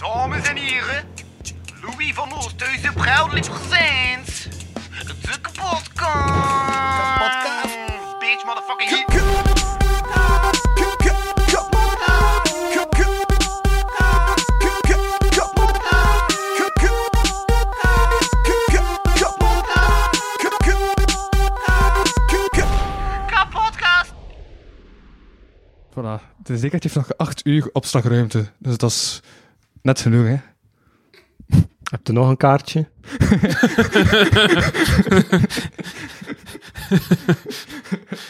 [0.00, 1.04] Dames en heren,
[1.82, 4.48] Louis van Oosthuizen proudly presents
[5.06, 5.90] de kapotkast.
[7.16, 7.76] Kapotkast.
[8.18, 9.04] Bitch, motherfucking hit.
[23.26, 24.12] Kapotkast.
[25.90, 26.20] Voilà.
[26.36, 28.50] De zekerheid heeft nog 8 uur opslagruimte.
[28.58, 29.20] Dus dat is
[29.82, 30.36] net genoeg, hè?
[31.90, 32.88] Heb je nog een kaartje?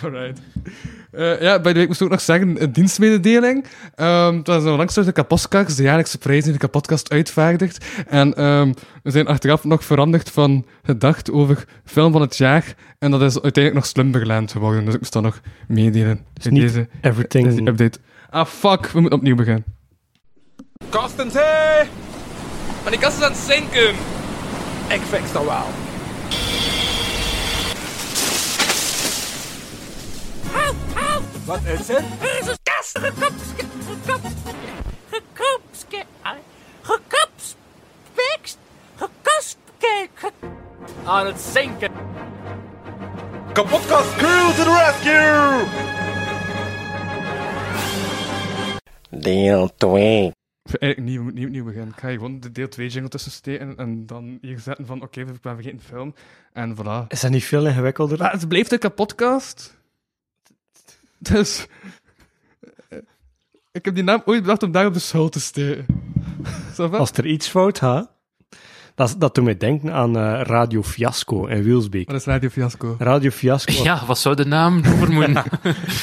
[0.02, 0.40] Alright.
[1.10, 3.64] Eh, ja, bij de week moest ik ook nog zeggen, een dienstmededeling.
[3.94, 7.86] Ehm het was onlangs de Kapotkast, de jaarlijkse prijs die de kapotkast uitvaardigt.
[8.06, 8.72] En ehm,
[9.02, 12.74] we zijn achteraf nog veranderd van gedacht over film van het jaar.
[12.98, 14.84] En dat is uiteindelijk nog Slumberland geworden.
[14.84, 16.20] Dus ik moest dat nog meedelen.
[16.42, 17.98] in niet deze, everything- deze update.
[18.30, 18.86] Ah, fuck.
[18.86, 19.64] We moeten opnieuw beginnen.
[20.90, 21.84] Kastens, hé!
[22.82, 23.94] Maar die kast is aan het zinken.
[24.88, 25.66] Ik fix dat wel.
[31.44, 32.04] Wat is het?
[32.20, 34.20] Er is een kast gekopske, gekop,
[35.10, 36.02] gekopske,
[36.82, 38.58] gekopspekst,
[38.96, 40.32] gekospke, ge-
[41.04, 41.90] aan het zinken.
[43.52, 45.66] Kapotkast crew to the rescue!
[49.10, 50.32] Deel 2.
[50.62, 51.88] Eigenlijk moeten niet opnieuw beginnen.
[51.88, 55.20] Ik ga gewoon de deel 2 jingle tussen steken en dan hier zetten van, oké,
[55.20, 56.14] ik ben vergeten film.
[56.52, 57.06] En voilà.
[57.08, 58.18] Is dat niet veel ingewikkelder?
[58.18, 59.78] Maar het blijft een kapotkast.
[61.18, 61.66] Dus...
[62.88, 62.98] eh,
[63.72, 65.86] Ik heb die naam ooit bedacht om daar op de schuld te steken.
[66.76, 68.10] Als er iets fout gaat,
[69.00, 72.06] dat, dat doet mij denken aan eh, Radio Fiasco in Wielsbeek.
[72.06, 72.94] Wat is Radio Fiasco?
[72.98, 75.34] Radio Fiasco, Ja, wat zou de naam over moeten?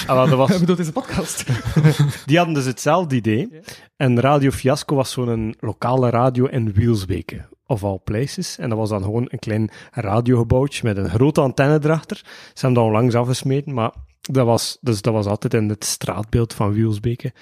[0.07, 1.45] ah, dat was, Ik bedoel, deze podcast.
[2.27, 3.49] die hadden dus hetzelfde idee.
[3.95, 8.57] En Radio Fiasco was zo'n lokale radio in Wielsbeke, of all places.
[8.57, 12.17] En dat was dan gewoon een klein radiogebouwtje met een grote antenne erachter.
[12.17, 13.91] Ze hebben dat onlangs afgesmeten, maar
[14.21, 17.33] dat was, dus dat was altijd in het straatbeeld van Wielsbeke.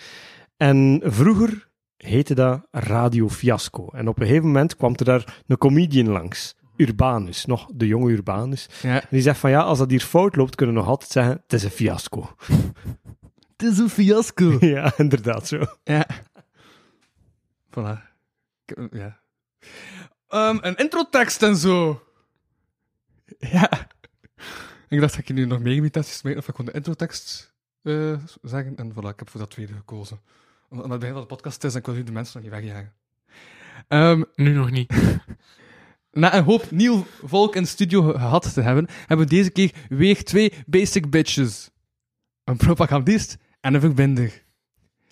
[0.57, 1.67] En vroeger
[2.05, 3.89] heette dat Radio Fiasco.
[3.91, 6.55] En op een gegeven moment kwam er daar een comedian langs.
[6.77, 8.69] Urbanus, nog de jonge Urbanus.
[8.81, 9.01] ja.
[9.01, 11.33] En die zegt van ja, als dat hier fout loopt, kunnen we nog altijd zeggen,
[11.43, 12.29] het is een fiasco.
[13.57, 14.57] Het is een fiasco.
[14.75, 15.65] ja, inderdaad zo.
[15.83, 16.07] Ja.
[17.69, 18.13] Voilà.
[18.91, 19.19] Ja.
[20.27, 22.03] Ehm, een introtekst en zo.
[23.37, 23.87] Ja.
[24.89, 27.53] Ik dacht, ga ik je nu nog meer imitaties maken of ik gewoon de introtekst
[27.81, 28.75] eh, zeggen?
[28.75, 30.19] En voilà, ik heb voor dat tweede gekozen.
[30.69, 32.61] Omdat het begin van de podcast is en ik wil nu de mensen nog niet
[32.61, 32.93] wegjagen.
[33.87, 34.93] Ehm, Nu nog niet.
[36.11, 39.49] na een hoop nieuw volk in de studio ge- gehad te hebben, hebben we deze
[39.49, 41.69] keer weer twee basic bitches.
[42.43, 44.43] Een propagandist en een verbinder.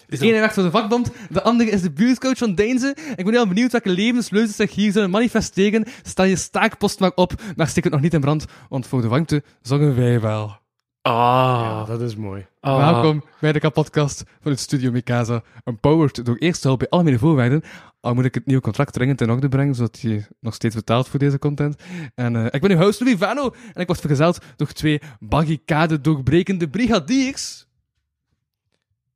[0.07, 2.95] De ene werkt voor de vakbond, de andere is de buurtcoach van Deinze.
[3.15, 5.85] Ik ben heel benieuwd welke levensleuzes zich hier zullen manifesteren.
[6.03, 9.07] Stel je staakpost maar op, maar steek het nog niet in brand, want voor de
[9.07, 10.61] warmte zorgen wij wel.
[11.03, 11.87] Ah.
[11.87, 12.45] dat is mooi.
[12.59, 12.91] ah.
[12.91, 15.43] Welkom bij de kapotkast van het Studio Mikasa.
[15.63, 17.63] Empowered door eerste hulp bij algemene voorwaarden.
[17.99, 21.07] Al moet ik het nieuwe contract dringend in orde brengen, zodat je nog steeds betaalt
[21.07, 21.75] voor deze content.
[22.15, 26.01] En eh, ik ben uw host Louis Vano en ik word vergezeld door twee barricade
[26.01, 27.67] doorbrekende brigadiers.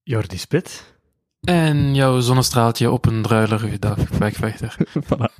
[0.04, 0.96] Jordi Spit.
[1.42, 4.76] En jouw zonnestraaltje op een druilerige dag, wegvechter.
[5.06, 5.34] Voilà.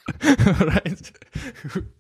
[1.70, 1.92] Goed.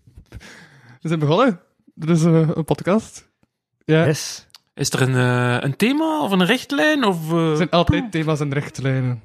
[1.01, 1.59] We zijn begonnen.
[1.93, 3.26] Dit is eh, een podcast.
[3.87, 4.45] Ja, Yes.
[4.73, 7.03] Is er een, eh, een thema of een richtlijn?
[7.03, 9.21] Of, eh, er zijn altijd thema's en richtlijnen.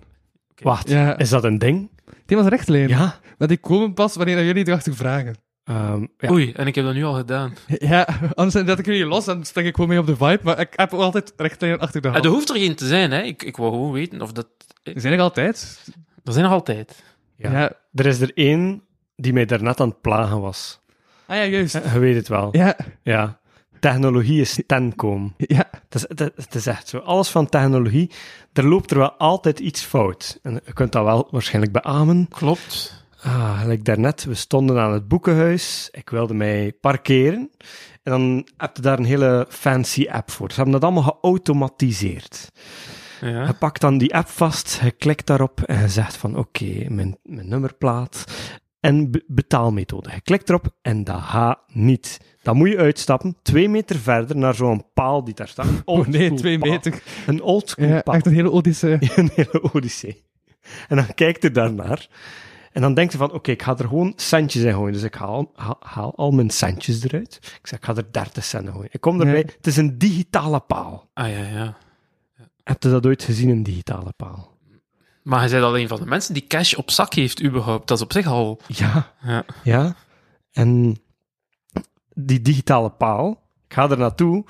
[0.63, 1.19] Wacht, Ja.
[1.19, 1.91] is dat een ding?
[2.27, 2.89] Thema's en richtlijnen?
[2.89, 3.19] Ja.
[3.39, 5.35] Maar die komen pas wanneer jullie erachter vragen.
[5.65, 6.31] Ehm, ja.
[6.31, 7.55] Oei, en ik heb dat nu al gedaan.
[7.67, 10.41] Ja, anders zet ik jullie los en spring ik gewoon mee op de vibe.
[10.43, 12.25] Maar ik heb ook altijd richtlijnen achter de Ah, hand.
[12.27, 13.23] er hoeft er geen te zijn, hè.
[13.23, 14.47] Ik, ik wou gewoon weten of dat...
[14.83, 15.83] Die zijn er altijd.
[16.25, 17.03] Er zijn er altijd.
[17.37, 17.51] Ja.
[17.53, 17.73] Ja.
[17.95, 18.83] Er is er één
[19.17, 20.81] die mij daarnet aan het plagen was.
[21.27, 21.73] Ah ja, juist.
[21.93, 22.49] Je weet het wel.
[22.53, 23.41] Ja, Ja.
[23.83, 25.35] Technologie is tenkom.
[25.37, 25.71] ja.
[25.89, 26.99] Het is, het, het is echt zo.
[26.99, 28.11] Alles van technologie,
[28.53, 30.39] er loopt er wel altijd iets fout.
[30.43, 32.29] En je kunt dat wel waarschijnlijk beamen.
[32.29, 33.01] Klopt.
[33.23, 35.89] Ah, gelijk daarnet, we stonden aan het boekenhuis.
[35.93, 37.51] Ik wilde mij parkeren.
[38.03, 40.49] En dan heb je daar een hele fancy app voor.
[40.51, 42.49] Ze hebben dat allemaal geautomatiseerd.
[43.21, 43.53] Je Ja.
[43.53, 47.49] pakt dan die app vast, je klikt daarop en je zegt van oké, mijn, mijn
[47.49, 48.25] nummerplaat
[48.81, 50.11] en be- betaalmethode.
[50.15, 52.19] Je klikt erop en dat gaat niet.
[52.43, 55.67] Dan moet je uitstappen, twee meter verder naar zo'n paal die daar staat.
[55.85, 56.71] Oh nee, twee paal.
[56.71, 57.03] meter.
[57.27, 58.15] Een oldschool Ja, paal.
[58.15, 58.99] echt een hele odyssee.
[59.17, 60.23] Een hele odyssee.
[60.89, 62.09] En dan kijkt er daarnaar.
[62.73, 64.93] En dan denkt hij van, oké, ik ga er gewoon centjes in gooien.
[64.93, 67.39] Dus ik haal, haal, haal al mijn centjes eruit.
[67.61, 68.89] Ik zeg, ik ga er 30 cent in gooien.
[68.93, 69.45] Ik kom erbij, Ja.
[69.57, 71.09] het is een digitale paal.
[71.15, 71.77] Ah ja, ja.
[72.65, 74.51] Heb je dat ooit gezien, een digitale paal?
[75.23, 77.89] Maar hij zei al een van de mensen die cash op zak heeft, überhaupt.
[77.89, 78.61] Dat is op zich al...
[78.67, 79.13] Ja.
[79.23, 79.45] Ja.
[79.65, 79.95] Ja.
[80.53, 80.97] En
[82.15, 83.31] die digitale paal,
[83.69, 84.45] ik ga er naartoe.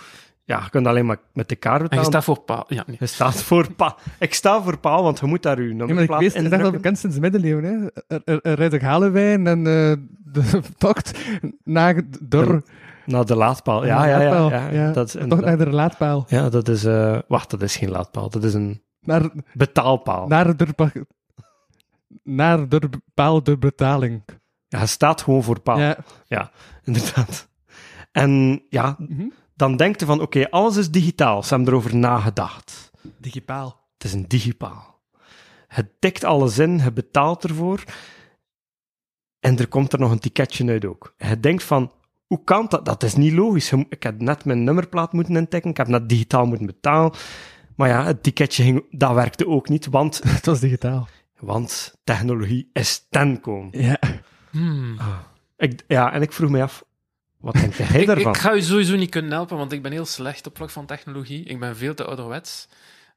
[0.44, 2.10] Ja, je kunt alleen maar met de kaart En je betalen.
[2.10, 2.64] staat voor paal.
[2.68, 2.96] Ja, nee.
[3.00, 3.96] Je staat voor paal.
[4.18, 6.58] Ik sta voor paal, want je moet daar je Ja, maar ik wist, dat is
[6.58, 7.64] wel bekend sinds de middeleeuwen.
[7.64, 8.02] Hè.
[8.16, 9.96] Er, er, er rijdt een Galewijn en eh,
[10.32, 11.18] de tocht
[11.64, 12.62] naar door...
[13.06, 13.86] Naar de laadpaal.
[13.86, 14.28] Ja, naar de ja, ja.
[14.30, 14.92] laadpaal, ja, ja.
[14.92, 16.24] Dat is Toch inderdaad- naar de laadpaal.
[16.28, 16.84] Ja, dat is...
[16.84, 18.30] eh, wacht, dat is geen laadpaal.
[18.30, 20.26] Dat is een Naar, betaalpaal.
[20.26, 20.66] naar, de,
[22.22, 22.80] naar de
[23.14, 24.22] paal de betaling.
[24.68, 25.78] Ja, je staat gewoon voor paal.
[26.26, 26.50] Ja.
[26.84, 27.48] Inderdaad.
[28.12, 29.26] En ja, Mhm.
[29.54, 31.42] dan denk je van, oké, alles is digitaal.
[31.42, 32.90] Ze hebben erover nagedacht.
[33.18, 33.80] Digipaal.
[33.98, 35.00] Het is een digipaal.
[35.68, 37.84] Het tikt alles in, je betaalt ervoor.
[39.40, 41.14] En er komt er nog een ticketje uit ook.
[41.18, 41.92] Je denkt van,
[42.26, 42.84] hoe kan dat?
[42.84, 43.72] Dat is niet logisch.
[43.88, 47.12] Ik heb net mijn nummerplaat moeten intikken, ik heb net digitaal moeten betalen.
[47.76, 51.08] Maar ja, het ticketje ging, dat werkte ook niet, want, Het was digitaal.
[51.38, 53.80] want technologie is ten komen.
[53.80, 53.98] Ja.
[54.50, 54.96] Hmm.
[55.56, 56.84] Ik, ja, en ik vroeg me af,
[57.42, 58.32] wat denk jij Ik, daarvan?
[58.32, 60.86] ik ga je sowieso niet kunnen helpen, want ik ben heel slecht op vlak van
[60.86, 61.44] technologie.
[61.44, 62.68] Ik ben veel te ouderwets.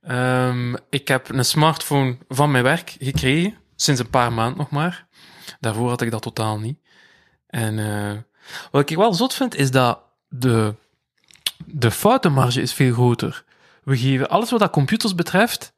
[0.02, 5.08] Ehm, ik heb een smartphone van mijn werk gekregen, sinds een paar maanden nog maar.
[5.60, 6.80] Daarvoor had ik dat totaal niet.
[7.48, 8.18] En eh,
[8.72, 10.76] wat ik wel zot vind, is dat de,
[11.66, 13.44] de foutenmarge is veel groter.
[13.84, 15.74] We geven alles wat dat computers betreft,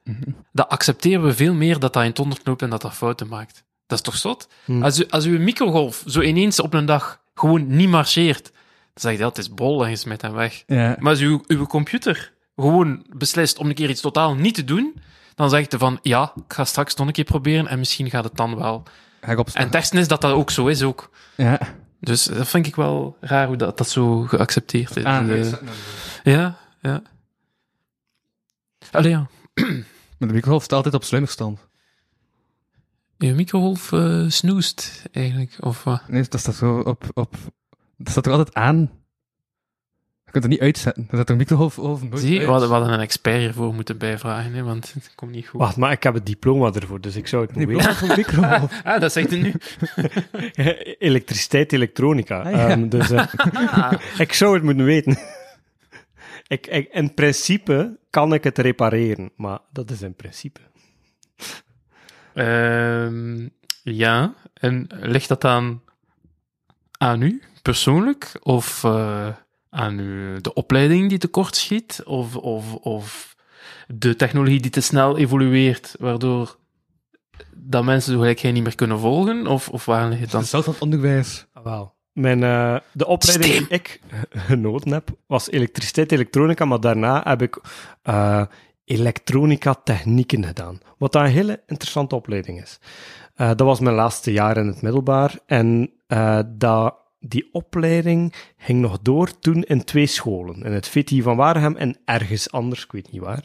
[0.51, 3.27] dat accepteren we veel meer dat dat in het honderd loopt en dat dat fouten
[3.27, 3.63] maakt.
[3.87, 4.47] Dat is toch zot?
[4.65, 4.83] Hmm.
[4.83, 8.51] Als, u, als uw microgolf zo ineens op een dag gewoon niet marcheert, dan
[8.93, 10.63] zeg je dat is bol en je smijt hem weg.
[10.67, 10.95] ja.
[10.99, 14.95] Maar als uw, uw computer gewoon beslist om een keer iets totaal niet te doen,
[15.35, 18.23] dan zeg je van ja, ik ga straks nog een keer proberen en misschien gaat
[18.23, 18.83] het dan wel.
[19.53, 21.09] En ergste is dat dat ook zo is ook.
[21.35, 21.59] Ja.
[21.99, 25.03] Dus dat vind ik wel raar hoe dat, dat zo geaccepteerd is.
[25.03, 25.43] Ah, nee,
[26.23, 27.01] Eh, ja, ja.
[28.91, 29.27] Allee, ja.
[30.17, 31.59] Maar de microgolf staat altijd op sluimerstand.
[33.17, 36.01] Je microgolf eh, snoest eigenlijk, of wat?
[36.07, 37.03] Nee, dat staat zo op...
[37.13, 37.35] op
[37.97, 38.91] dat staat er altijd aan.
[40.25, 41.03] Je kunt het niet uitzetten.
[41.03, 42.47] Dat staat er een microgolf over nooit Zie, we uit.
[42.47, 45.59] hadden, we hadden een expert hiervoor moeten bijvragen, hè, want het komt niet goed.
[45.59, 48.15] Wacht, maar ik heb het diploma ervoor, dus ik zou het moeten bloot voor een
[48.15, 48.81] microgolf.
[48.83, 49.53] Ah, dat zegt hij nu.
[51.09, 52.41] Elektriciteit, elektronica.
[52.41, 52.69] Ah, ja.
[52.69, 55.17] Ehm, dus eh, ik zou het moeten weten.
[56.47, 60.59] ik, ik, in principe kan ik het repareren, maar dat is in principe.
[62.37, 63.47] Ehm,
[63.83, 65.81] ja, en ligt dat aan,
[66.97, 68.31] aan u persoonlijk?
[68.41, 69.27] Of eh,
[69.69, 72.01] aan u, de opleiding die tekort schiet?
[72.05, 73.35] Of, of, of
[73.87, 76.57] de technologie die te snel evolueert, waardoor
[77.55, 79.47] dat mensen zo gelijk geen niet meer kunnen volgen?
[79.47, 80.43] Of, of waar ligt het dan?
[80.43, 81.45] Zelfs van het onderwijs.
[81.53, 81.95] Ah, wel.
[82.11, 87.61] Mijn, eh, de opleiding die ik genoten heb, was elektriciteit, elektronica, maar daarna heb ik
[88.01, 88.45] eh,
[88.87, 90.79] elektronica technieken gedaan.
[90.97, 92.79] Wat een hele interessante opleiding is.
[93.35, 98.81] Eh, dat was mijn laatste jaar in het middelbaar en eh, dat, die opleiding ging
[98.81, 100.63] nog door toen in twee scholen.
[100.63, 103.43] In het VTI van Waregem en ergens anders, ik weet niet waar.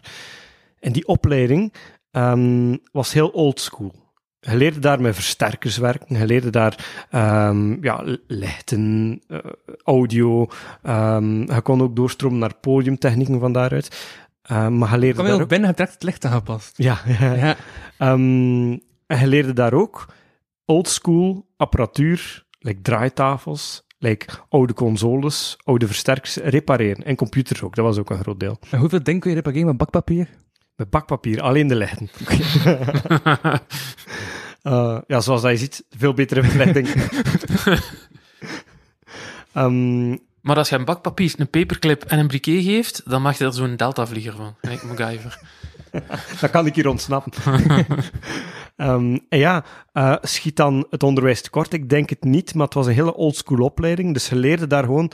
[0.81, 1.73] En die opleiding
[2.11, 3.95] ehm, was heel oldschool.
[4.41, 9.39] Je leerde daar met versterkers werken, je leerde daar ehm, ja, lichten, eh,
[9.85, 10.49] audio,
[10.83, 14.17] ehm, je kon ook doorstromen naar podiumtechnieken van daaruit.
[14.43, 16.73] Ehm, maar je leerde Kom daar je ook binnen, heb direct het licht aangepast.
[16.77, 17.35] Ja, ja.
[17.35, 17.57] Ja.
[17.99, 20.07] En je leerde daar ook
[20.65, 27.05] oldschool apparatuur, like draaitafels, like oude consoles, oude versterkers, repareren.
[27.05, 28.59] En computers ook, dat was ook een groot deel.
[28.71, 30.29] En hoeveel denk kun je repareren met bakpapier?
[30.77, 32.11] Met bakpapier, alleen de lichten.
[34.63, 36.89] Eh, ja, zoals dat je ziet, veel betere verlichting.
[39.53, 43.45] Ehm, Maar als je een bakpapier, een paperclip en een briquet geeft, dan maak je
[43.45, 44.57] er zo'n deltavlieger van.
[44.61, 45.41] Kijk, MacGyver.
[46.41, 47.33] dan kan ik hier ontsnappen.
[48.77, 51.73] Ehm, en ja, eh, schiet dan het onderwijs tekort?
[51.73, 54.13] Ik denk het niet, maar het was een hele oldschool opleiding.
[54.13, 55.11] Dus ze leerden daar gewoon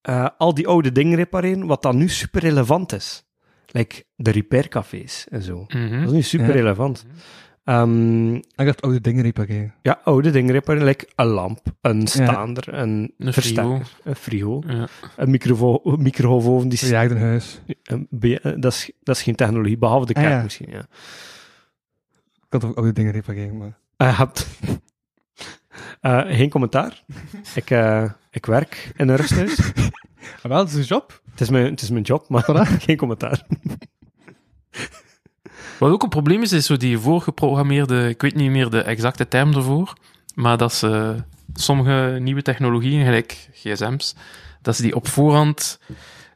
[0.00, 3.24] eh, al die oude dingen repareren, wat dan nu super relevant is.
[3.66, 5.64] Like de repaircafés en zo.
[5.68, 5.98] Mhm.
[5.98, 6.86] Dat is nu super Ja.
[7.66, 9.74] Ehm, Ik dacht oude dingen repareren.
[9.82, 14.86] ja, oude dingen repareren, like een lamp, een staander, een, Een versterker, een frigo, Ja.
[15.16, 16.68] een microvo- microgolfoven.
[16.68, 17.60] Die huis.
[17.82, 20.42] een be- eh, dat, is, dat is geen technologie, behalve de Ah, kerk ja.
[20.42, 20.70] misschien.
[20.70, 20.78] Ja.
[22.34, 23.78] Ik kan toch ook oude dingen repareren, maar...
[23.96, 24.46] Eh, hebt...
[26.00, 27.04] Eh, geen commentaar.
[27.54, 29.56] ik, eh, ik werk in een rusthuis.
[30.22, 31.22] Maar wel, het is een job.
[31.30, 32.72] het, is mijn, het is mijn job, maar Voilà.
[32.86, 33.46] geen commentaar.
[35.78, 39.28] Wat ook een probleem is, is zo die voorgeprogrammeerde, ik weet niet meer de exacte
[39.28, 39.92] term ervoor,
[40.34, 41.14] maar dat ze
[41.54, 44.14] sommige nieuwe technologieën, gelijk gsm's,
[44.62, 45.78] dat ze die op voorhand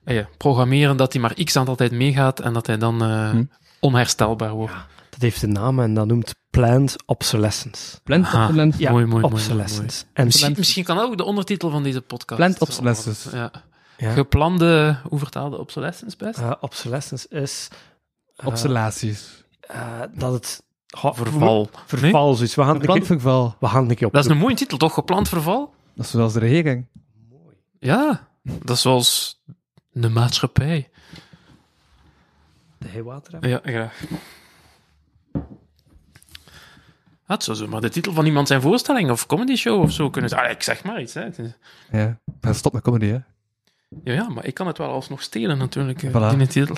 [0.04, 3.30] eh ja, programmeren dat die maar x aantal tijd meegaat en dat hij dan eh,
[3.30, 3.44] Hm.
[3.80, 4.72] onherstelbaar wordt.
[5.10, 8.00] Dat heeft een naam en dat noemt planned obsolescence.
[8.04, 8.34] Plant Ah.
[8.34, 8.78] obsolescence.
[8.82, 10.04] Ja, mooi, mooi, mooi, mooi, obsolescence.
[10.12, 12.36] En Misschien, misschien kan dat ook de ondertitel van deze podcast.
[12.40, 13.36] Planned obsolescence.
[13.36, 13.50] Ja.
[13.96, 16.38] ja, Geplande, hoe vertaalde obsolescence best?
[16.38, 17.68] eh, obsolescence is
[18.40, 19.44] eh, Obsolaties.
[19.60, 21.70] eh, dat het ha- Verval.
[21.86, 22.54] verval zoiets.
[22.54, 23.56] We gaan het Plantverval.
[23.60, 24.12] we gaan het een keer op.
[24.12, 24.94] Dat is een mooie titel, toch?
[24.94, 25.74] Gepland verval?
[25.94, 26.86] Dat is zoals de regering.
[27.78, 29.40] Ja, dat is zoals
[29.92, 30.90] de maatschappij.
[32.78, 33.50] de heewater hebben.
[33.50, 34.02] Ja, graag.
[37.26, 40.30] Dat zou zomaar de titel van iemand zijn voorstelling of comedy show of zo kunnen
[40.30, 40.44] zijn.
[40.44, 41.14] Ah, ik zeg maar iets.
[41.14, 41.22] Hè.
[41.22, 41.58] Het
[41.92, 42.18] Ja.
[42.40, 43.18] Maar stop met comedy, hè.
[44.04, 46.32] Ja, ja, maar ik kan het wel alsnog stelen natuurlijk, eh, Voilà.
[46.32, 46.76] in de titel.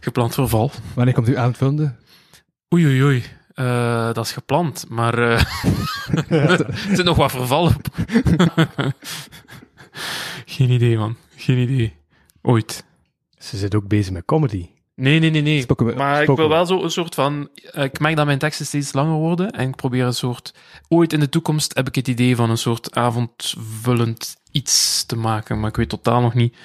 [0.00, 0.70] Gepland verval.
[0.94, 1.94] Wanneer komt u aanvullende?
[2.74, 3.24] Oei, oei, oei.
[3.54, 5.42] Eh, dat is gepland, maar eh,
[6.50, 7.88] er zit nog wat verval op.
[10.46, 11.16] Geen idee, man.
[11.36, 11.96] Geen idee.
[12.42, 12.84] Ooit.
[13.38, 14.68] Ze zit ook bezig met comedy.
[14.94, 15.60] Nee, nee, nee, nee.
[15.60, 16.46] Spoken maar ik wil we.
[16.46, 17.48] wel zo een soort van...
[17.72, 20.54] eh, Ik merk dat mijn teksten steeds langer worden en ik probeer een soort...
[20.88, 25.60] Ooit in de toekomst heb ik het idee van een soort avondvullend iets te maken,
[25.60, 26.56] maar ik weet totaal nog niet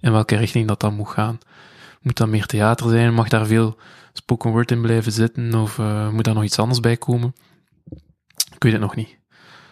[0.00, 1.38] in welke richting dat dan moet gaan.
[2.00, 3.14] Moet dat meer theater zijn?
[3.14, 3.78] Mag daar veel
[4.12, 5.54] spoken word in blijven zitten?
[5.54, 7.34] Of eh, moet daar nog iets anders bij komen?
[8.54, 9.18] Ik weet het nog niet.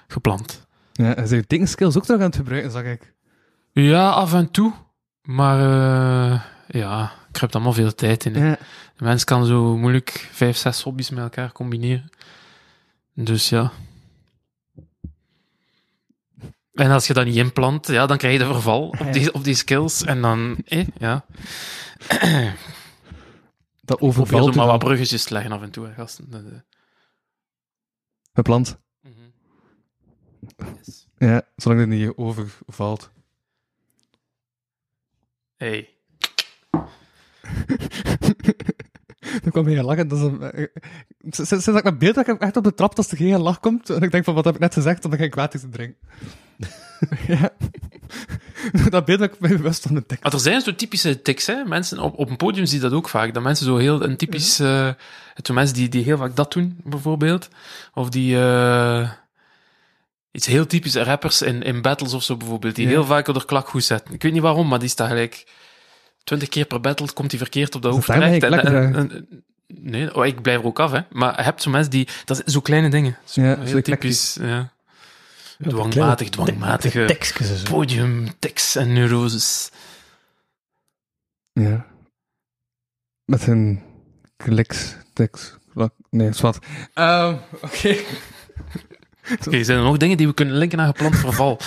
[0.08, 0.66] Gepland.
[0.92, 3.14] Ja, en zijn dingskills ook nog aan het gebruiken, zag ik.
[3.72, 4.72] Ja, af en toe.
[5.22, 8.34] Maar eh, ja, ik heb allemaal veel tijd in.
[8.34, 8.58] Ja.
[8.96, 12.10] De mens kan zo moeilijk vijf, zes hobby's met elkaar combineren.
[13.14, 13.72] Dus ja.
[16.78, 19.44] En als je dat niet inplant, ja, dan krijg je de verval op die, op
[19.44, 20.04] die skills.
[20.04, 21.24] En dan, eh, ja.
[23.80, 26.30] Dat Probeer overvalt maar wat bruggetjes te leggen af en toe, hè, gasten.
[26.30, 26.58] Dat, eh.
[28.32, 28.78] Gepland.
[29.00, 29.12] Mhm.
[31.18, 33.10] Ja, zolang het niet overvalt.
[35.56, 35.88] Hey.
[39.42, 40.08] Dan kwam hij lachen.
[40.08, 40.66] Dat is een, eh,
[41.20, 43.40] sinds, sinds dat ik naar beeld heb, ik echt op de trap als er geen
[43.40, 43.90] lach komt.
[43.90, 45.02] En ik denk van, wat heb ik net gezegd?
[45.02, 45.98] Dan geen kwaad te drinken.
[47.26, 47.50] Ja.
[48.90, 50.22] dat beeld heb ik mij bewust van de tekst.
[50.24, 51.64] Maar er zijn zo typische tics, hè.
[51.64, 53.34] Mensen, op, op een podium zie je dat ook vaak.
[53.34, 54.86] Dat mensen zo heel, een typisch, eh
[55.34, 57.48] het zijn mensen die, die heel vaak dat doen, bijvoorbeeld.
[57.94, 59.10] Of die, eh
[60.30, 62.74] iets heel typisch rappers in, in battles of zo, bijvoorbeeld.
[62.74, 62.90] Die Ja.
[62.90, 64.14] heel vaak op de klak goed zetten.
[64.14, 65.46] Ik weet niet waarom, maar die staat gelijk
[66.24, 68.42] twintig keer per battle, komt die verkeerd op de hoofd terecht.
[68.42, 71.00] En- lekker, en- en- nee, oh, ik blijf er ook af, hè.
[71.10, 73.16] Maar je hebt zo mensen die, dat zijn zo kleine dingen.
[73.24, 74.72] Zo Ja, heel zo typisch, ja.
[75.58, 77.70] Dwangmatig, dwangmatige tekstjes en zo.
[77.70, 79.70] podium, tics en neuroses.
[81.52, 81.86] Ja.
[83.24, 83.82] Met een
[84.36, 84.96] kliks,
[85.72, 85.92] klak.
[86.10, 86.66] Nee, zwart.
[86.94, 87.96] Ehm Oké.
[89.46, 91.60] Oké, zijn er nog dingen die we kunnen linken aan gepland verval?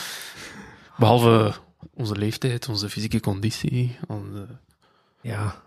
[0.98, 1.54] Behalve
[1.94, 3.98] onze leeftijd, onze fysieke conditie.
[4.08, 4.48] Onze...
[5.22, 5.62] Ja,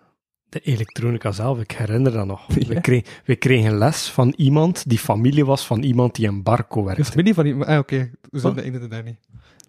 [0.55, 2.47] de elektronica zelf, ik herinner dat nog.
[2.55, 2.67] Ja.
[2.69, 6.81] We, kregen, we kregen les van iemand die familie was van iemand die in Barco
[6.81, 7.05] De werkte.
[7.05, 7.69] familie van iemand.
[7.69, 8.11] Ah, oké.
[8.31, 8.65] We zijn Wat?
[8.65, 9.17] de ene.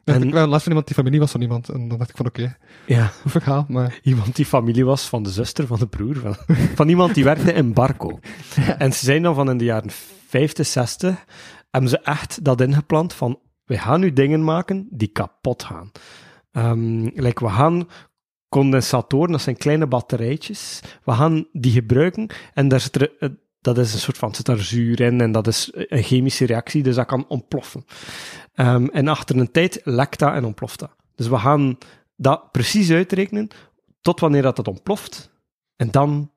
[0.04, 0.24] En-.
[0.24, 1.70] Ik wel last van iemand die familie was van iemand.
[1.70, 4.00] En dan dacht ik van, oké, Ja, verhaal, maar...
[4.04, 6.36] iemand die familie was van de zuster, van de broer, van,
[6.76, 8.20] van iemand die werkte in Barco.
[8.78, 9.90] En ze zijn dan van in de jaren
[10.28, 11.26] 50, 60,
[11.72, 15.92] hebben ze echt dat ingeplant van, we gaan nu dingen maken die kapot gaan.
[16.52, 17.88] Ehm like, we gaan
[18.56, 23.30] condensatoren, dat zijn kleine batterijtjes, we gaan die gebruiken en daar zit er, eh,
[23.62, 26.84] dat is een soort van, zit daar zuur in en dat is een chemische reactie,
[26.84, 27.86] dus dat kan ontploffen.
[28.54, 30.96] Ehm, en achter een tijd lekt dat en ontploft dat.
[31.16, 31.78] Dus we gaan
[32.16, 33.48] dat precies uitrekenen
[34.02, 35.32] tot wanneer dat het ontploft.
[35.76, 36.32] En dan,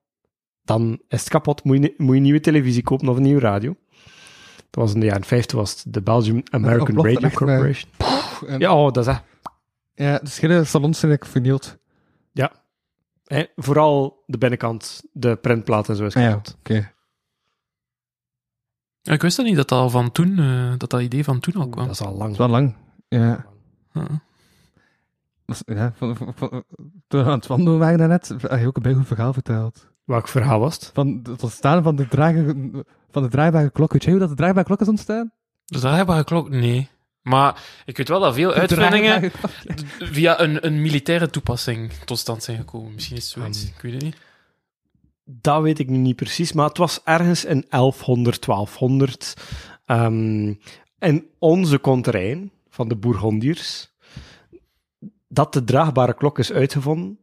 [0.62, 1.64] dan is het kapot.
[1.64, 3.76] Moet je, moet je een nieuwe televisie kopen of een nieuwe radio.
[4.70, 7.90] Dat was in de jaren 50 was het de Belgium American Radio Corporation.
[8.46, 9.22] En, Ja, oh, dat is echt.
[9.94, 11.78] ja, de schillen salons zijn ik vernield.
[13.28, 16.92] Hè, vooral de binnenkant, de printplaat en zo is Ah ja, oké.
[19.00, 21.40] Ja, ik wist dat niet, dat dat al van toen, eh, dat dat idee van
[21.40, 21.86] toen al kwam.
[21.86, 22.20] Dat is al lang.
[22.20, 22.74] Dat is wel lang.
[23.08, 23.46] Ja.
[23.92, 24.06] Ja.
[25.44, 26.64] Dat is- ja van, van, van-
[27.08, 29.86] toen we aan het wandelen waren daarnet, heb je ook een bij goed verhaal verteld.
[30.04, 30.90] Welk verhaal was het?
[30.94, 33.92] Van het ontstaan van de, draagbare, van de draagbare klok.
[33.92, 35.32] Weet jij hoe dat de draagbare klok is ontstaan?
[35.64, 36.48] De draagbare klok?
[36.48, 36.88] Nee.
[37.28, 39.32] Maar ik weet wel dat veel uitvindingen
[39.98, 42.94] via een, een militaire toepassing tot stand zijn gekomen.
[42.94, 44.16] Misschien is het zoiets, Um, ik weet het niet.
[45.24, 49.34] Dat weet ik nu niet precies, maar het was ergens in 1100, 1200.
[49.84, 50.54] ehm
[50.98, 53.90] in onze konterijn van de Bourgondiërs,
[55.28, 57.18] dat de draagbare klok is uitgevonden,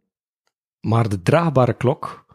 [0.80, 2.26] maar de draagbare klok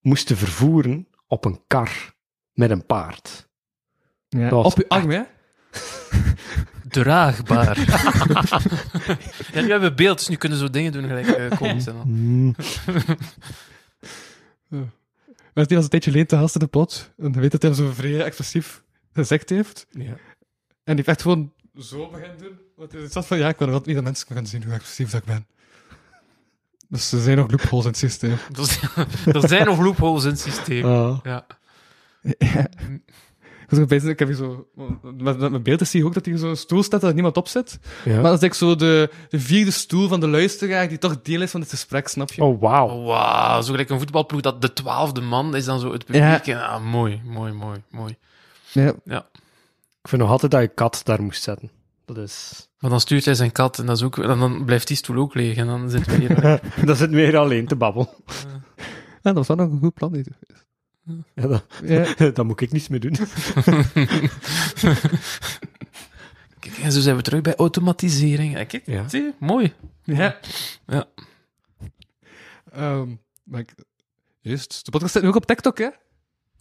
[0.00, 2.14] moesten vervoeren op een kar
[2.52, 3.48] met een paard.
[4.28, 5.22] Ja, op je arm, hè?
[6.88, 7.78] Draagbaar.
[9.52, 11.26] ja, nu hebben we beeld, dus nu kunnen we zo dingen doen gelijk
[11.60, 12.04] uh, al.
[12.04, 12.54] Mm.
[15.54, 17.10] Maar die was een tijdje geleden te gast in de plot.
[17.16, 18.82] En je weet dat hij zo vrij expressief
[19.12, 19.86] gezegd heeft.
[19.90, 20.02] Ja.
[20.04, 20.16] En
[20.84, 22.58] die heeft echt gewoon zo beginnen doen.
[22.76, 25.10] Want hij zat van, ja, ik wil wel niet dat mensen gaan zien hoe expressief
[25.10, 25.46] dat ik ben.
[26.88, 28.36] Dus er zijn nog loopholes in het systeem.
[29.32, 30.86] Er zijn- nog loopholes in het systeem.
[30.86, 31.20] Ja.
[31.22, 31.46] Ja.
[33.68, 34.68] Ik was ook bezig, ik heb hier zo...
[35.02, 37.36] Met, met mijn beelden zie je ook dat hier zo'n stoel staat dat er niemand
[37.36, 37.78] op zit.
[38.04, 38.20] Ja.
[38.20, 41.50] Maar dat is zo de, de vierde stoel van de luisteraar die toch deel is
[41.50, 42.42] van het gesprek, snap je?
[42.42, 42.88] Oh, wauw.
[42.88, 43.60] Oh, wauw.
[43.60, 46.46] Zo gelijk een voetbalploeg dat de twaalfde man is dan zo het publiek.
[46.46, 48.16] En, ah, mooi, mooi, mooi, mooi.
[48.72, 48.92] Ja.
[49.04, 49.26] Ja.
[50.02, 51.70] Ik vind nog altijd dat je kat daar moest zetten.
[52.04, 52.68] Dat is...
[52.78, 55.16] Maar dan stuurt hij zijn kat en, dat is ook, en dan blijft die stoel
[55.16, 55.56] ook leeg.
[55.56, 56.60] En dan zit we hier.
[56.86, 58.08] dat zit meer alleen te babbelen.
[59.22, 60.12] Ja, dat was wel nog een goed plan.
[60.12, 60.28] niet?
[61.34, 62.14] Ja, dat, Ja.
[62.30, 63.16] dat moet ik niets meer doen.
[66.60, 68.54] Kijk, en zo zijn we terug bij automatisering.
[68.66, 69.08] Kijk, Ja.
[69.08, 69.32] zie je?
[69.38, 69.72] Mooi.
[70.04, 70.38] Ja.
[70.86, 71.06] Ja.
[72.72, 73.74] Ehm, maar ik,
[74.40, 74.84] juist.
[74.84, 75.88] De podcast staat nu ook op TikTok, hè?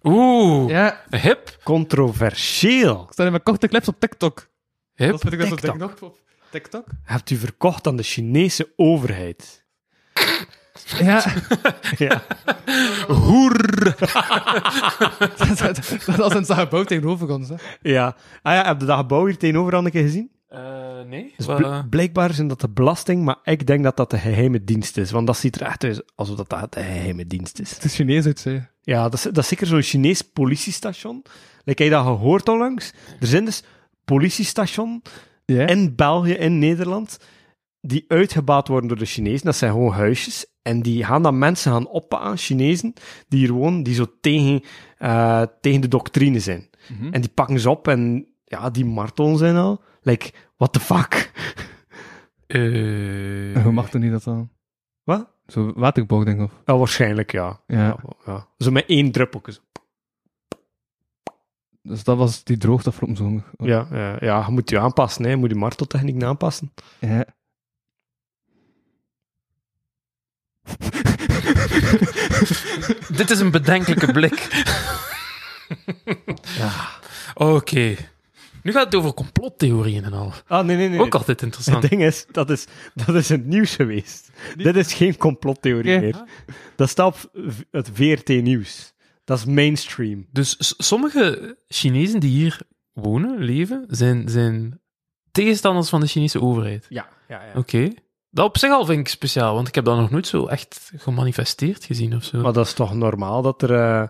[0.03, 1.03] Oeh, Ja.
[1.09, 1.59] hip.
[1.63, 3.03] Controversieel.
[3.03, 4.49] Ik sta in mijn korte clips op TikTok.
[4.95, 5.11] Hip.
[5.11, 6.01] Dat vind ik dat zo TikTok.
[6.01, 6.19] op
[6.51, 6.85] TikTok.
[7.03, 9.65] Hebt u verkocht aan de Chinese overheid?
[10.99, 11.23] Ja.
[11.97, 12.21] Ja.
[13.07, 13.57] Hoer.
[15.37, 17.55] dat, dat, dat was een gebouw tegenover ons, hè?
[17.81, 18.15] ja.
[18.41, 20.31] Ah ja, heb je dat gebouw hier tegenover al een keer gezien?
[20.47, 20.59] Eh,
[21.07, 21.33] nee.
[21.37, 24.97] Dus bl- blijkbaar zijn dat de belasting, maar ik denk dat dat de geheime dienst
[24.97, 25.11] is.
[25.11, 27.71] Want dat ziet er echt uit alsof dat, dat de geheime dienst is.
[27.71, 28.61] Het is Chinees uit, zei je.
[28.81, 31.23] Ja, dat is, dat is zeker zo'n Chinees politiestation.
[31.63, 32.93] Like, heb je dat gehoord onlangs?
[33.19, 33.63] Er zijn dus
[34.05, 34.99] politiestations
[35.45, 35.67] Ja?
[35.67, 37.17] in België, in Nederland,
[37.81, 39.45] die uitgebaat worden door de Chinezen.
[39.45, 40.45] Dat zijn gewoon huisjes.
[40.67, 42.93] En die gaan dan mensen gaan oppakken, Chinezen,
[43.27, 44.63] die hier wonen, die zo tegen,
[44.97, 46.69] eh, tegen de doctrine zijn.
[46.87, 47.13] Mhm.
[47.13, 49.81] En die pakken ze op en ja, die martelen zijn al.
[50.01, 51.31] Like, what the fuck?
[52.47, 54.49] Eh, En hoe mag er niet dat dan?
[55.03, 55.27] Wat?
[55.47, 56.45] Zo waterbouw, denk ik.
[56.45, 56.51] Of?
[56.65, 57.59] Ja, waarschijnlijk, ja.
[57.67, 57.97] Ja.
[58.25, 58.47] ja.
[58.57, 59.59] Zo met één druppeltje.
[61.81, 63.43] Dus dat was die droogte afgelopen zomer.
[63.57, 65.29] Ja, ja, ja, je moet je aanpassen, hè.
[65.29, 66.73] je moet je marteltechniek aanpassen.
[66.99, 67.25] Ja.
[73.17, 74.47] Dit is een bedenkelijke blik.
[76.57, 76.89] Ja.
[77.33, 77.95] Oké.
[78.63, 80.33] Nu gaat het over complottheorieën en al.
[80.47, 80.99] Ah, nee, nee, nee.
[80.99, 81.81] Ook altijd interessant.
[81.81, 82.65] Het ding is, dat is,
[83.05, 84.29] dat is het nieuws geweest.
[84.55, 86.23] Dit is geen complottheorie meer.
[86.75, 87.31] Dat staat op
[87.71, 88.93] het VRT-nieuws.
[89.23, 90.27] Dat is mainstream.
[90.31, 92.59] Dus sommige Chinezen die hier
[92.93, 94.79] wonen, leven, zijn, zijn
[95.31, 96.85] tegenstanders van de Chinese overheid.
[96.89, 97.59] Ja, ja, ja.
[97.59, 97.89] Oké.
[98.37, 100.91] Dat op zich al vind ik speciaal, want ik heb dat nog nooit zo echt
[100.95, 102.41] gemanifesteerd gezien of zo.
[102.41, 104.07] Maar dat is toch normaal dat er, eh,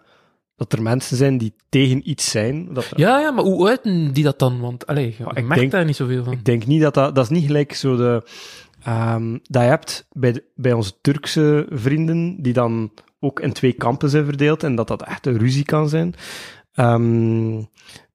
[0.56, 2.74] dat er mensen zijn die tegen iets zijn?
[2.74, 4.60] Dat er- Ja, ja, maar hoe uiten die dat dan?
[4.60, 6.34] Want, allee, ik denk- daar niet zoveel van.
[6.34, 7.16] Ik denk niet dat dat...
[7.16, 8.24] Dat is niet gelijk zo de...
[8.84, 13.74] ehm, dat je hebt bij, de- bij onze Turkse vrienden, die dan ook in twee
[13.74, 16.14] kampen zijn verdeeld, en dat dat echt een ruzie kan zijn.
[16.74, 17.58] Ehm,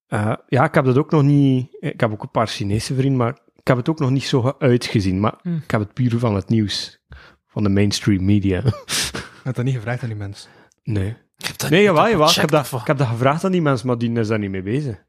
[0.06, 1.66] eh, ja, ik heb dat ook nog niet...
[1.80, 4.54] Ik heb ook een paar Chinese vrienden, maar ik heb het ook nog niet zo
[4.58, 5.20] uitgezien.
[5.20, 5.56] Maar Hm.
[5.56, 7.00] ik heb het puur van het nieuws.
[7.46, 8.62] Van de mainstream media.
[9.42, 10.50] Ik had dat niet gevraagd aan die mensen.
[10.82, 11.08] Nee.
[11.36, 12.28] Ik heb dat Nee, jawel, jawel.
[12.28, 14.50] Ik heb, dat, ik heb dat gevraagd aan die mensen, maar die is daar niet
[14.50, 15.04] mee bezig.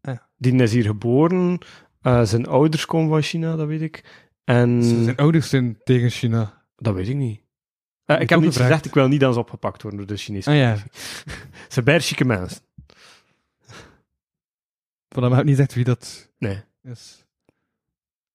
[0.00, 0.16] Ah.
[0.36, 1.58] Die is hier geboren.
[2.00, 4.04] eh, zijn ouders komen van China, dat weet ik.
[4.44, 6.64] En Zijn ouders zijn tegen China.
[6.76, 7.40] dat weet ik niet.
[8.04, 8.68] Eh, ik heb niet gevraagd.
[8.70, 10.76] gezegd, ik wil niet dat ze opgepakt worden door de Chinese Ah ja.
[11.68, 12.60] Ze zijn chique mensen.
[15.08, 16.62] Van hem heb ik niet gezegd wie dat Nee.
[16.82, 17.19] is.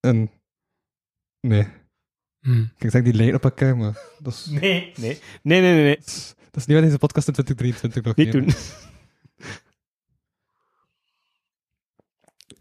[0.06, 0.30] En...
[1.40, 1.68] Nee.
[2.40, 2.62] Hm.
[2.78, 3.98] Ik zeg die lijnen op elkaar, maar...
[4.20, 4.60] Dat is, Nee.
[4.96, 5.20] Nee.
[5.42, 5.84] Nee, nee, nee.
[5.84, 5.96] nee.
[5.96, 8.50] dat is, dat is niet wat deze podcast in 2023 nog Niet doen.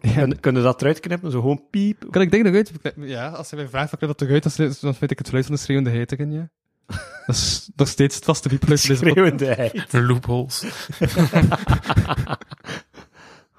[0.00, 0.20] Ja.
[0.24, 1.30] Kun- Kunnen we dat eruit knippen?
[1.30, 2.06] Zo gewoon piep.
[2.10, 2.72] Kan ik dingen eruit?
[2.96, 5.54] Ja, als hij mij vraagt, dan knip dat eruit, dan vind ik het geluid van
[5.54, 6.50] de schreeuwende heitigen, ja.
[7.26, 9.40] Dat is nog steeds het vaste piepgeluid van deze podcast.
[9.40, 9.92] Schreeuwendheid.
[10.08, 10.64] Loopholes.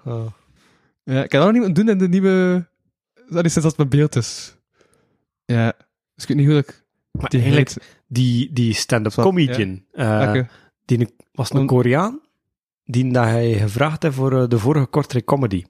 [0.05, 0.31] Oh.
[1.03, 2.67] Ja, ik kan dat nog niet doen in de nieuwe...
[3.29, 4.55] Dat is sinds dat mijn beeld is.
[5.45, 5.73] Ja.
[6.15, 6.83] Dus ik weet niet hoe dat ik...
[7.11, 7.97] Maar Die eigenlijk, heet...
[8.07, 10.33] die, die stand-up comedian, eh,
[10.85, 12.19] die was een Koreaan,
[12.85, 15.63] die dat hij gevraagd heeft voor eh, de vorige kortere comedy.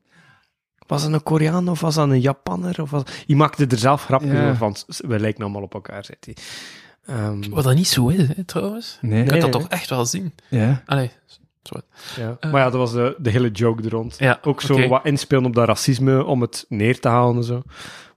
[0.87, 2.81] Was dat een Koreaan of was dat een Japanner?
[2.81, 3.03] Of was...
[3.25, 4.55] Je maakte er zelf grapjes Ja.
[4.55, 6.35] van, "S- we lijken allemaal op elkaar, zei hij.
[7.05, 8.97] Ehm, Wat dat niet zo is, hè, trouwens.
[9.01, 9.23] Nee.
[9.23, 10.33] Je kunt dat nee, toch echt wel zien.
[10.49, 10.83] Ja.
[10.85, 11.11] Allee.
[12.15, 12.37] Ja.
[12.41, 14.15] Maar ja, dat was de, de hele joke er rond.
[14.19, 17.61] Ja, Ook zo wat inspelen op dat racisme, om het neer te halen en zo.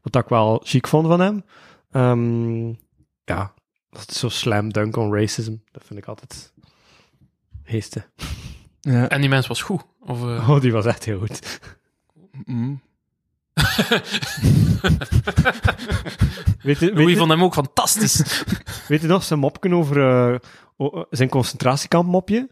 [0.03, 1.45] Wat ik wel chic vond van hem.
[1.91, 2.69] Ehm,
[3.25, 3.53] ja,
[3.91, 5.55] dat is zo slam dunk on racism.
[5.73, 6.53] Dat vind ik altijd
[7.63, 8.05] heeste.
[8.81, 9.09] Ja.
[9.09, 9.83] En die mens was goed.
[10.01, 11.61] Of, eh, Oh, die was echt heel goed.
[12.45, 12.81] Mm.
[16.63, 18.43] Weet je, weet, Louis je, vond hem ook fantastisch.
[18.89, 20.09] weet je nog zijn mopken over
[20.77, 22.49] eh, zijn concentratiekampmopje?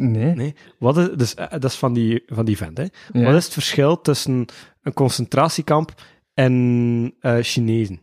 [0.00, 0.34] Nee.
[0.34, 0.54] Nee.
[0.78, 2.86] Wat is, dus, eh, dat is van die, van die vent, hè.
[3.12, 3.24] Ja.
[3.24, 4.46] Wat is het verschil tussen
[4.82, 6.02] een concentratiekamp
[6.34, 8.00] en eh, Chinezen?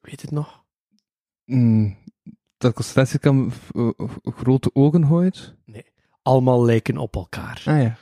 [0.00, 0.64] Weet je het nog?
[1.44, 1.96] Mm,
[2.58, 3.90] dat concentratiekamp uh,
[4.22, 5.54] grote ogen gooit?
[6.22, 7.62] Allemaal lijken op elkaar.
[7.66, 7.96] Ah ja.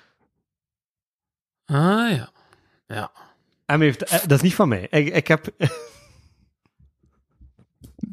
[1.64, 2.30] Ah ja.
[2.86, 3.12] Ja.
[3.66, 4.86] Hem heeft, eh, dat is niet van mij.
[4.90, 5.48] Ik, ik heb...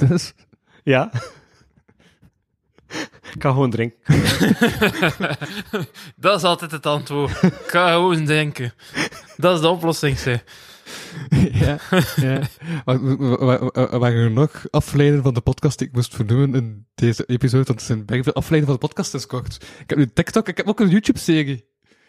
[0.07, 0.33] Dus,
[0.83, 1.11] ja.
[3.37, 3.99] Ik kan gewoon drinken.
[6.15, 7.43] dat is altijd het antwoord.
[7.43, 8.73] Ik ga gewoon denken.
[9.35, 10.43] Dat is de oplossing, zeg.
[11.61, 11.77] ja.
[12.15, 12.41] ja.
[13.99, 17.63] Waren er nog afleidingen van de podcast die ik moest vernoemen in deze episode?
[17.63, 19.55] Want er zijn bijna veel afleidingen van de podcast is kort.
[19.79, 21.65] Ik heb nu TikTok, ik heb ook een YouTube-serie.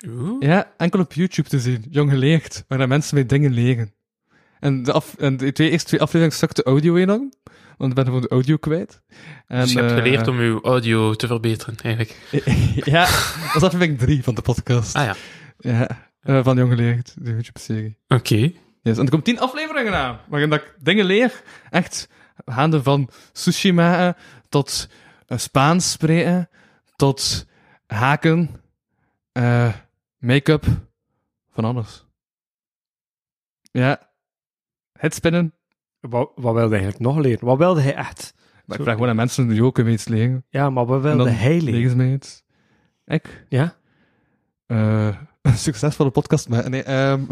[0.07, 0.37] Oeh.
[0.41, 1.85] Ja, enkel op YouTube te zien.
[1.91, 3.93] Jong geleerd, waar mensen mij dingen leren.
[4.61, 7.33] En de, af, en de twee, eerste twee afleveringen stuk de audio enorm,
[7.79, 9.03] want ik ben gewoon de audio kwijt.
[9.47, 12.17] En, Dus je hebt eh, geleerd om je audio te verbeteren, eigenlijk.
[12.95, 13.05] ja,
[13.53, 14.95] dat is aflevering drie van de podcast.
[14.95, 15.15] Ah ja.
[15.59, 17.99] Ja, eh, van Jong geleerd, de YouTube-serie.
[18.09, 18.53] Oké.
[18.83, 18.99] Yes.
[18.99, 21.43] En er komt tien afleveringen aan, waarin dat ik dingen leer.
[21.71, 22.09] Echt,
[22.45, 24.17] gaande van sushi maken,
[24.49, 24.89] tot
[25.27, 26.49] eh, Spaans spreken,
[26.97, 27.47] tot
[27.87, 28.61] haken,
[29.33, 29.75] eh,
[30.19, 30.67] make-up,
[31.53, 32.07] van alles.
[33.71, 34.11] Ja.
[34.93, 35.55] Het spinnen.
[36.01, 37.47] Wat, wat wilde hij eigenlijk nog leren?
[37.47, 38.35] Wat wilde hij echt?
[38.67, 40.45] Maar ik vraag gewoon aan mensen die ook iets leren.
[40.51, 41.73] Ja, maar wat En wilde dan hij leren?
[41.75, 42.43] leren ze mij iets.
[43.07, 43.45] Ik?
[43.49, 43.77] Ja?
[44.67, 45.09] Eh,
[45.43, 47.21] een succesvolle podcast, maar nee, ehm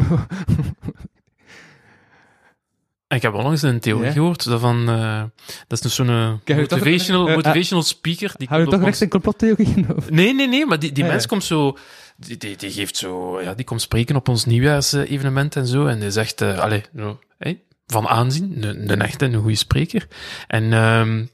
[3.07, 4.11] Ik heb onlangs een theorie Ja?
[4.11, 4.89] gehoord, dat van...
[4.89, 5.23] eh,
[5.67, 8.31] dat is dus zo'n eh, motivational, eh, motivational speaker.
[8.37, 9.95] Die hou je toch op recht in complottheorieën?
[9.95, 10.09] Of?
[10.09, 11.15] Nee, nee, nee, maar die, die Ah, ja.
[11.15, 11.77] mens komt zo...
[12.17, 13.41] Die, die, die geeft zo...
[13.41, 15.85] Ja, die komt spreken op ons nieuwjaarsevenement en zo.
[15.85, 16.41] En die zegt...
[16.41, 20.07] allee, no, hé, van aanzien, een, een echte, een goede spreker.
[20.47, 21.25] En ehm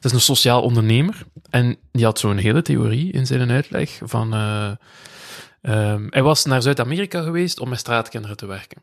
[0.00, 1.26] dat is een sociaal ondernemer.
[1.50, 4.34] En die had zo'n hele theorie in zijn uitleg van...
[4.34, 4.70] eh,
[5.62, 8.82] ehm, hij was naar Zuid-Amerika geweest om met straatkinderen te werken.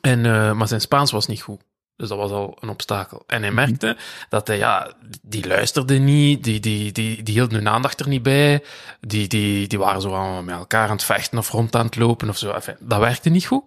[0.00, 1.60] En, eh, maar zijn Spaans was niet goed.
[1.96, 3.22] Dus dat was al een obstakel.
[3.26, 3.96] En hij merkte
[4.28, 8.22] dat hij, ja, die luisterde niet, die, die, die, die hield hun aandacht er niet
[8.22, 8.64] bij,
[9.00, 11.96] die, die, die waren zo aan, met elkaar aan het vechten of rond aan het
[11.96, 12.50] lopen of zo.
[12.50, 13.64] Enfin, dat werkte niet goed.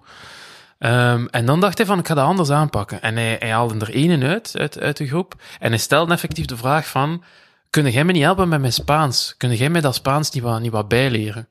[0.78, 3.02] Ehm, en dan dacht hij van, ik ga dat anders aanpakken.
[3.02, 6.46] En hij, hij haalde er ene uit, uit, uit de groep, en hij stelde effectief
[6.46, 7.24] de vraag van,
[7.70, 9.36] kun jij me niet helpen met mijn Spaans?
[9.38, 11.48] Kun jij mij dat Spaans niet wat, niet wat bijleren?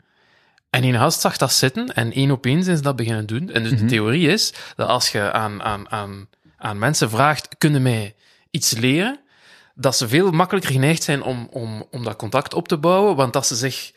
[0.71, 3.51] En die gast zag dat zitten en één op één zijn ze dat beginnen doen.
[3.51, 7.83] En dus de theorie is dat als je aan, aan, aan, aan mensen vraagt, kunnen
[7.83, 8.15] mij
[8.51, 9.21] iets leren?
[9.75, 13.33] Dat ze veel makkelijker geneigd zijn om, om, om dat contact op te bouwen, want
[13.33, 13.93] dat ze zich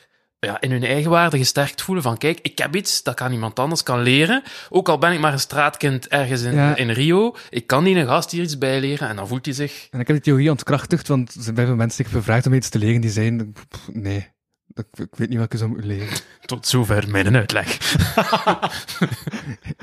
[0.48, 3.32] ja, in hun eigen waarde gesterkt voelen van kijk, ik heb iets dat ik aan
[3.32, 4.44] iemand anders kan leren.
[4.70, 6.76] Ook al ben ik maar een straatkind ergens in, Ja.
[6.76, 9.88] in Rio, ik kan die een gast hier iets bijleren en dan voelt hij zich...
[9.92, 12.46] En ik heb die theorie ontkrachtigd, want er zijn bij veel mensen die ik gevraagd
[12.46, 13.54] om iets te leren, die zijn,
[13.92, 14.28] nee,
[14.74, 16.18] ik, weet niet wat ik zou moeten leren.
[16.46, 17.78] Tot zover mijn uitleg.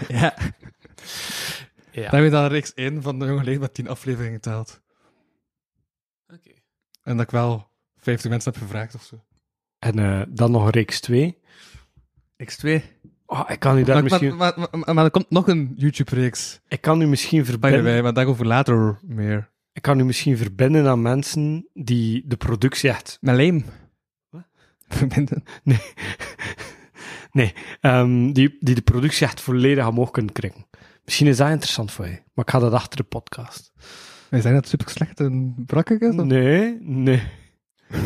[0.09, 0.35] Ja.
[1.91, 2.11] Ja.
[2.11, 4.81] Dan heb je dan reeks 1 van de jonge leer met 10 afleveringen geteld.
[6.33, 6.51] Oké.
[7.03, 9.25] En dat ik wel 50 mensen heb gevraagd of zo.
[9.85, 11.39] En eh, dan nog reeks 2.
[12.45, 12.83] X2.
[13.27, 15.73] Oh, ik kan u daar Maar, misschien, maar, maar, maar, maar er komt nog een
[15.77, 16.61] YouTube-reeks.
[16.69, 17.85] ik kan u misschien verbinden.
[17.85, 19.51] way, maar daarover later meer.
[19.73, 23.19] Ik kan u misschien verbinden aan mensen die de productie echt.
[23.21, 23.65] Met Leem.
[24.31, 24.43] Wat?
[24.89, 25.43] Verbinden.
[25.63, 25.81] Nee.
[27.33, 27.55] nee.
[27.81, 30.67] ehm, die, die de productie echt volledig omhoog kunnen krijgen.
[31.05, 32.23] Misschien is dat interessant voor je.
[32.35, 33.73] Maar ik ga dat achter de podcast.
[34.29, 36.01] Wij zijn dat super slecht en brakkig?
[36.01, 37.23] Nee, nee.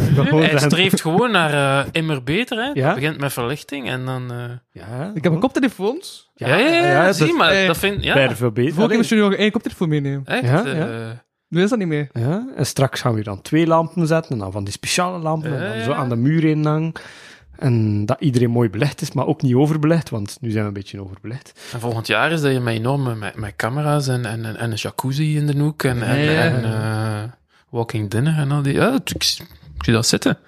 [0.50, 2.56] Hij streeft gewoon naar eh, immer beter.
[2.58, 2.70] Hè.
[2.74, 2.86] Ja?
[2.86, 4.32] Het begint met verlichting en dan...
[4.32, 4.38] eh,
[4.72, 6.30] Ja, Ik heb een koptelefoons.
[6.34, 8.72] Ja, ja, ja, ja, zie, dat- maar eh, dat vind ja, Bijna veel beter.
[8.88, 10.26] Keer moest Allee, je nog één koptelefoon meenemen.
[10.26, 10.42] echt.
[10.48, 11.22] Ja.
[11.48, 12.08] Nu is dat niet meer.
[12.12, 15.60] Ja, en straks gaan we dan twee lampen zetten, en dan van die speciale lampen,
[15.62, 16.92] en dan zo aan de muur heen hangen.
[17.58, 20.74] En dat iedereen mooi belicht is, maar ook niet overbelicht, want nu zijn we een
[20.74, 21.60] beetje overbelicht.
[21.72, 24.70] En volgend jaar is dat je met enorme met, met camera's en, en, en, en
[24.70, 26.40] een jacuzzi in de hoek en, en, Ja, ja.
[26.40, 27.22] en, eh,
[27.70, 28.72] walking dinner en al die...
[28.74, 29.36] Ja, ik,
[29.78, 30.38] ik zie dat zitten.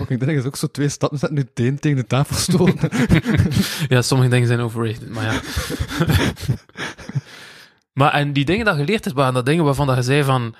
[0.00, 2.36] Ook ik denk dat is ook zo twee stappen zetten, nu teen tegen de tafel
[2.36, 2.90] stoten.
[3.88, 5.40] Ja, sommige dingen zijn overrated, maar ja.
[7.98, 10.22] maar en die dingen dat je geleerd hebt, waren dat dingen waarvan dat je zei
[10.22, 10.54] van...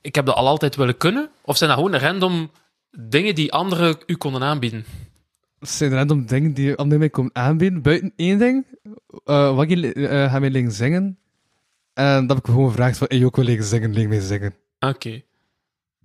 [0.00, 1.30] Ik heb dat al altijd willen kunnen?
[1.42, 2.50] Of zijn dat gewoon random
[2.90, 4.84] dingen die anderen u konden aanbieden?
[5.58, 7.82] Dat zijn random dingen die anderen mij komen aanbieden.
[7.82, 8.66] Buiten één ding,
[9.24, 11.18] eh wat je mij leren zingen.
[11.94, 14.54] En dat heb ik gewoon gevraagd van, hey, ook wil leren zingen, leer mij zingen.
[14.78, 15.22] Oké.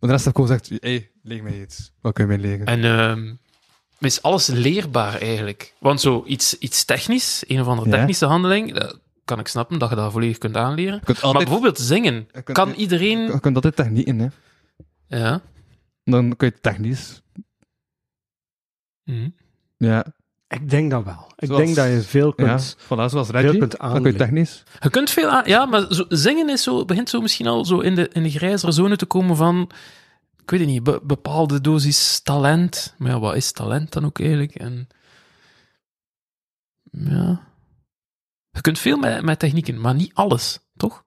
[0.08, 1.92] De rest heb ik gewoon gezegd, hey, Leer mij iets.
[2.02, 2.66] Wat kun je mij leren?
[2.66, 3.34] En ehm,
[4.00, 5.74] is alles leerbaar eigenlijk?
[5.80, 7.96] Want zo iets, iets technisch, een of andere Ja.
[7.96, 11.00] technische handeling, dat kan ik snappen dat je dat volledig kunt aanleren.
[11.04, 13.20] Kunt Maar altijd, bijvoorbeeld zingen, kunt- kan iedereen...
[13.20, 14.28] je kunt altijd technieken, hè.
[15.08, 15.42] Ja.
[16.04, 17.22] Dan kun je technisch.
[19.04, 19.30] Mhm.
[19.78, 20.06] Ja.
[20.54, 21.32] Ik denk dat wel.
[21.38, 22.46] Ik Zoals- denk dat je veel Ja.
[22.48, 22.76] kunt...
[22.84, 23.58] Voilà, zoals Reggie.
[23.58, 24.18] kunt Dan kun je aanleren.
[24.18, 24.64] technisch.
[24.80, 25.44] Je kunt veel aan...
[25.46, 28.30] Ja, maar zo, zingen is zo, begint zo misschien al zo in de, in de
[28.30, 29.70] grijzere zone te komen van...
[30.42, 32.96] Ik weet het niet, be- bepaalde dosis talent.
[32.98, 34.56] Maar ja, wat is talent dan ook eigenlijk?
[34.56, 34.88] En...
[36.92, 37.52] Ja...
[38.52, 41.04] Je kunt veel met, met technieken, maar niet alles, toch?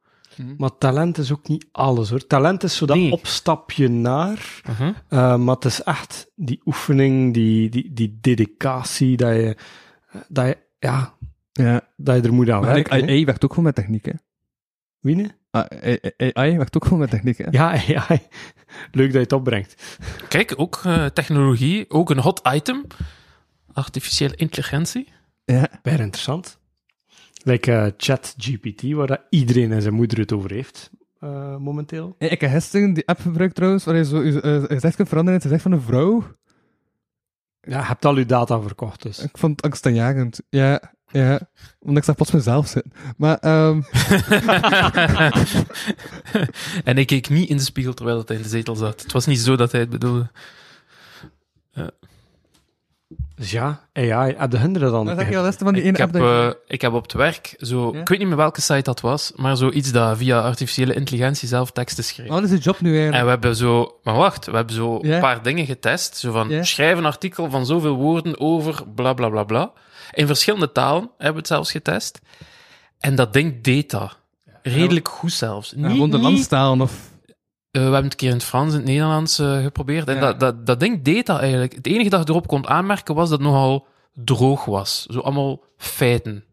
[0.59, 2.27] Maar talent is ook niet alles, hoor.
[2.27, 3.13] Talent is zo dat Nee.
[3.13, 4.61] opstapje naar...
[4.71, 4.89] Uh-huh.
[5.09, 9.57] eh, maar het is echt die oefening, die, die, die dedicatie, dat je...
[10.29, 11.15] Dat je ja,
[11.53, 11.81] Ja.
[11.97, 12.93] dat je er moet aan Maar werken.
[13.09, 14.13] AI werkt ook gewoon met techniek, hè.
[15.01, 15.29] Wie ne?
[15.51, 17.47] Ah, AI AI werkt ook gewoon met techniek, hè.
[17.51, 18.07] Ja, ja.
[18.91, 19.99] Leuk dat je het opbrengt.
[20.29, 22.85] Kijk, ook eh, technologie, ook een hot item.
[23.73, 25.09] Artificiële intelligentie.
[25.45, 25.69] Ja.
[25.83, 26.59] Bijna interessant.
[27.47, 32.15] Like eh, ChatGPT, waar dat iedereen en zijn moeder het over heeft, eh, momenteel.
[32.19, 35.09] Hey, Ik heb gisteren die app gebruikt trouwens, waar je zo je, eh, gezicht kunt
[35.09, 36.25] veranderen in het gezicht van een vrouw.
[37.61, 39.19] Ja, je hebt al je data verkocht, dus.
[39.19, 40.41] Ik vond het angstaanjagend.
[40.49, 41.41] Ja, ja.
[41.79, 42.93] Omdat ik zag plots mezelf zitten.
[43.17, 43.83] Maar, ehm
[46.85, 49.03] en ik keek niet in de spiegel terwijl hij in de zetel zat.
[49.03, 50.31] Het was niet zo dat hij het bedoelde.
[53.37, 55.07] Dus ja, AI, heb de hunderen dan?
[55.07, 57.03] zeg je al van die Ik ene app heb, dat je- eh, ik heb op
[57.03, 57.91] het werk zo...
[57.95, 58.01] Ja?
[58.01, 61.71] Ik weet niet meer welke site dat was, maar zoiets dat via artificiële intelligentie zelf
[61.71, 62.29] teksten schreef.
[62.29, 63.17] Oh, dat is de job nu eigenlijk.
[63.19, 63.99] En we hebben zo...
[64.03, 65.15] Maar wacht, we hebben zo Ja.
[65.15, 66.17] een paar dingen getest.
[66.17, 66.63] Zo van, Ja.
[66.63, 69.73] schrijf een artikel van zoveel woorden over bla bla bla bla.
[70.13, 72.19] In verschillende talen hebben we het zelfs getest.
[72.99, 74.19] En dat ding deed dat.
[74.63, 75.71] Redelijk goed zelfs.
[75.71, 76.93] Ja, Niet, gewoon de landstalen of...
[77.77, 80.09] Eh, we hebben het een keer in het Frans en het Nederlands eh, geprobeerd.
[80.09, 80.21] En Ja.
[80.21, 81.75] dat, dat, dat ding deed dat eigenlijk.
[81.75, 85.07] Het enige dat je erop kon aanmerken was dat het nogal droog was.
[85.09, 86.45] Zo allemaal feiten.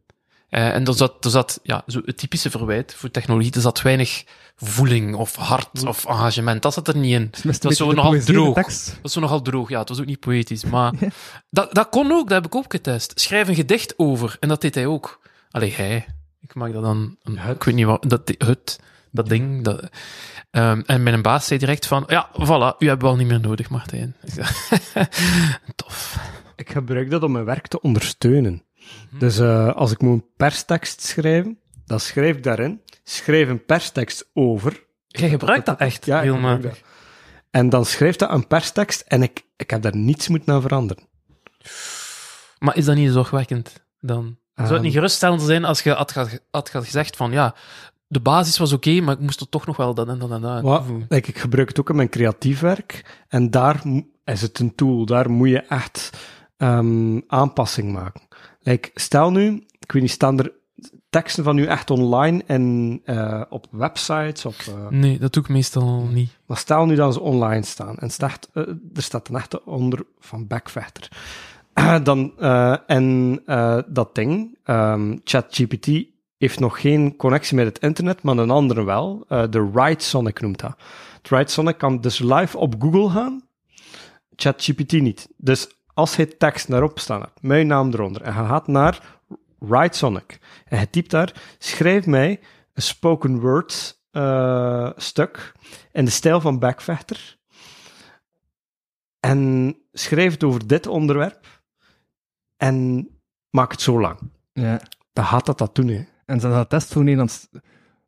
[0.49, 3.51] Eh, en er zat, er zat ja, zo het typische verwijt voor technologie.
[3.53, 4.23] Er zat weinig
[4.55, 6.61] voeling of hart of engagement.
[6.61, 7.29] Dat zat er niet in.
[7.47, 8.55] Het was zo nogal droog.
[8.55, 9.69] Dat was zo nogal droog.
[9.69, 10.63] Ja, het was ook niet poëtisch.
[10.73, 10.93] Maar
[11.49, 13.19] dat, dat kon ook, dat heb ik ook getest.
[13.19, 14.37] Schrijf een gedicht over.
[14.39, 15.19] En dat deed hij ook.
[15.51, 16.05] Allee, hij.
[16.41, 17.17] Ik mag dat dan...
[17.23, 17.39] een-.
[17.49, 18.03] Ik weet niet wat...
[18.07, 18.79] Dat, het.
[19.11, 19.63] Dat ding.
[19.63, 19.89] Dat,
[20.53, 22.03] Ehm, en mijn baas zei direct van...
[22.07, 24.15] Ja, voilà, u hebben we al niet meer nodig, Martijn.
[25.75, 26.17] Tof.
[26.55, 28.63] Ik gebruik dat om mijn werk te ondersteunen.
[29.19, 34.29] Dus eh, als ik moet een perstekst schrijven, dan schrijf ik daarin, schrijf een perstekst
[34.33, 34.83] over.
[35.07, 36.61] Jij gebruikt dat echt Ja, heel maar.
[36.61, 36.81] dat.
[37.51, 41.07] En dan schrijft dat een perstekst en ik, ik heb daar niets moeten aan veranderen.
[42.59, 44.37] Maar is dat niet zorgwekkend dan?
[44.55, 44.81] Zou het Ehm.
[44.81, 46.13] niet geruststellend zijn als je had,
[46.51, 47.31] had ge- gezegd van...
[47.31, 47.55] Ja,
[48.07, 50.41] de basis was oké, maar ik moest er toch nog wel dat en dat en
[50.41, 51.05] dat Maar, toevoegen.
[51.09, 53.21] like, ik gebruik het ook in mijn creatief werk.
[53.27, 53.81] En daar
[54.23, 55.05] is het een tool.
[55.05, 56.09] Daar moet je echt
[56.57, 58.21] ehm, aanpassing maken.
[58.59, 60.51] Like, stel nu, ik weet niet, staan er
[61.09, 64.45] teksten van u echt online en eh, op websites?
[64.45, 66.37] Op, eh, Nee, dat doe ik meestal niet.
[66.45, 70.05] Maar stel nu dat ze online staan en staat, eh, er staat een echte onder
[70.19, 71.09] van backvechter.
[72.03, 72.39] dan,
[72.87, 73.41] en
[73.87, 75.87] dat ding, ehm, ChatGPT,
[76.43, 79.25] heeft nog geen connectie met het internet, maar een andere wel.
[79.27, 80.75] Eh, de Write Sonic noemt dat.
[81.17, 83.47] Het Write Sonic kan dus live op Google gaan,
[84.35, 85.29] ChatGPT niet.
[85.37, 89.19] Dus als hij tekst daarop staan hebt, mijn naam eronder, en hij gaat naar
[89.59, 92.39] Write Sonic, en hij typt daar, schrijf mij
[92.73, 95.51] een spoken word eh, stuk
[95.91, 97.37] in de stijl van Backvechter.
[99.19, 101.61] En schrijf het over dit onderwerp.
[102.57, 103.07] En
[103.49, 104.19] maak het zo lang.
[104.53, 104.81] Ja.
[105.13, 106.05] Dan gaat dat dat doen, hè.
[106.25, 107.47] En zijn dat test voor Nederlands...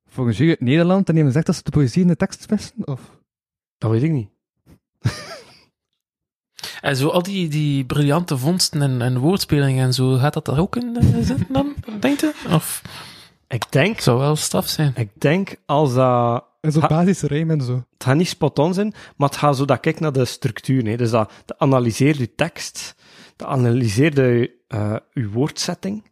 [0.08, 2.88] Volgens jullie Nederland, en die zegt dat ze de poëzie in de tekst missen?
[2.88, 3.02] Of...
[3.78, 4.30] Dat weet ik niet.
[6.82, 10.60] En zo al die, die briljante vondsten en, en woordspelingen en zo, gaat dat daar
[10.60, 12.34] ook in eh, zitten dan, denkt je?
[12.50, 12.82] Of
[13.48, 14.94] Ik denk, het zou wel straf zijn.
[14.96, 16.44] ik denk als dat...
[16.62, 17.74] En zo Ha- basische rijm en zo.
[17.74, 20.86] Het gaat niet spot-on zijn, maar het gaat zo dat kijk naar de structuur.
[20.86, 20.96] Hè.
[20.98, 22.96] Dus dat, dat analyseert je tekst,
[23.36, 26.12] dat analyseert je, eh, je woordsetting,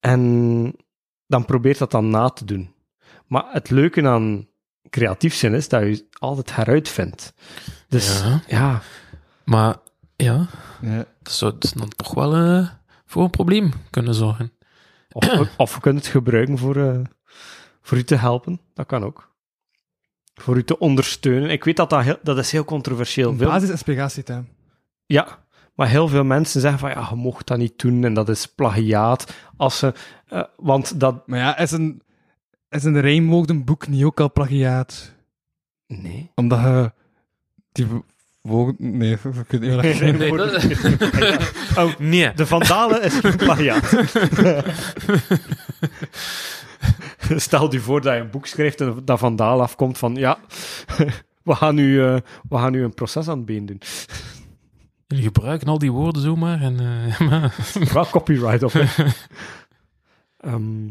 [0.00, 0.74] en
[1.30, 2.74] dan probeert dat dan na te doen.
[3.26, 4.48] Maar het leuke aan
[4.90, 7.32] creatief zijn is dat je altijd heruitvindt.
[7.88, 8.42] Dus Ja.
[8.46, 8.82] ja,
[9.44, 9.76] Maar
[10.16, 10.46] ja,
[10.80, 11.04] Ja.
[11.22, 12.68] dat zou dan toch wel eh,
[13.06, 14.52] voor een probleem kunnen zorgen.
[15.12, 17.00] Of, of we kunnen het gebruiken voor, eh,
[17.82, 18.60] voor u te helpen.
[18.74, 19.28] Dat kan ook.
[20.34, 21.50] Voor u te ondersteunen.
[21.50, 23.36] Ik weet dat dat, heel, dat is heel controversieel.
[23.36, 24.44] Veel, Basisinspiratietaal.
[25.06, 25.44] ja,
[25.80, 28.46] maar heel veel mensen zeggen van ja, je mocht dat niet doen en dat is
[28.46, 29.32] plagiaat.
[29.56, 29.92] Als ze,
[30.28, 31.26] eh, want dat...
[31.26, 32.02] Maar ja, is een,
[32.68, 35.12] is een rijmwoordenboek niet ook al plagiaat?
[35.86, 36.30] Nee.
[36.34, 36.92] Omdat je
[37.72, 37.86] die
[38.78, 39.12] Nee,
[39.48, 40.64] ik- Geen Nee, dat-
[41.78, 42.32] Oh, nee.
[42.34, 43.92] de Vandalen is geen plagiaat.
[47.36, 50.38] Stel je voor dat je een boek schrijft en dat Vandaal afkomt van ja,
[51.42, 52.16] we gaan nu, eh,
[52.48, 53.80] we gaan nu een proces aan het been doen.
[55.10, 56.80] Jullie gebruiken al die woorden zomaar en...
[56.80, 58.72] eh, Wel copyright op.
[60.36, 60.90] Ehm,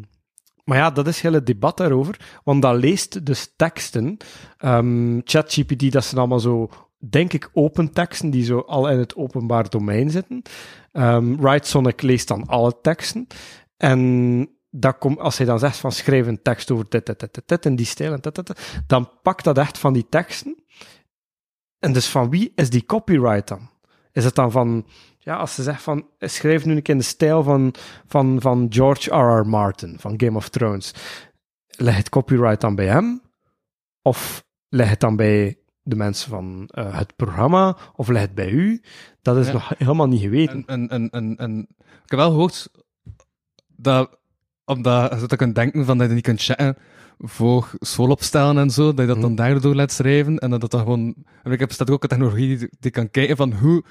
[0.63, 2.39] maar ja, dat is het debat daarover.
[2.43, 4.17] Want dat leest dus teksten.
[4.57, 9.15] Ehm, ChatGPT, dat zijn allemaal zo, denk ik, open teksten die zo al in het
[9.15, 10.41] openbaar domein zitten.
[10.91, 13.27] Ehm WriteSonic leest dan alle teksten.
[13.77, 17.33] En dat komt, als hij dan zegt van schrijf een tekst over dit, dit, dit,
[17.33, 20.05] dit, dit, en die stijl en dit, dit, dit, dan pakt dat echt van die
[20.09, 20.63] teksten.
[21.79, 23.69] En dus van wie is die copyright dan?
[24.19, 24.85] Is het dan van
[25.19, 27.73] ja, als ze zegt van, schrijf nu een keer in de stijl van,
[28.07, 29.47] van, van George R.R.
[29.47, 30.93] Martin, van Game of Thrones.
[31.67, 33.21] Leg het copyright dan bij hem?
[34.01, 37.77] Of leg het dan bij de mensen van eh, het programma?
[37.95, 38.81] Of leg het bij u?
[39.21, 39.53] Dat is Ja.
[39.53, 40.63] nog helemaal niet geweten.
[40.65, 42.71] En, en, en, en, ik heb wel gehoord
[43.67, 44.17] dat,
[44.65, 46.77] omdat je dat kunt denken van dat je niet kunt chatten
[47.19, 49.25] voor schoolopstellen en zo, dat je dat Mhm.
[49.25, 51.15] dan daardoor laat schrijven en dat dat dan gewoon...
[51.43, 53.83] En ik heb staat ook een technologie die, die kan kijken van hoe,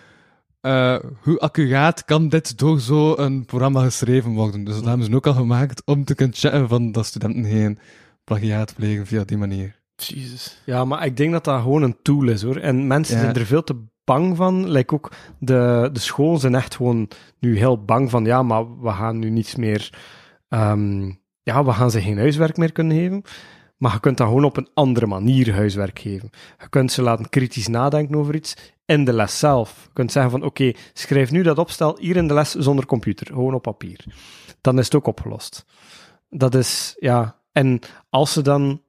[0.61, 4.65] eh, hoe accuraat kan dit door zo'n programma geschreven worden.
[4.65, 7.79] Dus dat hebben ze ook al gemaakt om te kunnen chatten van dat studenten geen
[8.25, 9.77] plagiaat plegen via die manier.
[9.97, 10.63] Jezus.
[10.65, 12.57] Ja, maar ik denk dat dat gewoon een tool is hoor.
[12.57, 13.23] En mensen Ja.
[13.23, 14.71] zijn er veel te bang van.
[14.71, 18.91] Like ook de, de scholen zijn echt gewoon nu heel bang van, ja, maar we
[18.91, 19.93] gaan nu niets meer.
[20.49, 23.23] ehm, ja, we gaan ze geen huiswerk meer kunnen geven.
[23.79, 26.31] Maar je kunt dat gewoon op een andere manier huiswerk geven.
[26.59, 28.55] Je kunt ze laten kritisch nadenken over iets
[28.87, 29.83] in de les zelf.
[29.85, 33.27] Je kunt zeggen van, oké, schrijf nu dat opstel hier in de les zonder computer,
[33.27, 34.05] gewoon op papier.
[34.61, 35.65] Dan is het ook opgelost.
[36.29, 37.37] Dat is, ja...
[37.53, 38.83] En als ze dan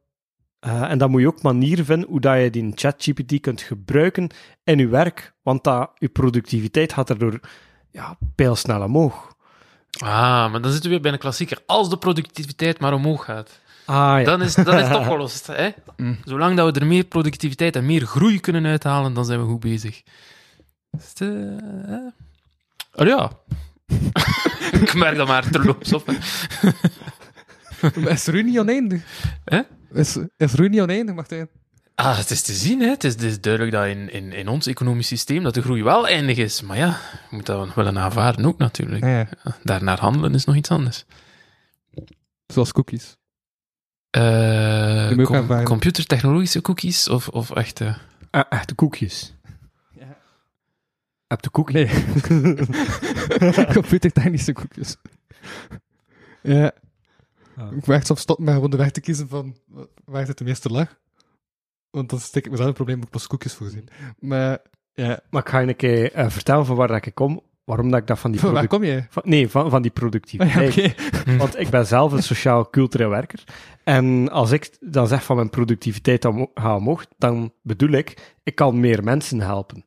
[0.59, 4.29] eh, en dan moet je ook manieren vinden hoe dat je die ChatGPT kunt gebruiken
[4.63, 7.39] in je werk, want dat, je productiviteit gaat erdoor
[7.91, 9.35] ja, pijlsnel omhoog.
[9.99, 11.61] Ah, maar dan zitten we weer bij een klassieker.
[11.65, 15.47] Als de productiviteit maar omhoog gaat, ja, dan is, dan is het opgelost.
[15.47, 15.69] Hè?
[15.97, 16.17] Mm.
[16.23, 19.59] Zolang dat we er meer productiviteit en meer groei kunnen uithalen, dan zijn we goed
[19.59, 20.01] bezig.
[20.91, 21.21] Is het?
[22.95, 23.31] Oh ja.
[24.81, 26.09] Ik merk dat maar terloops op.
[28.07, 29.01] is Rui niet oneindig?
[29.45, 29.61] Hè?
[29.93, 31.49] Is, is Rui niet oneindig, Martijn?
[31.95, 32.89] Ah, het is te zien, hè.
[32.89, 35.83] Het, is, het is duidelijk dat in, in, in ons economisch systeem dat de groei
[35.83, 36.61] wel eindig is.
[36.61, 36.87] Maar ja,
[37.29, 39.03] je moet dat wel aanvaarden ook natuurlijk.
[39.03, 39.27] Ja, ja.
[39.63, 41.05] Daarnaar handelen is nog iets anders.
[42.47, 43.18] Zoals cookies.
[44.09, 45.65] Eh com- aanvaarden.
[45.67, 47.95] computertechnologische cookies of, of echte...
[48.31, 49.35] Eh, echte koekjes.
[49.91, 50.17] Ja.
[51.27, 51.91] Heb de koekjes?
[52.29, 52.55] Nee.
[53.73, 54.97] Computertechnische koekjes.
[56.41, 56.71] Ja.
[57.55, 57.75] Ah.
[57.77, 59.55] Ik merk soms stop met gewoon de weg te kiezen van
[60.05, 60.97] waar zit de meeste lag.
[61.89, 63.89] Want dan steek ik mezelf een probleem op pas koekjes voorzien.
[64.19, 64.59] Maar
[64.93, 67.89] ja, Maar ik ga je een keer eh, vertellen van waar dat ik kom, waarom
[67.91, 69.03] dat ik dat van die van waar kom je?
[69.09, 70.95] van- Nee, van, van die ja, productiviteit.
[71.37, 73.43] Want ik ben zelf een sociaal-cultureel werker.
[73.83, 78.55] En als ik dan zeg van mijn productiviteit omho- gaat omhoog, dan bedoel ik, ik
[78.55, 79.85] kan meer mensen helpen.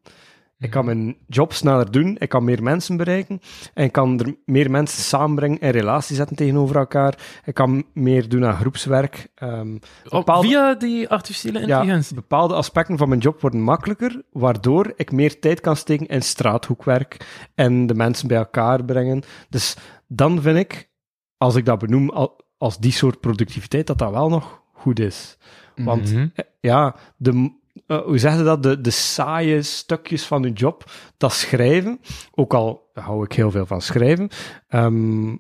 [0.63, 3.41] Ik kan mijn job sneller doen, ik kan meer mensen bereiken
[3.75, 7.41] en ik kan er meer mensen samenbrengen en relaties zetten tegenover elkaar.
[7.45, 9.29] Ik kan meer doen aan groepswerk.
[9.35, 9.77] Ehm,
[10.09, 12.15] Bepaalde- Via die artificiële ja, intelligentie.
[12.15, 17.17] bepaalde aspecten van mijn job worden makkelijker, waardoor ik meer tijd kan steken in straathoekwerk
[17.55, 19.23] en de mensen bij elkaar brengen.
[19.49, 19.77] Dus
[20.09, 20.91] dan vind ik,
[21.37, 25.39] als ik dat benoem al- als die soort productiviteit, dat dat wel nog goed is.
[25.77, 26.27] Want Mhm.
[26.35, 28.63] eh, ja, de, eh, hoe zeg je dat?
[28.63, 33.67] De, de saaie stukjes van je job, dat schrijven, ook al hou ik heel veel
[33.67, 34.29] van schrijven,
[34.69, 35.37] ehm,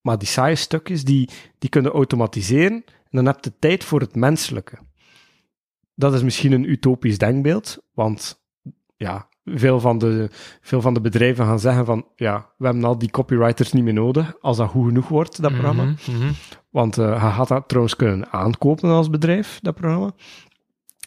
[0.00, 4.14] maar die saaie stukjes, die, die kunnen automatiseren en dan heb je tijd voor het
[4.14, 4.78] menselijke.
[5.94, 8.42] Dat is misschien een utopisch denkbeeld, want
[8.96, 10.28] ja, veel van, de,
[10.60, 13.92] veel van de bedrijven gaan zeggen van ja, we hebben al die copywriters niet meer
[13.92, 15.84] nodig als dat goed genoeg wordt, dat programma.
[15.84, 16.32] Mhm, mhm.
[16.70, 20.10] Want eh hij had dat trouwens kunnen aankopen als bedrijf, dat programma.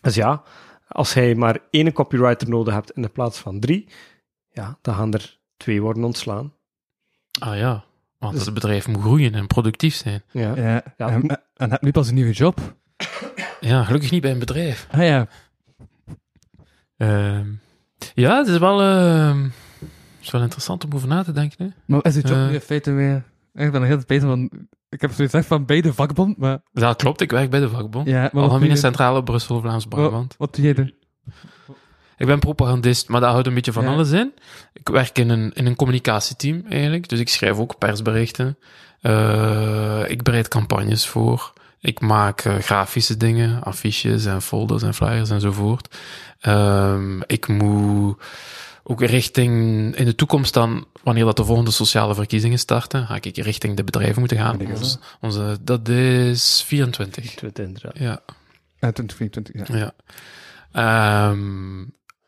[0.02, 0.44] Dus ja,
[0.88, 3.88] als hij maar één copywriter nodig hebt in de plaats van drie,
[4.52, 6.54] ja, dan gaan er twee worden ontslaan.
[7.40, 7.84] Ah ja,
[8.18, 10.24] want Dus- het bedrijf moet groeien en productief zijn.
[10.32, 10.56] Ja.
[10.56, 11.10] Ja, Ja.
[11.10, 12.76] en, en heb nu pas een nieuwe job.
[13.60, 14.88] Ja, gelukkig niet bij een bedrijf.
[14.92, 15.28] Ah ja,
[16.98, 17.48] Ehm,
[18.14, 21.66] ja, het is wel, ehm, het is wel interessant om over na te denken.
[21.66, 21.72] Hè?
[21.86, 23.24] maar is die job nu in feite weer...
[23.54, 24.50] Ik ben heel bezig van...
[24.90, 26.62] Ik heb zoiets echt van bij de vakbond, maar...
[26.74, 28.08] Dat klopt, ik werk bij de vakbond.
[28.08, 30.28] Ja, maar Algemene je, Centrale Brussel, Vlaams-Brabant.
[30.28, 30.94] wat, wat doe jij er?
[32.18, 33.90] Ik ben propagandist, maar dat houdt een beetje van Ja.
[33.92, 34.34] alles in.
[34.74, 38.58] Ik werk in een, in een communicatieteam eigenlijk, dus ik schrijf ook persberichten.
[39.02, 41.54] Eh, ik bereid campagnes voor.
[41.80, 45.98] Ik maak eh, grafische dingen, affiches en folders en flyers enzovoort.
[46.40, 48.24] Ehm, ik moet
[48.92, 49.52] ook richting,
[49.96, 53.84] in de toekomst dan, wanneer dat de volgende sociale verkiezingen starten, ga ik richting de
[53.84, 54.60] bedrijven moeten gaan.
[54.68, 57.36] Ons- onze, dat is 24.
[57.36, 57.98] Twitter inderdaad.
[57.98, 58.22] Ja.
[58.80, 59.78] Eh, 2024, ja.
[59.78, 59.94] Ja.
[60.72, 61.84] Ehm,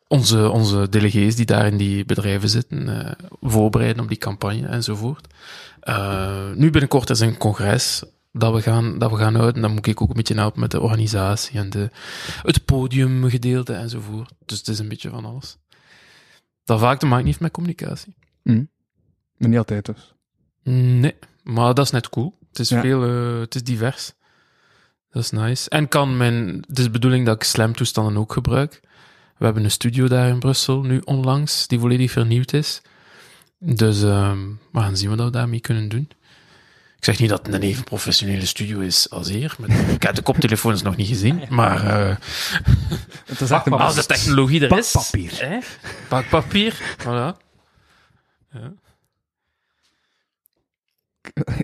[0.07, 3.11] onze, onze delegees die daar in die bedrijven zitten, eh,
[3.41, 5.27] voorbereiden op die campagne enzovoort.
[5.79, 9.61] Eh, nu binnenkort is een congres dat we gaan, dat we gaan houden.
[9.61, 11.89] Dan moet ik ook een beetje helpen met de organisatie en de,
[12.41, 14.31] het podiumgedeelte enzovoort.
[14.45, 15.57] Dus het is een beetje van alles.
[16.63, 18.15] Dat vaak te maken heeft met communicatie.
[19.37, 20.13] Maar niet altijd dus.
[20.63, 22.37] Nee, maar dat is net cool.
[22.49, 22.81] Het is Ja.
[22.81, 24.13] veel, eh, het is divers.
[25.09, 25.69] Dat is nice.
[25.69, 28.79] En kan mijn, het is de bedoeling dat ik slam-toestanden ook gebruik.
[29.37, 32.81] We hebben een studio daar in Brussel, nu onlangs, die volledig vernieuwd is.
[33.59, 34.39] Dus ehm,
[34.71, 36.09] we gaan zien wat we daarmee kunnen doen.
[37.03, 39.55] Ik zeg niet dat het een even professionele studio is als hier.
[39.59, 42.15] Met, ik heb de koptelefoons nog niet gezien, maar eh,
[43.25, 44.91] Het is echt een als de technologie er is...
[44.91, 45.31] Bakpapier.
[45.39, 45.59] Hè?
[46.09, 47.37] Bakpapier, voilà.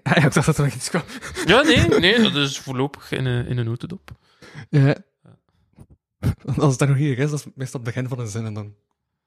[0.03, 1.03] Ja, ik dacht dat er nog iets kwam.
[1.45, 4.11] Ja, nee, nee, dat is voorlopig in een, in een notendop.
[4.69, 4.95] Ja.
[6.45, 8.53] Als het daar nog hier is, dat is meestal het begin van een zin en
[8.53, 8.75] dan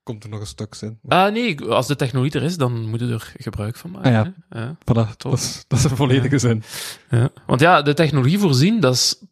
[0.02, 0.98] komt er nog een stuk zin.
[1.08, 4.16] Ah, nee, als de technologie er is, dan moet je er gebruik van maken.
[4.16, 4.60] Ah, ja.
[4.60, 4.74] ja.
[4.74, 6.62] Voilà, dat is, dat is een volledige zin.
[7.10, 7.30] Ja.
[7.46, 9.22] Want ja, de technologie voorzien, dat is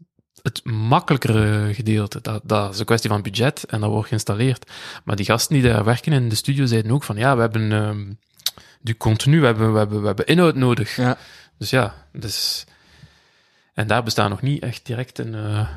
[0.42, 2.20] het makkelijkere gedeelte.
[2.20, 4.70] Dat, dat is een kwestie van budget en dat wordt geïnstalleerd.
[5.04, 7.72] Maar die gasten die daar werken in de studio zeiden ook van, ja, we hebben
[7.72, 8.12] ehm
[8.80, 10.96] du contenu, we hebben, we, hebben, we hebben inhoud nodig.
[10.96, 11.18] Ja.
[11.58, 12.64] Dus ja, dus...
[13.74, 15.68] En daar bestaat nog niet echt direct een, eh,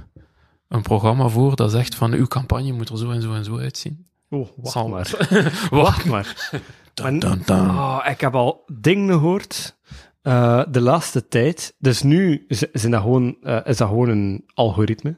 [0.67, 3.57] een programma voor dat zegt van, uw campagne moet er zo en zo en zo
[3.57, 4.07] uitzien.
[4.33, 5.11] Oh, wacht Zal- maar.
[5.71, 6.05] Wacht.
[6.05, 6.51] Maar.
[6.93, 7.69] Dun, dun, dun.
[7.69, 9.77] Ah, ik heb al dingen gehoord
[10.21, 11.75] eh, de laatste tijd.
[11.79, 15.15] Dus nu is, zijn dat gewoon, eh, is dat gewoon een algoritme.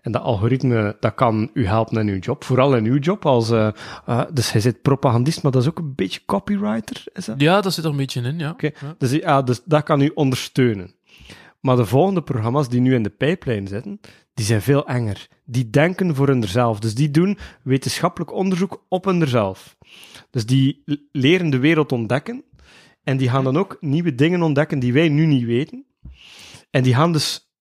[0.00, 2.44] En dat algoritme dat kan u helpen in uw job.
[2.44, 3.26] Vooral in uw job.
[3.26, 3.68] Als, eh,
[4.32, 7.04] dus hij zit propagandist, maar dat is ook een beetje copywriter.
[7.12, 7.40] Is dat?
[7.40, 8.50] Ja, dat zit er een beetje in, ja.
[8.50, 8.94] Oké, Ja.
[8.98, 10.94] dus, ja, dus dat kan u ondersteunen.
[11.60, 14.00] Maar de volgende programma's die nu in de pijplijn zitten,
[14.34, 15.28] die zijn veel enger.
[15.44, 16.78] Die denken voor hunzelf.
[16.78, 19.76] Dus die doen wetenschappelijk onderzoek op hunzelf.
[20.30, 20.82] Dus die
[21.12, 22.44] leren de wereld ontdekken.
[23.02, 25.86] En die gaan dan ook nieuwe dingen ontdekken die wij nu niet weten.
[26.70, 27.52] En die gaan dus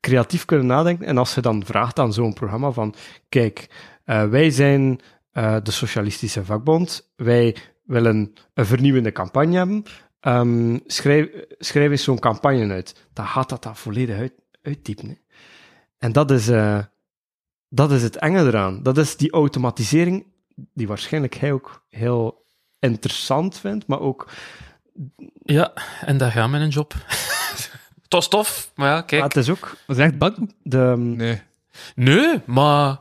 [0.00, 1.06] creatief kunnen nadenken.
[1.06, 2.94] En als je dan vraagt aan zo'n programma van,
[3.28, 3.70] kijk,
[4.04, 5.00] eh, wij zijn
[5.30, 9.82] eh, de Socialistische Vakbond, wij willen een vernieuwende campagne hebben,
[10.26, 12.94] Ehm, schrijf, schrijf eens zo'n campagne uit.
[13.12, 15.08] Dan gaat dat dat volledig uit, uittypen.
[15.08, 15.14] hè.
[15.98, 16.78] En dat is, eh,
[17.68, 18.82] dat is het enge eraan.
[18.82, 20.26] Dat is die automatisering,
[20.74, 22.44] die waarschijnlijk hij ook heel
[22.78, 24.28] interessant vindt, maar ook...
[25.42, 26.94] Ja, en daar gaan we in een job.
[28.02, 29.22] Het was tof, maar ja, kijk.
[29.22, 30.54] Ah, het is ook het echt bang?
[30.62, 30.94] de...
[30.96, 31.42] Nee.
[31.94, 32.98] Nee, maar...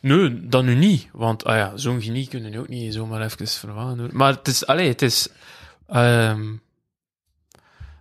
[0.00, 1.08] Nee, dat nu niet.
[1.12, 3.96] Want ah ja, zo'n genie kunnen ook niet zomaar even vervangen.
[3.96, 4.10] doen.
[4.12, 4.66] Maar het is...
[4.66, 5.28] Allee, het is...
[5.88, 6.56] ehm,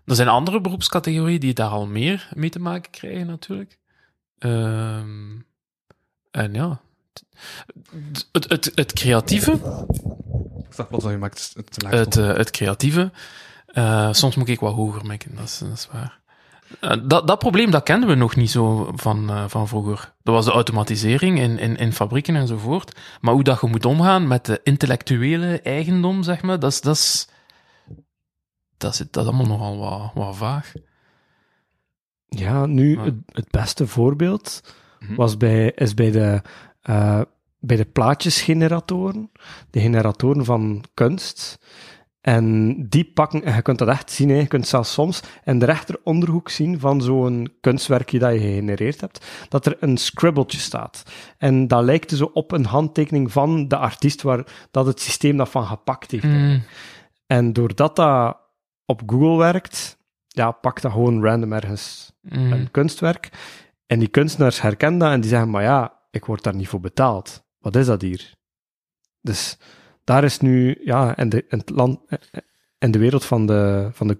[0.05, 3.77] er zijn andere beroepscategorieën die daar al meer mee te maken krijgen, natuurlijk.
[4.39, 5.39] Ehm,
[6.31, 6.79] en ja...
[7.91, 9.51] Het, het, het, het creatieve...
[10.69, 11.85] Ik dacht plots dat je maakt het.
[11.89, 13.11] Het, eh, het creatieve.
[13.67, 16.19] Eh, soms moet ik wat hoger mikken, dat is, dat is waar.
[16.79, 20.13] Eh, dat, dat probleem, dat kenden we nog niet zo van, van vroeger.
[20.23, 22.99] Dat was de automatisering in, in, in fabrieken enzovoort.
[23.21, 26.95] Maar hoe dat je moet omgaan met de intellectuele eigendom, zeg maar, dat is, dat
[26.95, 27.27] is,
[28.77, 30.73] dat is, dat allemaal nogal wat, wat vaag.
[32.25, 34.61] Ja, nu, het, het beste voorbeeld
[34.99, 35.15] Mhm.
[35.15, 36.41] was bij, is bij de,
[36.81, 37.21] eh,
[37.59, 39.31] bij de plaatjesgeneratoren,
[39.69, 41.59] de generatoren van kunst.
[42.21, 45.59] En die pakken, en je kunt dat echt zien, hè, je kunt zelfs soms in
[45.59, 51.03] de rechteronderhoek zien van zo'n kunstwerkje dat je gegenereerd hebt, dat er een scribbletje staat.
[51.37, 55.49] En dat lijkt zo op een handtekening van de artiest waar dat het systeem dat
[55.49, 56.23] van gepakt heeft.
[56.23, 56.63] Mm.
[57.27, 58.37] En doordat dat
[58.87, 62.51] op Google werkt, ja, pakt dat gewoon random ergens Mm.
[62.51, 63.29] een kunstwerk.
[63.85, 66.79] En die kunstenaars herkennen dat en die zeggen, maar ja, ik word daar niet voor
[66.79, 67.43] betaald.
[67.59, 68.33] Wat is dat hier?
[69.21, 69.57] Dus
[70.03, 71.99] daar is nu, ja, en de, in het land,
[72.77, 74.17] en de wereld van de, van de,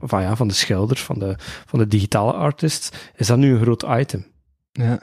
[0.00, 1.34] van, ja, van de schilders, van de,
[1.66, 4.26] van de digitale artists, is dat nu een groot item.
[4.72, 4.98] Ja.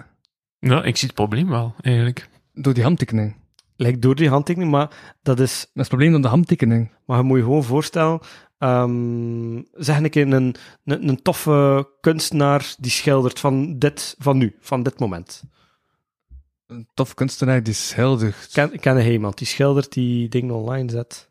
[0.60, 2.30] Ja, ik zie het probleem wel, eigenlijk.
[2.54, 3.36] Door die handtekening.
[3.78, 4.90] Lijkt door die handtekening, maar
[5.22, 6.92] dat is, Dat is het probleem door de handtekening.
[7.06, 8.20] maar je moet je gewoon voorstellen,
[8.58, 10.56] ehm, zeg een keer een,
[10.86, 15.44] een, een toffe kunstenaar die schildert van dit, van nu, van dit moment.
[16.68, 18.50] Een tof kunstenaar die schildert.
[18.52, 21.30] Ken, ken je iemand die schildert die dingen online zet?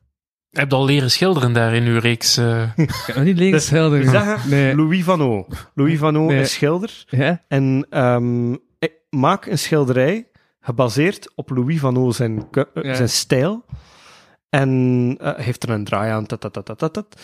[0.51, 2.37] Heb je al leren schilderen daar in uw reeks?
[2.37, 2.71] eh?
[3.07, 4.39] Nog niet leren Dus, schilderen.
[4.49, 4.75] Nee.
[4.77, 5.47] Louis Van O.
[5.75, 6.41] Louis Van O Nee.
[6.41, 7.05] is schilder.
[7.09, 7.43] Ja?
[7.49, 10.29] En ehm, ik maak een schilderij
[10.67, 12.95] gebaseerd op Louis Van O zijn, eh, Ja.
[12.95, 13.65] zijn stijl.
[14.49, 16.27] En eh, heeft er een draai aan.
[16.27, 17.21] tat.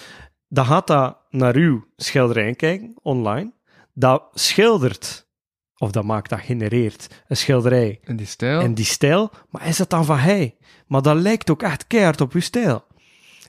[0.49, 3.53] Dan gaat dat naar uw schilderij kijken, online.
[3.95, 5.29] Dat schildert,
[5.77, 8.61] of dat maakt, dat genereert een schilderij In die stijl.
[8.61, 9.31] en die stijl.
[9.51, 10.57] Maar is dat dan van hij?
[10.87, 12.85] Maar dat lijkt ook echt keihard op uw stijl.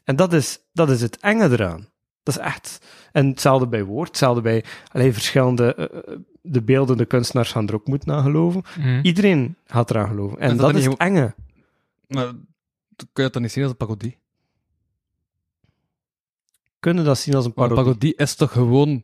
[0.03, 1.89] En dat is, dat is het enge eraan.
[2.23, 2.85] Dat is echt...
[3.14, 5.76] En hetzelfde bij woord, hetzelfde bij alleen verschillende...
[5.76, 8.64] eh, eh, de beeldende kunstenaars gaan er ook moeten aan geloven.
[8.78, 8.99] Mhm.
[9.01, 10.39] Iedereen gaat eraan geloven.
[10.39, 11.36] En Is dat dat, is niet het enge.
[12.07, 12.26] Maar
[12.95, 14.18] kun je het dan niet zien als een parodie?
[16.80, 17.78] Kunnen dat zien als een parodie?
[17.78, 19.03] een parodie is toch gewoon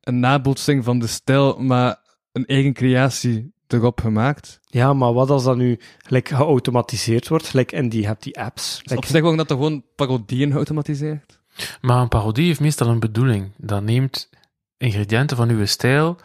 [0.00, 1.98] een nabootsing van de stijl, maar
[2.32, 4.60] een eigen creatie erop gemaakt?
[4.66, 7.46] Ja, maar wat als dat nu gelijk geautomatiseerd wordt?
[7.48, 8.80] Gelijk, en die hebt die apps.
[8.82, 11.39] Like- op zich ook dat er gewoon parodieën geautomatiseerd.
[11.80, 13.50] Maar een parodie heeft meestal een bedoeling.
[13.56, 14.28] Dat neemt
[14.76, 16.16] ingrediënten van uw stijl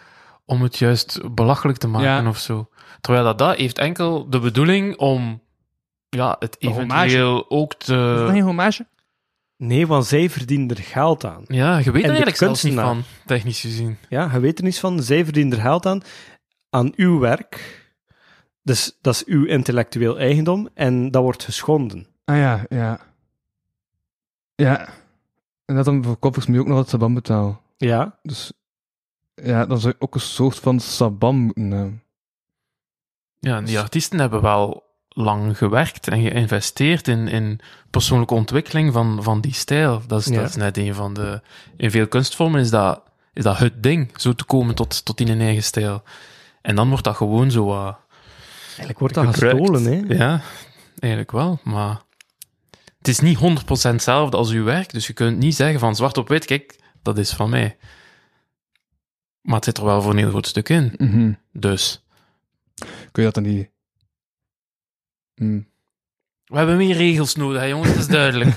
[0.46, 2.28] om het juist belachelijk te maken Ja.
[2.28, 2.70] of zo.
[3.02, 5.42] Terwijl dat, dat heeft enkel de bedoeling om
[6.10, 8.26] ja, het eventueel ook is dat te...
[8.30, 8.88] geen hommage?
[9.58, 11.44] Nee, want zij verdienen er geld aan.
[11.48, 13.98] Ja, je weet er eigenlijk zelfs niet van, technisch gezien.
[14.10, 15.04] Ja, je weet er niets van.
[15.04, 16.02] Zij verdienen er geld aan.
[16.70, 17.84] Aan uw werk.
[18.64, 20.70] Dus dat is uw intellectueel eigendom.
[20.74, 22.08] En dat wordt geschonden.
[22.26, 23.00] Ah ja, ja.
[24.56, 24.90] Ja.
[25.66, 27.60] En dat dan voor koppels moet je ook nog wat sabam betalen.
[27.78, 28.20] Ja.
[28.22, 28.52] Dus
[29.36, 32.04] ja, dan zou je ook een soort van sabam moeten hebben.
[33.40, 37.60] Ja, en die artiesten hebben wel lang gewerkt en geïnvesteerd in, in
[37.90, 40.02] persoonlijke ontwikkeling van, van die stijl.
[40.08, 40.36] Dat is, Ja.
[40.40, 41.42] dat is net een van de...
[41.78, 43.02] In veel kunstvormen is dat,
[43.34, 46.04] is dat het ding, zo te komen tot, tot in een eigen stijl.
[46.62, 47.66] En dan wordt dat gewoon zo...
[47.66, 47.98] wat
[48.68, 49.60] Eigenlijk wordt dat gebruikt.
[49.60, 50.16] gestolen, hè?
[50.16, 50.42] Ja,
[51.00, 52.04] eigenlijk wel, maar...
[53.06, 53.42] Het is niet 100%
[53.82, 57.18] hetzelfde als uw werk, dus je kunt niet zeggen van zwart op wit, kijk, dat
[57.18, 57.78] is van mij.
[59.42, 60.94] Maar het zit er wel voor een heel groot stuk in.
[60.98, 61.34] Mhm.
[61.52, 62.06] Dus...
[63.12, 63.70] Kun je dat dan niet...
[65.36, 65.62] Hm.
[66.46, 68.56] We hebben meer regels nodig, hè, jongens, dat is duidelijk.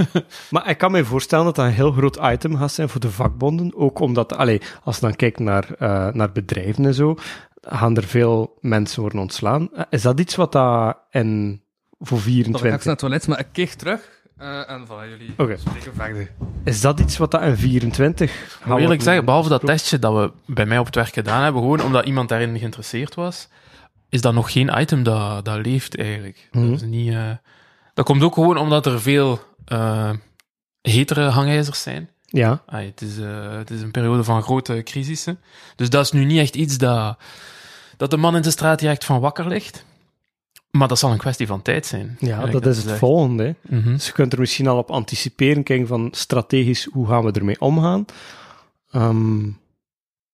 [0.50, 3.10] Maar ik kan me voorstellen dat dat een heel groot item gaat zijn voor de
[3.10, 3.74] vakbonden.
[3.74, 7.16] Ook omdat, allee, als je dan kijkt naar, eh, naar bedrijven en zo,
[7.60, 9.74] gaan er veel mensen worden ontslaan.
[9.74, 11.62] Eh, Is dat iets wat dat in,
[11.98, 12.84] voor Dan ga ik 24...
[12.84, 14.00] naar het toilet, maar ik keer terug.
[14.36, 16.30] eh, en voilà, jullie spreken verder.
[16.64, 18.58] Is dat iets wat dat in 24...
[18.66, 21.62] Ik eerlijk zeggen, behalve dat testje dat we bij mij op het werk gedaan hebben,
[21.62, 23.48] gewoon omdat iemand daarin geïnteresseerd was,
[24.08, 26.48] is dat nog geen item dat, dat leeft eigenlijk.
[26.52, 26.70] Mhm.
[26.70, 27.30] dat, is niet, eh,
[27.94, 30.10] dat komt ook gewoon omdat er veel eh
[30.80, 32.10] hetere hangijzers zijn.
[32.24, 35.40] Ja, Ah, het, is, eh, het is een periode van grote crisissen.
[35.76, 37.18] Dus dat is nu niet echt iets dat,
[37.96, 39.84] dat de man in de straat direct van wakker ligt.
[40.78, 42.16] Maar dat zal een kwestie van tijd zijn.
[42.20, 42.98] ja dat is het zegt.
[42.98, 43.54] volgende.
[43.68, 43.92] Mhm.
[43.92, 47.60] Dus je kunt er misschien al op anticiperen, kijken van strategisch, hoe gaan we ermee
[47.60, 48.04] omgaan?
[48.90, 49.46] Ehm,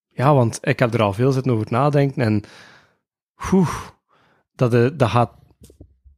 [0.09, 2.43] ja, want ik heb er al veel zitten over nadenken en
[3.53, 3.69] oeh,
[4.55, 5.31] dat, eh, dat, gaat,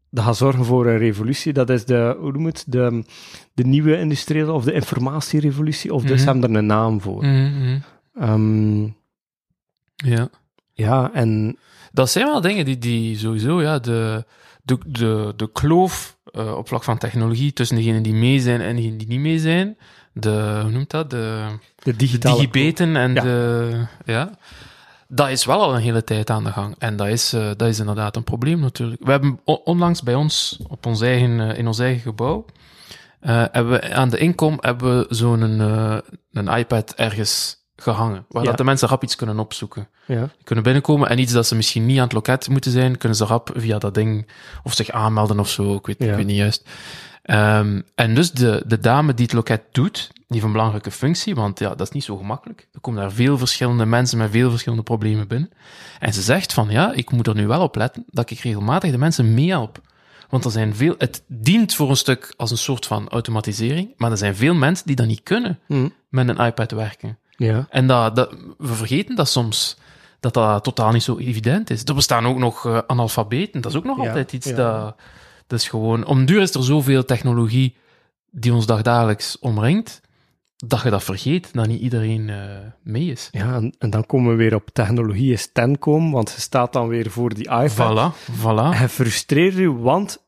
[0.09, 1.53] dat gaat zorgen voor een revolutie.
[1.53, 3.03] Dat is de, hoe noem je het, de,
[3.53, 6.29] de nieuwe industriële of de informatierevolutie, of dus Mhm.
[6.31, 7.25] hebben er een naam voor.
[7.25, 7.79] Mhm, mhm.
[8.13, 8.83] Ehm,
[9.95, 10.29] Ja.
[10.77, 11.57] Ja, en
[11.91, 14.25] Dat zijn wel dingen die, die sowieso, ja, de,
[14.63, 18.75] de, de, de kloof eh, op vlak van technologie tussen degenen die mee zijn en
[18.75, 19.77] degenen die niet mee zijn.
[20.13, 21.09] De, hoe noemt dat?
[21.09, 22.35] De, de de digitale...
[22.35, 23.21] digibeten en Ja.
[23.21, 24.31] de, ja.
[25.07, 26.75] Dat is wel al een hele tijd aan de gang.
[26.79, 29.03] En dat is, eh, dat is inderdaad een probleem natuurlijk.
[29.03, 32.45] We hebben onlangs bij ons, op ons eigen, eh, in ons eigen gebouw,
[33.19, 35.41] hebben we aan de inkom hebben we zo'n
[36.31, 38.49] een iPad ergens gehangen, waar Ja.
[38.49, 41.85] dat de mensen rap iets kunnen opzoeken Ja, kunnen binnenkomen en iets dat ze misschien
[41.85, 44.27] niet aan het loket moeten zijn, kunnen ze rap via dat ding
[44.63, 46.09] of zich aanmelden of zo, ik weet, Ja.
[46.09, 46.69] ik weet niet juist.
[47.23, 51.35] Ehm, en dus de, de dame die het loket doet, die heeft een belangrijke functie,
[51.35, 52.67] want ja, dat is niet zo gemakkelijk.
[52.73, 55.49] Er komen daar veel verschillende mensen met veel verschillende problemen binnen.
[55.99, 58.91] En ze zegt van, ja, ik moet er nu wel op letten dat ik regelmatig
[58.91, 59.81] de mensen meehelp.
[60.29, 64.11] Want er zijn veel, het dient voor een stuk als een soort van automatisering, maar
[64.11, 65.87] er zijn veel mensen die dat niet kunnen Hm.
[66.09, 67.17] met een iPad werken.
[67.37, 67.67] Ja.
[67.69, 69.77] En dat, dat, we vergeten dat soms,
[70.19, 71.83] dat dat totaal niet zo evident is.
[71.83, 74.55] Er bestaan ook nog eh, analfabeten, dat is ook nog Ja, altijd iets ja.
[74.55, 74.95] dat...
[75.47, 76.05] Dat is gewoon...
[76.05, 77.75] Om duur is er zoveel technologie
[78.31, 80.01] die ons dagdagelijks omringt,
[80.55, 82.37] dat je dat vergeet, dat niet iedereen eh,
[82.83, 83.29] mee is.
[83.31, 86.73] Ja, en, en dan komen we weer op technologie is ten komen, want je staat
[86.73, 88.13] dan weer voor die iPad.
[88.13, 88.79] Voilà, voilà.
[88.79, 90.25] Je frustreert je, want,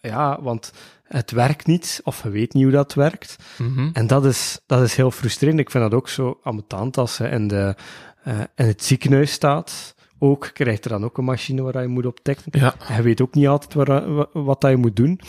[0.00, 0.72] ja, want
[1.08, 3.36] het werkt niet, of je weet niet hoe dat werkt.
[3.58, 3.88] Mhm.
[3.92, 5.60] En dat is, dat is heel frustrerend.
[5.60, 7.74] Ik vind dat ook zo ambetant als je in, de,
[8.22, 9.94] eh, in het ziekenhuis staat.
[10.18, 12.44] Ook krijgt er dan ook een machine waar je moet op tikken.
[12.50, 12.74] Ja.
[12.96, 15.20] Je weet ook niet altijd waar, wa- wat dat je moet doen.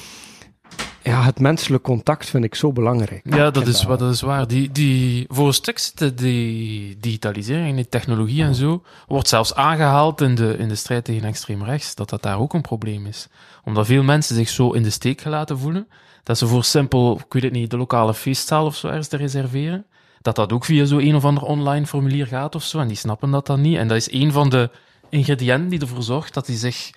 [1.03, 3.21] ja, het menselijk contact vind ik zo belangrijk.
[3.36, 4.47] Ja, dat is, wat, dat is waar.
[4.47, 10.21] Die, die, voor een stuk zit die digitalisering, die technologie en zo, wordt zelfs aangehaald
[10.21, 13.28] in de, in de strijd tegen extreem rechts, dat dat daar ook een probleem is.
[13.68, 15.88] Omdat veel mensen zich zo in de steek gelaten voelen,
[16.24, 19.18] dat ze voor simpel, ik weet het niet, de lokale feestzaal of zo ergens te
[19.18, 19.86] reserveren,
[20.22, 22.97] dat dat ook via zo'n een of ander online formulier gaat of zo, en die
[22.97, 23.78] snappen dat dan niet.
[23.78, 24.70] En dat is een van de
[25.09, 26.89] ingrediënten die ervoor zorgt dat die zich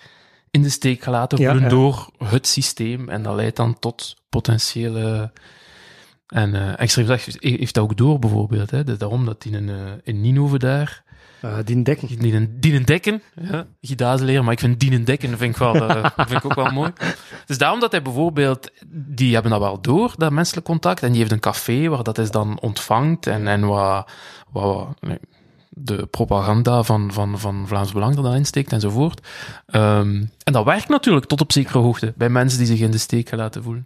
[0.51, 1.75] in de steek gelaten Ja, voelen ja.
[1.75, 3.09] door het systeem.
[3.09, 5.31] En dat leidt dan tot potentiële...
[6.27, 7.07] En eh extreem
[7.39, 8.71] heeft dat ook door, bijvoorbeeld.
[8.71, 8.83] Hè.
[8.83, 11.03] Dus daarom dat die in, eh in Ninove daar...
[11.41, 12.07] Eh, die dekken.
[12.59, 13.21] Dienen, dekken,
[13.79, 16.71] ja, leren, maar ik vind dienen dekken vind ik, wel, eh, vind ik ook wel
[16.71, 16.91] mooi.
[17.45, 21.19] Dus daarom dat hij bijvoorbeeld, die hebben dat wel door, dat menselijk contact, en die
[21.19, 24.11] heeft een café waar dat is dan ontvangt en, en wat,
[24.51, 25.19] wat nee,
[25.83, 29.27] de propaganda van, van, van Vlaams Belang er dan insteekt enzovoort.
[29.65, 32.97] Ehm, en dat werkt natuurlijk tot op zekere hoogte bij mensen die zich in de
[32.97, 33.85] steek gelaten voelen.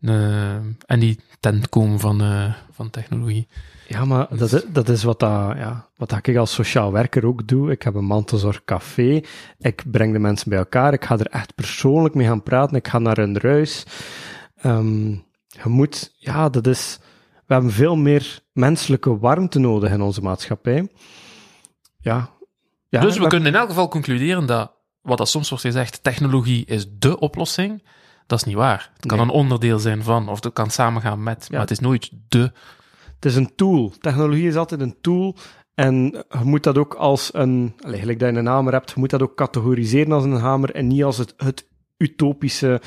[0.00, 0.54] Eh,
[0.86, 3.48] en die tent komen van, eh, van technologie.
[3.88, 7.26] Ja, maar dat is, dat is wat, dat, ja, wat dat ik als sociaal werker
[7.26, 7.70] ook doe.
[7.70, 9.20] Ik heb een mantelzorgcafé.
[9.58, 10.92] Ik breng de mensen bij elkaar.
[10.92, 12.76] Ik ga er echt persoonlijk mee gaan praten.
[12.76, 13.86] Ik ga naar een ruis.
[14.56, 15.10] Ehm,
[15.46, 16.98] je moet, ja, dat is.
[17.48, 20.88] We hebben veel meer menselijke warmte nodig in onze maatschappij.
[21.98, 22.30] Ja.
[22.88, 26.64] ja dus we kunnen in elk geval concluderen dat, wat dat soms wordt gezegd, technologie
[26.66, 27.82] is dé oplossing.
[28.26, 28.90] Dat is niet waar.
[28.96, 29.26] Het kan Nee.
[29.26, 32.52] een onderdeel zijn van, of het kan samengaan met, maar het is nooit de.
[33.14, 33.92] Het is een tool.
[34.00, 35.36] Technologie is altijd een tool.
[35.74, 35.94] En
[36.28, 39.10] je moet dat ook als een, allee, gelijk dat je een hamer hebt, je moet
[39.10, 42.80] dat ook categoriseren als een hamer en niet als het, het utopische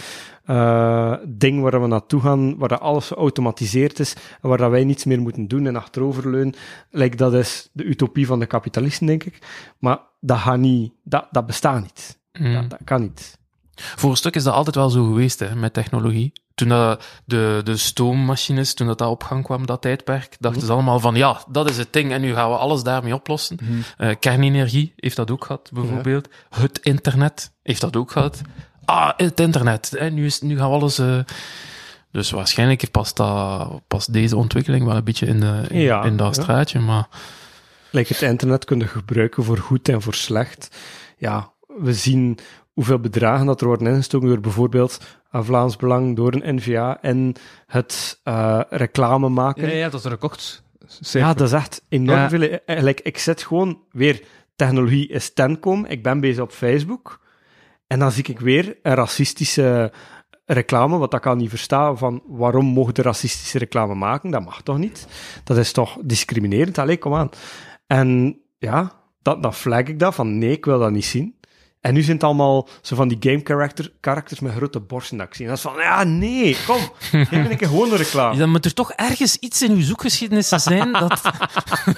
[0.45, 4.83] eh, ding waar we naartoe gaan, waar dat alles geautomatiseerd is en waar dat wij
[4.83, 6.53] niets meer moeten doen en achteroverleunen.
[6.89, 9.39] Like, dat is de utopie van de kapitalisten, denk ik.
[9.79, 12.19] Maar dat gaat niet, dat, dat bestaat niet.
[12.39, 12.53] Mm.
[12.53, 13.39] Dat, dat kan niet.
[13.75, 16.31] Voor een stuk is dat altijd wel zo geweest hè, met technologie.
[16.55, 20.71] Toen dat de, de stoommachines, toen dat, dat op gang kwam, dat tijdperk, dachten ze
[20.71, 23.57] allemaal van ja, dat is het ding en nu gaan we alles daarmee oplossen.
[23.97, 26.29] Eh, kernenergie heeft dat ook gehad, bijvoorbeeld.
[26.49, 28.41] Het internet heeft dat ook gehad.
[28.91, 29.93] Ah, het internet.
[29.97, 30.99] Hè, nu, is, nu gaan we alles...
[30.99, 31.19] eh,
[32.11, 36.17] dus waarschijnlijk past, dat, past deze ontwikkeling wel een beetje in, de, in, Ja, in
[36.17, 36.41] dat ja.
[36.41, 37.07] straatje, maar...
[37.89, 40.77] Like het internet kunnen gebruiken voor goed en voor slecht.
[41.17, 42.37] Ja, we zien
[42.73, 44.99] hoeveel bedragen dat er worden ingestoken door bijvoorbeeld
[45.31, 47.33] aan Vlaams Belang, door een NVA en
[47.67, 49.67] het eh, reclame maken.
[49.69, 50.63] Ja, ja, dat is een record.
[50.99, 52.29] Ja, dat is echt enorm Ja.
[52.29, 52.41] veel.
[52.41, 54.21] Eh, like, ik zit gewoon weer,
[54.55, 57.19] technologie is tencom, ik ben bezig op Facebook,
[57.91, 59.91] en dan zie ik weer een racistische
[60.45, 64.31] reclame, wat ik kan niet verstaan, van waarom mogen de racistische reclame maken?
[64.31, 65.07] Dat mag toch niet?
[65.43, 66.77] Dat is toch discriminerend?
[66.77, 67.29] Allee, kom aan.
[67.87, 71.35] En ja, dat, dan flag ik dat, van nee, ik wil dat niet zien.
[71.81, 75.27] En nu zijn het allemaal zo van die game character, characters met grote borsten dat
[75.27, 75.45] ik zie.
[75.45, 78.37] En dat is van, ja, nee, kom, geef me een keer gewoon een reclame.
[78.39, 81.21] Dan moet er toch ergens iets in uw zoekgeschiedenis zijn dat...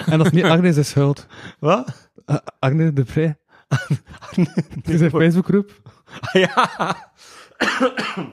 [0.06, 1.26] En dat is niet Agnes is schuld.
[1.58, 2.10] Wat?
[2.26, 3.36] Uh, Agnes de Vrij.
[4.74, 5.83] Het is een Facebookgroep.
[6.32, 6.96] ja.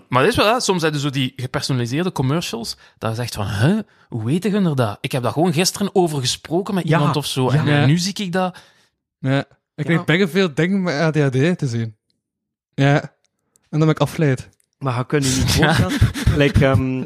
[0.09, 3.35] Maar dat is wel, hè, soms heb je zo die gepersonaliseerde commercials, dat je zegt
[3.35, 3.79] van, hè,
[4.09, 4.97] hoe weet je er dat?
[5.01, 7.85] Ik heb daar gewoon gisteren over gesproken met Ja, iemand of zo, en ja.
[7.85, 8.57] nu zie ik dat.
[9.19, 9.39] Ja.
[9.75, 10.03] Ik Ja.
[10.03, 11.95] kreeg best veel dingen met ADHD te zien.
[12.73, 13.01] Ja.
[13.01, 13.09] En
[13.69, 14.49] dan ben ik afgeleid.
[14.77, 15.91] Maar je kunt je niet voorstellen.
[16.35, 17.03] Like, ehm,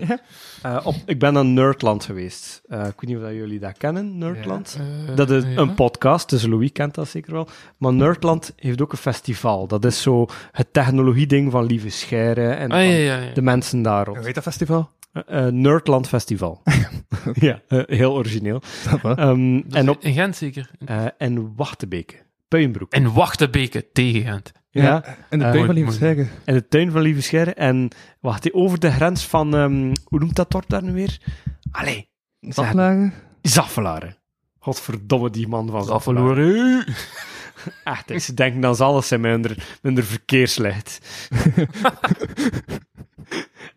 [0.61, 2.61] eh, op, ik ben aan Nerdland geweest.
[2.67, 4.77] Eh, ik weet niet of dat jullie dat kennen, Nerdland.
[5.09, 5.49] Eh, Dat is ja.
[5.57, 7.47] een podcast, dus Louis kent dat zeker wel.
[7.77, 9.67] Maar Nerdland heeft ook een festival.
[9.67, 13.33] Dat is zo het technologie-ding van Lieve Scheire en Ah, ja, van ja, ja.
[13.33, 14.15] de mensen daarop.
[14.15, 14.89] Hoe heet dat festival?
[15.11, 16.61] Eh, eh, Nerdland Festival.
[17.33, 18.61] ja, heel origineel.
[19.03, 20.69] Ehm, Dus en, op, In Gent zeker.
[20.85, 22.15] eh en Wachtebeke,
[22.47, 22.93] Puinbroek.
[22.93, 24.51] In Wachtebeke tegen Gent.
[24.83, 25.75] Ja, In de Eh, tuin van
[26.45, 27.55] in de tuin van.
[27.55, 31.19] En wacht, over de grens van, ehm, hoe noemt dat dorp daar nu weer?
[31.71, 32.09] Allee,
[32.53, 33.13] Aflagen.
[33.41, 34.17] Zaffelaren.
[34.59, 36.85] Godverdomme, die man van Zaffelaren.
[37.83, 40.99] Echt, ze denken dat ze alles zijn minder, minder verkeerslicht.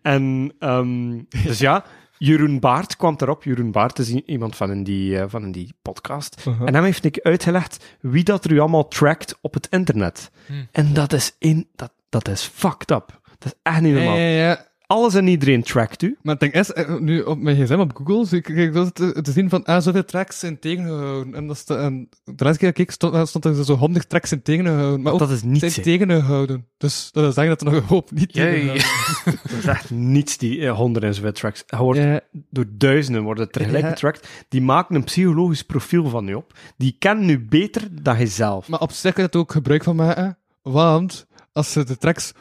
[0.03, 1.85] en, ehm, dus ja,
[2.19, 3.43] Jeroen Baart kwam erop.
[3.45, 6.47] Jeroen Baart is iemand van in die, eh, van in die podcast.
[6.65, 10.31] En hem heeft ik uitgelegd wie dat er u allemaal trackt op het internet.
[10.47, 10.69] Hmm.
[10.73, 13.21] En dat is, in, dat, dat is fucked up.
[13.39, 14.17] Dat is echt niet Ja, normaal.
[14.19, 14.67] ja, ja.
[14.89, 16.17] Alles en iedereen trackt u.
[16.23, 19.23] Maar het ding is, eh, nu op mijn gsm op Google, zie ik dat te,
[19.23, 21.35] te zien van, ah, zoveel tracks zijn tegengehouden.
[21.35, 24.09] En, dat is de, en de laatste keer dat ik stond, stond er zo 100
[24.09, 25.03] tracks zijn tegengehouden.
[25.03, 25.61] Maar ook Dat is niets.
[25.61, 26.67] zijn tegengehouden.
[26.79, 28.87] Dus dat wil zeggen dat er nog een hoop niet tegengehouden
[29.51, 31.65] Dat is echt niets, die eh, honderden en zoveel tracks.
[31.67, 32.21] Wordt Ja,
[32.51, 33.91] door duizenden worden tegelijk Ja.
[33.91, 34.29] getracked.
[34.49, 36.53] Die maken een psychologisch profiel van je op.
[36.77, 38.69] Die kennen u beter dan jijzelf.
[38.69, 42.33] maar op zich kan je er ook gebruik van maken, want als ze de tracks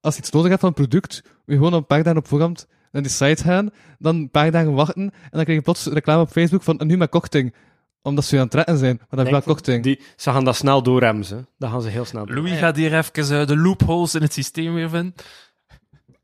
[0.00, 2.28] als je iets nodig hebt van een product, moet je gewoon een paar dagen op
[2.28, 5.86] voorhand naar die site gaan, dan een paar dagen wachten, en dan krijg je plots
[5.86, 7.54] reclame op Facebook van nu met korting.
[8.02, 9.82] Omdat ze aan het retten zijn, maar dat is wel korting.
[9.82, 11.48] Die, ze gaan dat snel doorremmen.
[11.58, 12.36] Dat gaan ze heel snel doen.
[12.36, 15.14] Louis gaat hier even eh, de loopholes in het systeem weer vinden.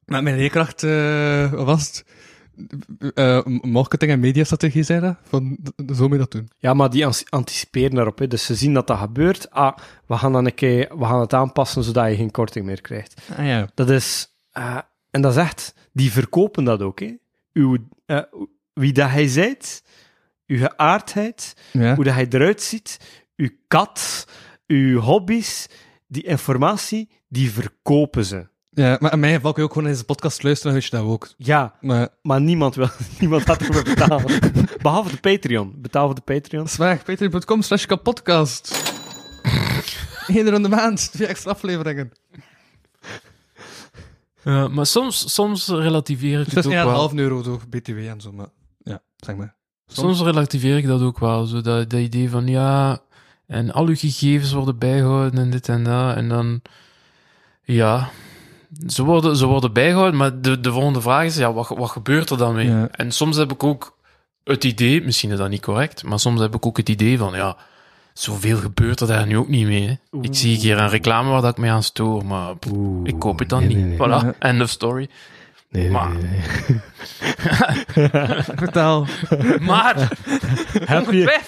[0.04, 2.04] Maar mijn leerkracht eh, wat was het.
[3.14, 5.16] Eh, marketing en mediastrategie dat.
[5.22, 5.58] Van,
[5.94, 6.50] zo moet je dat doen.
[6.58, 8.18] Ja, maar die anticiperen daarop.
[8.18, 8.26] Hè.
[8.26, 9.50] Dus ze zien dat dat gebeurt.
[9.50, 9.76] Ah,
[10.06, 13.20] we gaan, dan een keer, we gaan het aanpassen zodat je geen korting meer krijgt.
[13.36, 13.68] Ah ja.
[13.74, 14.36] Dat is...
[14.50, 14.78] eh,
[15.10, 15.74] en dat is echt...
[15.92, 17.14] Die verkopen dat ook, hè.
[17.52, 17.76] Uw,
[18.06, 18.22] eh,
[18.72, 19.84] wie dat hij zijt,
[20.46, 21.94] uw geaardheid, ja.
[21.94, 22.98] hoe dat hij eruit ziet,
[23.36, 24.28] uw kat,
[24.66, 25.66] uw hobby's,
[26.06, 28.48] die informatie, die verkopen ze.
[28.74, 31.04] Ja, maar in geval kun je ook gewoon naar deze podcast luisteren, weet je dat
[31.04, 31.28] ook.
[31.36, 32.88] Ja, Maar maar niemand wil,
[33.20, 34.40] niemand gaat ervoor betalen.
[34.82, 35.74] Behalve de Patreon.
[35.76, 36.62] Betaal voor de Patreon.
[36.62, 37.02] dat is waar.
[37.04, 38.92] Patreon.com slash kapodcast.
[40.26, 42.12] Eén rond de maand, twee extra afleveringen.
[44.44, 47.10] Ja, maar soms, soms relativeer ik Dus het dat ook is wel.
[47.10, 48.48] 1,5 euro door BTW en zo, maar
[48.78, 49.56] ja, zeg maar.
[49.86, 51.46] Soms relativeer ik dat ook wel.
[51.46, 52.98] Zo dat, dat idee van ja,
[53.46, 56.16] en al uw gegevens worden bijgehouden en dit en dat.
[56.16, 56.62] En dan,
[57.62, 58.10] ja,
[58.86, 60.16] ze worden, ze worden bijgehouden.
[60.16, 62.68] Maar de, de volgende vraag is, ja, wat, wat gebeurt er dan mee?
[62.68, 62.88] Ja.
[62.90, 63.96] En soms heb ik ook
[64.44, 67.34] het idee, misschien is dat niet correct, maar soms heb ik ook het idee van,
[67.34, 67.56] ja,
[68.12, 69.86] zoveel gebeurt er daar nu ook niet mee.
[70.10, 70.18] Hè?
[70.20, 72.70] Ik zie hier een reclame waar dat ik mee aan stoor, maar pff,
[73.04, 73.98] ik koop het dan nee, niet.
[73.98, 74.22] nee, nee.
[74.34, 75.08] Voilà, end of story.
[75.70, 76.80] Nee, Maar- nee, nee.
[78.62, 79.06] Vertel.
[79.60, 80.18] Maar,
[80.84, 81.40] Heb, je,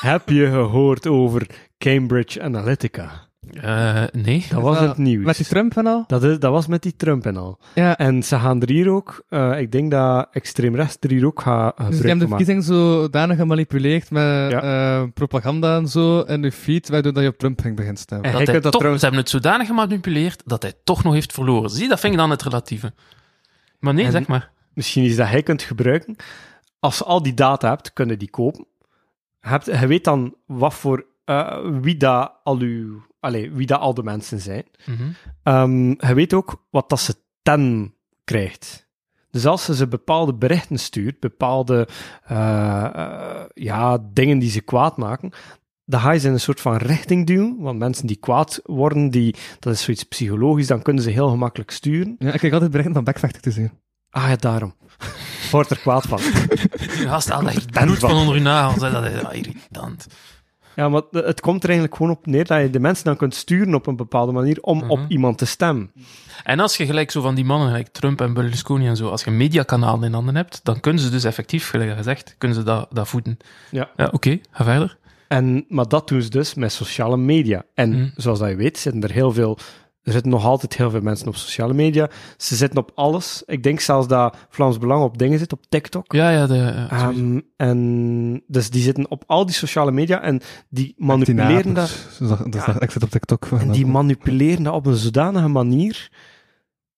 [0.00, 1.46] heb je gehoord over
[1.78, 3.28] Cambridge Analytica?
[3.50, 4.46] Eh, nee.
[4.50, 5.24] Dat was het nieuws.
[5.24, 6.04] Met die Trump en al?
[6.06, 7.58] Dat, is, dat was met die Trump en al.
[7.74, 7.96] Ja.
[7.98, 11.40] En ze gaan er hier ook, eh, ik denk dat extreem rechts er hier ook
[11.40, 14.62] gaat Dus die gebruik hebben de verkiezing zodanig gemanipuleerd met Ja.
[15.02, 18.26] eh, propaganda en zo in de feed, waardoor dat je op Trump ging beginnen stemmen.
[18.26, 19.00] En Dat hij dat toch, trouwens...
[19.02, 21.70] Ze hebben het zodanig gemanipuleerd dat hij toch nog heeft verloren.
[21.70, 22.92] Zie, dat vind ik dan het relatieve.
[23.78, 24.50] Maar nee, En- zeg maar.
[24.74, 26.16] Misschien is dat hij kunt gebruiken.
[26.78, 28.66] Als je al die data hebt, kunnen die kopen.
[29.40, 33.80] Je, hebt, je weet dan wat voor, eh, wie, dat al uw, allez, wie dat
[33.80, 34.64] al de mensen zijn.
[34.86, 35.02] Mhm.
[35.42, 37.94] Ehm, je weet ook wat dat ze ten
[38.24, 38.90] krijgt.
[39.30, 41.88] Dus als ze ze bepaalde berichten stuurt, bepaalde
[42.24, 45.32] eh, eh, ja, dingen die ze kwaad maken,
[45.84, 47.56] dan ga je ze in een soort van richting duwen.
[47.58, 51.70] Want mensen die kwaad worden, die, dat is zoiets psychologisch, dan kunnen ze heel gemakkelijk
[51.70, 52.16] sturen.
[52.18, 53.70] Ja, ik krijg altijd berichten van Backfactor te zien.
[54.10, 54.74] Ah ja, daarom.
[55.50, 56.18] Wordt er kwaad van.
[56.98, 58.10] Je gast echt ben bloed van.
[58.10, 58.92] van onder je nagels.
[58.92, 60.06] Dat is irritant.
[60.76, 63.34] Ja, maar het- komt er eigenlijk gewoon op neer dat je de mensen dan kunt
[63.34, 64.90] sturen op een bepaalde manier om Mhm.
[64.90, 65.92] op iemand te stemmen.
[66.44, 69.24] En als je gelijk zo van die mannen, gelijk Trump en Berlusconi en zo, als
[69.24, 72.86] je mediakanalen in handen hebt, dan kunnen ze dus effectief, gelijk gezegd, kunnen ze dat,
[72.90, 73.36] dat voeden.
[73.70, 73.90] Ja.
[73.96, 74.96] Ja, oké, ga verder.
[75.28, 77.64] En, maar dat doen ze dus met sociale media.
[77.74, 78.08] En Mhm.
[78.16, 79.58] zoals dat je weet, zitten er heel veel...
[80.02, 82.10] Er zitten nog altijd heel veel mensen op sociale media.
[82.36, 83.42] Ze zitten op alles.
[83.46, 86.12] Ik denk zelfs dat Vlaams Belang op dingen zit, op TikTok.
[86.12, 87.20] Ja, ja, de, ja, sowieso.
[87.20, 92.06] Ehm, en dus die zitten op al die sociale media en die manipuleren dat.
[92.50, 92.80] Dus Ja.
[92.80, 93.46] ik zit op TikTok.
[93.58, 96.10] En die manipuleren dat op een zodanige manier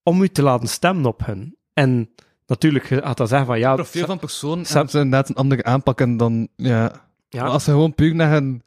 [0.02, 1.56] om u te laten stemmen op hun.
[1.72, 2.10] En
[2.46, 5.34] natuurlijk je gaat dat zeggen van ja, profiel van persoon Sa- hebben ze inderdaad een
[5.34, 6.92] andere aanpak en dan, ja...
[7.28, 8.62] ja, Maar als je gewoon puur naar een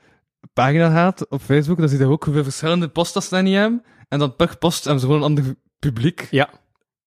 [0.53, 3.83] pagina gaat op Facebook, dan zie je ook hoeveel verschillende posts dat ze niet hebben.
[4.07, 6.27] En dan per post hebben ze gewoon een ander publiek.
[6.31, 6.49] Ja.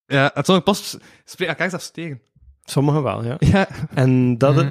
[0.06, 2.20] Ja, en sommige posts spreken elkaar zelfs tegen.
[2.64, 3.36] sommigen wel, ja.
[3.38, 3.68] Ja.
[3.94, 4.70] En dat, Mhm.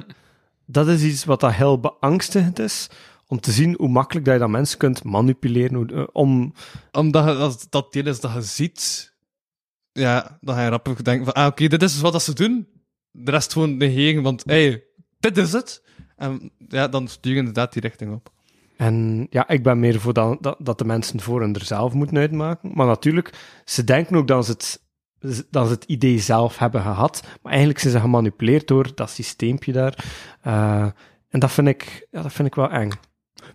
[0.66, 2.88] dat is iets wat dat heel beangstigend is,
[3.26, 6.54] om te zien hoe makkelijk dat je dat mensen kunt manipuleren, hoe, eh, om...
[6.92, 9.14] Omdat je, als dat deel is dat je ziet,
[9.92, 12.68] ja, dan ga je rap denken van, ah, oké, dit is wat dat ze doen.
[13.10, 14.84] De rest gewoon negeren, want, hey,
[15.20, 15.82] dit is het.
[16.16, 18.32] En ja, dan stuur je inderdaad die richting op.
[18.80, 21.92] En ja, ik ben meer voor dat, dat, dat de mensen voor hun er zelf
[21.92, 22.70] moeten uitmaken.
[22.74, 23.32] Maar natuurlijk,
[23.64, 24.84] ze denken ook dat ze het,
[25.50, 29.72] dat ze het idee zelf hebben gehad, maar eigenlijk zijn ze gemanipuleerd door dat systeempje
[29.72, 30.04] daar.
[30.42, 30.86] Eh,
[31.28, 32.90] en dat vind, ik, ja, dat vind ik wel eng.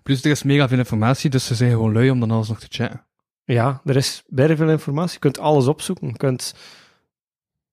[0.03, 2.59] Plus, er is mega veel informatie, dus ze zijn gewoon lui om dan alles nog
[2.59, 3.05] te checken.
[3.43, 5.13] Ja, er is bijna veel informatie.
[5.13, 6.07] Je kunt alles opzoeken.
[6.07, 6.55] Je kunt...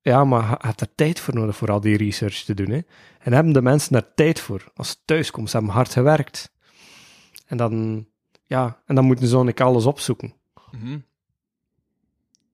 [0.00, 2.70] Ja, maar je hebt er tijd voor nodig voor al die research te doen.
[2.70, 2.80] Hè?
[3.18, 4.64] En hebben de mensen daar tijd voor?
[4.74, 6.52] Als ze thuiskomen, ze hebben hard gewerkt.
[7.52, 8.06] En dan,
[8.46, 10.32] ja, en dan moeten ze ook alles opzoeken.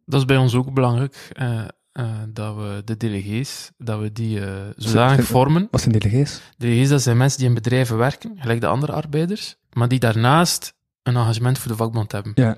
[0.06, 4.40] Dat is bij ons ook belangrijk, eh, eh, dat we de delegees, dat we die
[4.40, 5.68] eh, zodanig vormen.
[5.70, 6.40] Wat zijn delegees?
[6.56, 10.74] Delegees, dat zijn mensen die in bedrijven werken, gelijk de andere arbeiders, maar die daarnaast
[11.02, 12.32] een engagement voor de vakbond hebben.
[12.34, 12.56] Ja.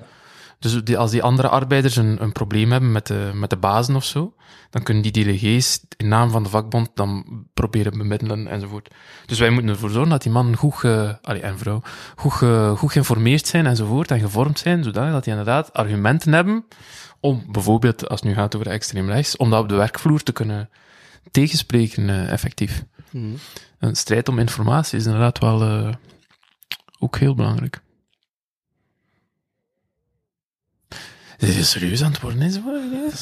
[0.60, 3.96] Dus die, als die andere arbeiders een, een probleem hebben met de, met de bazen
[3.96, 4.34] of zo,
[4.70, 8.94] dan kunnen die delegés in naam van de vakbond dan proberen bemiddelen enzovoort.
[9.26, 11.82] Dus wij moeten ervoor zorgen dat die mannen goed, ge, allee, en vrouw,
[12.16, 16.64] goed, ge, goed geïnformeerd zijn enzovoort en gevormd zijn, zodat die inderdaad argumenten hebben
[17.20, 20.32] om bijvoorbeeld, als het nu gaat over extreem rechts, om dat op de werkvloer te
[20.32, 20.70] kunnen
[21.30, 22.84] tegenspreken eh, effectief.
[23.10, 23.34] Mhm.
[23.78, 25.92] Een strijd om informatie is inderdaad wel eh,
[26.98, 27.80] ook heel belangrijk.
[31.40, 32.58] Dit is serieus aan het worden, is?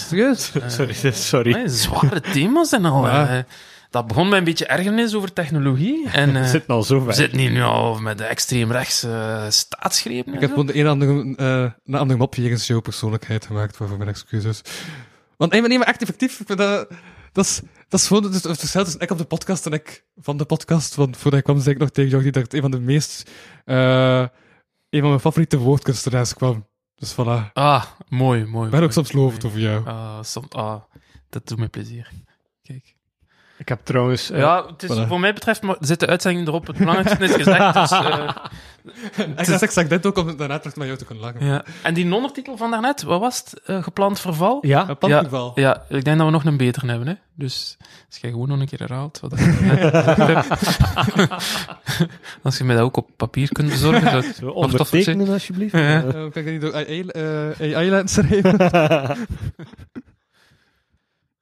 [0.09, 0.53] Serieus?
[0.77, 1.53] Sorry, sorry.
[1.53, 3.07] Nee, zware thema's en al.
[3.07, 3.37] Ja.
[3.39, 3.45] eh.
[3.91, 6.09] dat begon met een beetje ergernis over technologie.
[6.11, 7.15] En eh, We zitten al zo we ver.
[7.15, 10.35] zitten hier nu al met de extreemrechtse uh, staatsgrepen.
[10.35, 13.99] Ik heb gewoon de een andere, eh een andere mop jegens jouw persoonlijkheid gemaakt, waarvoor
[13.99, 14.61] mijn excuses.
[15.37, 16.89] Want nee, maar, nee, maar echt effectief, ik vind dat,
[17.33, 20.05] dat is, dat is gewoon het, het verschil tussen ik op de podcast en ik
[20.17, 20.95] van de podcast.
[20.95, 23.31] Want voordat ik kwam, zei ik nog tegen jou dat het een van de meest,
[23.65, 24.25] eh
[24.91, 26.67] een van mijn favoriete woordkunstenaars kwam.
[26.99, 27.53] Dus voilà.
[27.53, 28.65] Ah, mooi, mooi.
[28.67, 29.87] Ik ben ook soms lovend over jou.
[29.87, 30.81] Ah, som- ah,
[31.31, 32.11] dat doet me plezier.
[33.59, 34.31] Ik heb trouwens...
[34.31, 35.07] eh, Ja, het is, voilà.
[35.09, 36.67] voor mij betreft maar zit de uitzending erop.
[36.67, 37.75] Het belangrijkste is gezegd.
[37.79, 41.25] Dus, eh, Ik zeg, ik zeg dit ook om daarna terug met jou te kunnen
[41.25, 41.47] lachen.
[41.47, 41.65] ja.
[41.83, 43.61] En die ondertitel van daarnet, wat was het?
[43.65, 44.59] Eh, gepland verval?
[44.67, 45.53] Ja, Een pandgeval.
[45.55, 47.07] Ja, ik denk dat we nog een beter hebben.
[47.09, 47.15] Hè?
[47.35, 47.77] Dus
[48.09, 49.21] als jij gewoon nog een keer herhaalt.
[49.21, 49.33] Wat
[52.43, 54.11] als je mij dat ook op papier kunt bezorgen.
[54.11, 55.17] Zou het Zo nog toffer zijn.
[55.21, 55.73] ondertekenen alsjeblieft.
[55.73, 56.01] Ja.
[56.01, 57.07] Kan ik dat niet door AI,
[57.75, 58.57] AI laten schrijven?
[58.59, 59.17] Ja.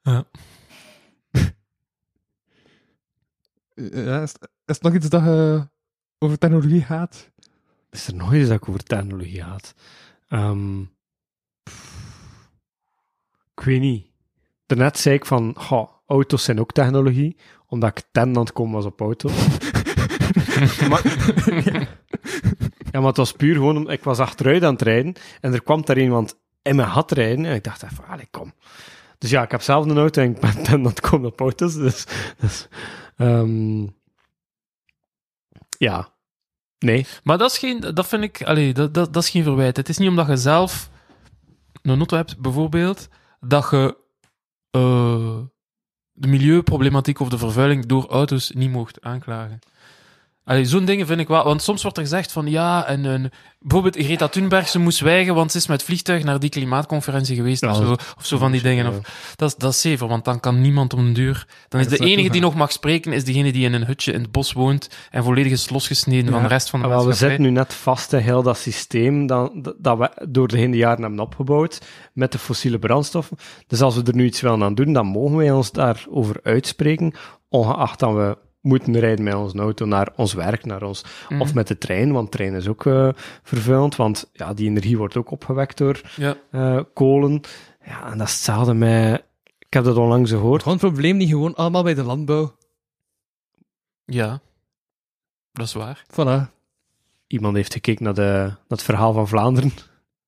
[0.01, 0.19] Eh,
[3.77, 4.33] Ja, is,
[4.65, 5.67] is nog iets dat je
[6.17, 7.31] over technologie gaat?
[7.89, 9.73] Is er nog iets dat ik over technologie had?
[10.27, 10.81] Ehm,
[13.55, 14.05] ik weet niet.
[14.65, 18.73] Daarnet zei ik van, goh, auto's zijn ook technologie, omdat ik ten aan het komen
[18.73, 19.29] was op auto.
[20.89, 21.01] maar,
[22.91, 25.85] ja, maar het was puur gewoon, ik was achteruit aan het rijden en er kwam
[25.85, 28.53] daar iemand in mijn gat rijden en ik dacht even, allee, kom.
[29.17, 31.39] Dus ja, ik heb zelf een auto en ik ben ten aan het komen op
[31.39, 32.05] auto's, dus...
[32.37, 32.67] dus
[33.17, 33.87] ehm,
[35.77, 36.15] ja.
[36.79, 37.05] Nee.
[37.23, 39.77] Maar dat is geen, dat vind ik, allee, dat, dat, dat is geen verwijt.
[39.77, 40.89] Het is niet omdat je zelf
[41.81, 43.07] een auto hebt, bijvoorbeeld,
[43.39, 43.97] dat je
[44.69, 45.39] eh,
[46.11, 49.59] de milieuproblematiek of de vervuiling door auto's niet mocht aanklagen.
[50.61, 54.05] Zo'n dingen vind ik wel, want soms wordt er gezegd van ja, en, en bijvoorbeeld
[54.05, 57.69] Greta Thunberg, ze moest zwijgen, want ze is met vliegtuig naar die klimaatconferentie geweest, Ja,
[57.69, 58.87] of, zo, of zo van die dingen.
[58.87, 58.99] Of,
[59.35, 61.47] dat, is, dat is zever, want dan kan niemand om een duur.
[61.67, 64.21] Dan is de enige die nog mag spreken, is degene die in een hutje in
[64.21, 67.07] het bos woont en volledig is losgesneden van de rest van de Ah, wel, we
[67.07, 67.35] maatschappij.
[67.37, 71.01] zitten nu net vast in heel dat systeem dat, dat we door de hele jaren
[71.01, 71.81] hebben opgebouwd
[72.13, 73.37] met de fossiele brandstoffen.
[73.67, 77.13] Dus als we er nu iets willen aan doen, dan mogen wij ons daarover uitspreken,
[77.49, 78.37] ongeacht dat we
[78.67, 81.41] moeten rijden met onze auto naar ons werk, naar ons, Mhm.
[81.41, 83.09] of met de trein, want trein is ook eh,
[83.43, 86.35] vervuilend, want ja, die energie wordt ook opgewekt door Ja.
[86.51, 87.41] eh, kolen.
[87.85, 89.23] Ja, en dat is hetzelfde met...
[89.59, 90.61] Ik heb dat onlangs gehoord.
[90.63, 92.55] Gewoon het probleem niet gewoon allemaal bij de landbouw.
[94.05, 94.39] Ja,
[95.51, 96.03] dat is waar.
[96.11, 96.51] Voilà.
[97.27, 99.71] Iemand heeft gekeken naar, de, naar het verhaal van Vlaanderen.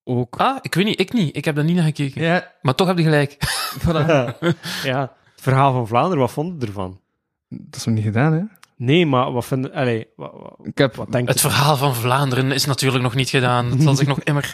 [0.03, 0.35] Ook.
[0.37, 1.35] Ah, ik weet niet, ik niet.
[1.35, 2.21] Ik heb daar niet naar gekeken.
[2.21, 3.37] Ja, Maar toch heb je gelijk.
[3.79, 4.37] voilà.
[4.91, 4.99] ja,
[5.33, 6.99] het verhaal van Vlaanderen, wat vond je ervan?
[7.49, 8.41] Dat is nog niet gedaan, hè?
[8.75, 10.95] Nee, maar wat vind wat, wat, Ik heb...
[10.95, 11.49] wat denk Het je?
[11.49, 13.71] verhaal van Vlaanderen is natuurlijk nog niet gedaan.
[13.71, 14.53] Het zal zich nog immer...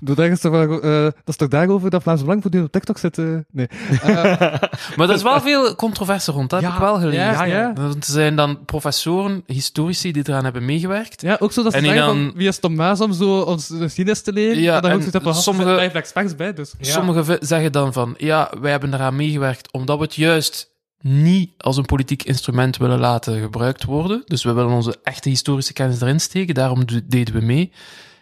[0.00, 2.98] Doe ergens toch wel, eh, dat is toch daarover dat Vlaams Belang voortdurend op TikTok
[2.98, 3.18] zit?
[3.18, 3.24] eh?
[3.50, 3.66] Nee.
[4.96, 7.20] Maar er is wel veel controverse rond, dat heb Ja, ik wel gelezen.
[7.22, 7.72] ja, ja.
[7.76, 11.22] Er zijn dan professoren, historici die eraan hebben meegewerkt.
[11.22, 13.70] ja, ook zo dat ze zeggen dan- van, wie is Tom Maas om zo ons
[13.78, 14.62] geschiedenis te leren?
[14.62, 16.74] Ja, en ook zoiets van, sommige- bij, dus.
[16.80, 20.69] Sommigen zeggen dan van, ja, wij hebben eraan meegewerkt omdat we het juist
[21.00, 24.22] niet als een politiek instrument willen laten gebruikt worden.
[24.24, 27.72] Dus we willen onze echte historische kennis erin steken, daarom deden we mee.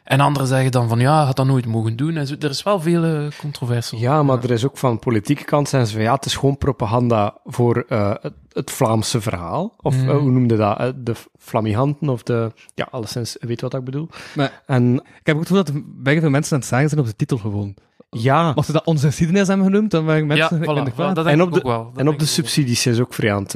[0.05, 2.17] En anderen zeggen dan van, ja, had dat nooit mogen doen.
[2.17, 3.91] En zo, er is wel veel eh, controverse.
[3.91, 4.03] rond.
[4.03, 6.59] Ja, maar er is ook van politieke kant zijn ze van ja, het is gewoon
[6.59, 9.75] propaganda voor eh, het, het Vlaamse verhaal.
[9.81, 10.09] Of Mm.
[10.09, 10.93] eh, hoe noemde dat?
[10.97, 12.53] De flamihanten of de...
[12.75, 14.09] Ja, alleszins, weet wat ik bedoel.
[14.35, 16.89] Maar En ik heb ook het gevoel dat er bijna veel mensen aan het zagen
[16.89, 17.75] zijn op de titel gewoon.
[18.11, 20.93] Ja, Als ze dat onze geschiedenis hebben genoemd, dan waren Ja, mensen voilà, in de
[20.93, 21.93] voilà, dat denk En ik op de- ook wel.
[21.97, 23.53] En op de subsidies is ook vrij aan het...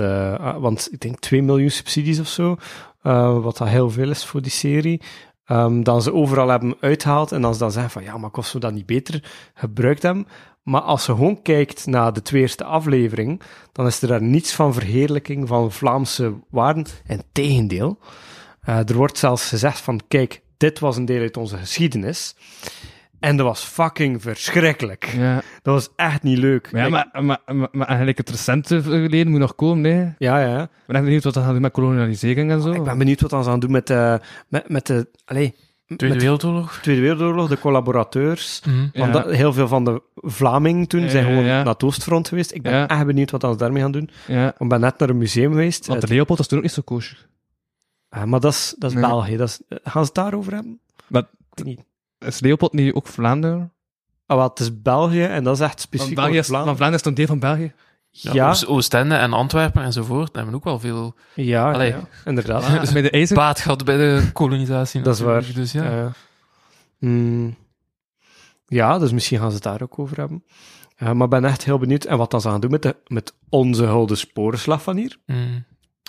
[0.61, 2.57] want ik denk 2 miljoen subsidies of zo,
[3.03, 5.01] eh, wat dat heel veel is voor die serie.
[5.45, 8.53] Ehm, dan ze overal hebben uitgehaald en dan ze dan zeggen van ja, maar kost
[8.53, 9.25] we dat niet beter
[9.55, 10.27] gebruikt hebben.
[10.63, 13.41] Maar als je gewoon kijkt naar de tweede aflevering,
[13.73, 16.87] dan is er daar niets van verheerlijking van Vlaamse waarden.
[17.07, 17.99] En tegendeel,
[18.61, 22.35] eh, er wordt zelfs gezegd van kijk, dit was een deel uit onze geschiedenis.
[23.23, 25.05] En dat was fucking verschrikkelijk.
[25.17, 26.69] Ja, Dat was echt niet leuk.
[26.73, 30.15] ja maar, maar, maar, maar eigenlijk het recente verleden moet nog komen, nee.
[30.19, 30.63] ja, ja.
[30.63, 32.71] Ik ben echt benieuwd wat dat gaat doen met kolonialisering en zo.
[32.73, 35.55] Ik ben benieuwd wat dan ze gaan doen met de, met, met de, allee,
[35.97, 36.75] Tweede Wereldoorlog.
[36.75, 38.63] de Tweede Wereldoorlog, de collaborateurs.
[38.67, 38.77] Mhm.
[38.93, 39.01] Ja.
[39.01, 41.57] Want dat- heel veel van de Vlamingen toen zijn gewoon ja.
[41.63, 42.55] naar het Oostfront geweest.
[42.55, 42.89] Ik ben Ja.
[42.89, 44.11] echt benieuwd wat ze daarmee gaan doen.
[44.27, 44.55] Ja.
[44.59, 45.87] Ik ben net naar een museum geweest.
[45.87, 47.27] Want de Het- Leopold was toen ook niet zo kosher.
[48.09, 49.07] Ah, maar dat is, dat is Nee.
[49.07, 49.37] België.
[49.37, 50.81] Dat is, eh, gaan ze het daarover hebben?
[51.07, 51.29] Maar- Ik
[51.65, 51.81] weet niet.
[52.25, 53.73] Is Leopold niet ook Vlaanderen?
[54.27, 56.77] Ah, wel, het is België en dat is echt specifiek België voor is, van Vlaanderen.
[56.77, 57.73] Vlaanderen is toch een deel van België?
[58.11, 58.49] Ja, Ja.
[58.49, 61.89] Oost- Oostende en Antwerpen enzovoort hebben ook wel veel Ja, Allee.
[61.91, 62.67] ja, inderdaad.
[62.81, 63.37] Dus bij de IJzer...
[63.37, 65.01] baat gehad bij de kolonisatie.
[65.03, 65.45] Dat is waar.
[65.55, 65.91] Dus ja.
[65.91, 66.13] Ja.
[66.99, 67.57] Hmm.
[68.67, 70.45] ja, dus misschien gaan ze het daar ook over hebben.
[70.97, 72.05] Eh, maar ik ben echt heel benieuwd.
[72.05, 75.17] En wat dan ze gaan doen met, de, met onze hulde sporenslag van hier.
[75.27, 75.65] Mm.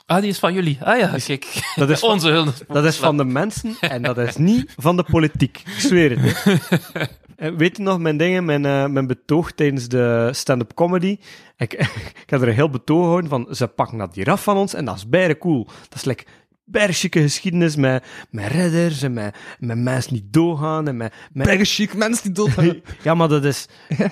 [0.06, 0.78] Ah, die is van jullie.
[0.82, 1.74] Ah ja, kijk.
[1.76, 5.04] Dat is van, Onze dat is van de mensen en dat is niet van de
[5.04, 5.58] politiek.
[5.58, 6.44] Ik zweer het.
[6.44, 7.04] hè.
[7.36, 11.18] En weet je nog mijn dingen, mijn, eh, mijn betoog tijdens de stand-up comedy?
[11.58, 11.74] Ik,
[12.24, 14.74] ik heb er een heel betoog gehouden van, ze pakken dat hier af van ons
[14.74, 15.66] en dat is bijna cool.
[15.66, 16.26] Dat is like
[16.66, 22.24] bergchique geschiedenis met, met redders en met, met mensen die doorgaan en met, met mensen
[22.24, 22.82] die dood gaan.
[23.04, 23.68] Ja, maar dat is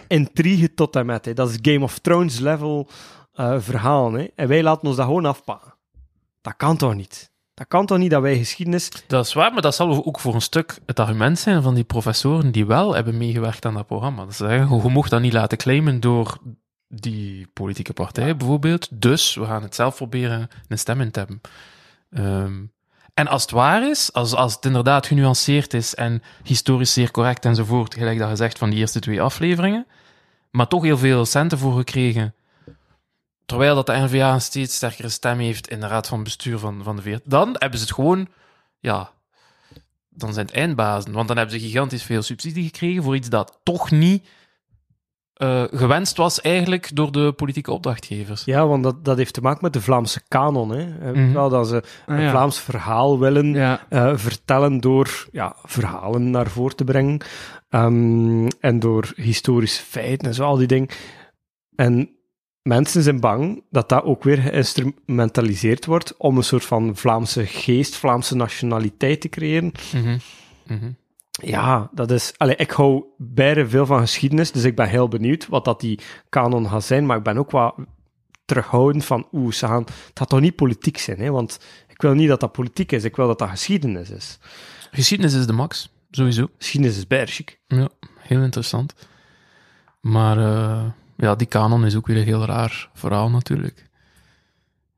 [0.08, 1.26] intrigue tot en met.
[1.26, 1.34] Hè.
[1.34, 2.90] Dat is Game of Thrones level
[3.34, 4.12] eh, verhaal.
[4.12, 4.28] Hè.
[4.36, 5.74] En wij laten ons dat gewoon afpakken.
[6.42, 7.32] Dat kan toch niet?
[7.54, 8.92] Dat kan toch niet dat wij geschiedenis...
[9.08, 11.84] Dat is waar, maar dat zal ook voor een stuk het argument zijn van die
[11.84, 14.26] professoren die wel hebben meegewerkt aan dat programma.
[14.26, 16.38] Dat ze zeggen, je mocht dat niet laten claimen door
[16.88, 21.42] die politieke partij bijvoorbeeld, dus we gaan het zelf proberen een stem in te hebben.
[22.10, 22.66] Ehm,
[23.14, 27.46] en als het waar is, als, als het inderdaad genuanceerd is en historisch zeer correct
[27.46, 29.88] enzovoort, gelijk dat gezegd van die eerste twee afleveringen,
[30.52, 32.36] maar toch heel veel centen voor gekregen,
[33.52, 36.84] terwijl dat de NVA een steeds sterkere stem heeft in de raad van bestuur van,
[36.84, 38.28] van de VRT, dan hebben ze het gewoon,
[38.80, 39.12] ja,
[40.10, 41.12] dan zijn het eindbazen.
[41.12, 44.28] Want dan hebben ze gigantisch veel subsidie gekregen voor iets dat toch niet
[45.34, 48.44] eh, gewenst was eigenlijk door de politieke opdrachtgevers.
[48.46, 50.70] Ja, want dat, dat heeft te maken met de Vlaamse kanon.
[50.70, 51.12] Hè.
[51.12, 51.34] Mhm.
[51.34, 52.30] Wel dat ze Ah, een ja.
[52.30, 53.86] Vlaams verhaal willen Ja.
[53.90, 57.22] eh, vertellen door ja, verhalen naar voren te brengen.
[57.70, 60.90] Ehm, en door historische feiten en zo, al die dingen.
[61.76, 62.10] En
[62.64, 67.96] mensen zijn bang dat dat ook weer geïnstrumentaliseerd wordt om een soort van Vlaamse geest,
[67.96, 69.72] Vlaamse nationaliteit te creëren.
[69.94, 70.18] Mhm.
[70.68, 70.92] Mhm.
[71.32, 72.34] Ja, dat is...
[72.38, 76.00] Allee, ik hou bijna veel van geschiedenis, dus ik ben heel benieuwd wat dat die
[76.30, 77.76] kanon gaat zijn, maar ik ben ook wat
[78.46, 79.84] terughoudend van, oeh, ze gaan...
[79.84, 81.32] Het gaat toch niet politiek zijn, hè?
[81.32, 84.40] Want ik wil niet dat dat politiek is, ik wil dat dat geschiedenis is.
[84.92, 86.48] Geschiedenis is de max, sowieso.
[86.58, 87.60] Geschiedenis is bergik.
[87.68, 88.94] Ja, heel interessant.
[90.02, 90.86] Maar eh,
[91.22, 93.90] ja, die kanon is ook weer een heel raar verhaal natuurlijk.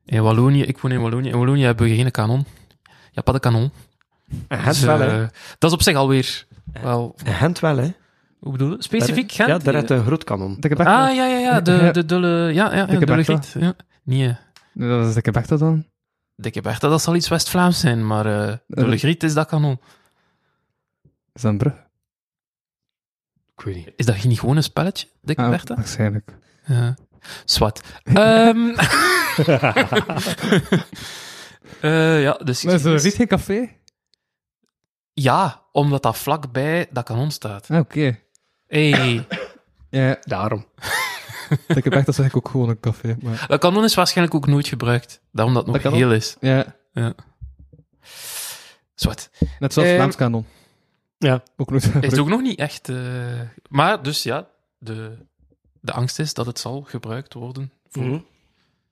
[0.04, 2.44] In Wallonië, ik woon in Wallonië, in Wallonië hebben we geen kanon.
[3.10, 3.70] Ja, pas de kanon.
[4.48, 5.22] En Gent Dus, wel, hè?
[5.22, 6.46] eh, dat is op zich alweer
[6.82, 7.14] wel...
[7.24, 7.92] En Gent wel, hè?
[8.38, 8.76] Hoe bedoel je?
[8.82, 9.48] Specifiek Gent?
[9.48, 10.56] Ja, daar heeft een groot kanon.
[10.60, 10.86] De Quebec.
[10.86, 11.60] Ah, ja, ja, ja.
[11.60, 12.28] De, de dulle...
[12.28, 13.40] Ja, ja, ja Dikke dulle Bertha.
[13.40, 13.62] griet.
[13.62, 13.74] Ja.
[14.02, 14.34] Nee, eh,
[14.72, 15.86] Dat is de Quebec dat dan?
[16.36, 19.80] dikke Bertha, dat zal iets West-Vlaams zijn, maar eh dulle griet is dat kanon.
[21.32, 21.83] Is dat een brug?
[23.56, 23.92] Ik weet niet.
[23.96, 25.74] Is dat niet gewoon een spelletje, dikke Ah, Bertha?
[25.74, 26.32] waarschijnlijk.
[26.66, 26.94] Ja.
[27.44, 27.80] Zwat.
[28.04, 28.68] Ehm
[31.80, 32.62] eh, ja, dus...
[32.62, 33.68] Maar is er niet geen café?
[35.12, 37.70] Ja, omdat dat vlakbij dat kanon staat.
[37.70, 38.18] Ah, oké.
[38.66, 39.26] Hey,
[39.90, 40.66] Ja, Daarom.
[41.66, 43.16] de Quebec dat is eigenlijk ook gewoon een café.
[43.22, 43.44] Maar...
[43.48, 45.20] dat kanon is waarschijnlijk ook nooit gebruikt.
[45.32, 46.08] Daarom dat het nog Dat kanon?
[46.08, 46.36] heel is.
[46.40, 46.76] Ja,
[48.94, 49.30] Zwat.
[49.58, 50.46] net zoals Vlaams kanon.
[51.24, 51.42] Ja.
[51.56, 52.88] Ook nooit Is ook nog niet echt...
[52.88, 52.96] eh,
[53.68, 54.46] Maar dus ja,
[54.78, 55.16] de,
[55.80, 57.72] de angst is dat het zal gebruikt worden.
[57.88, 58.22] Voor...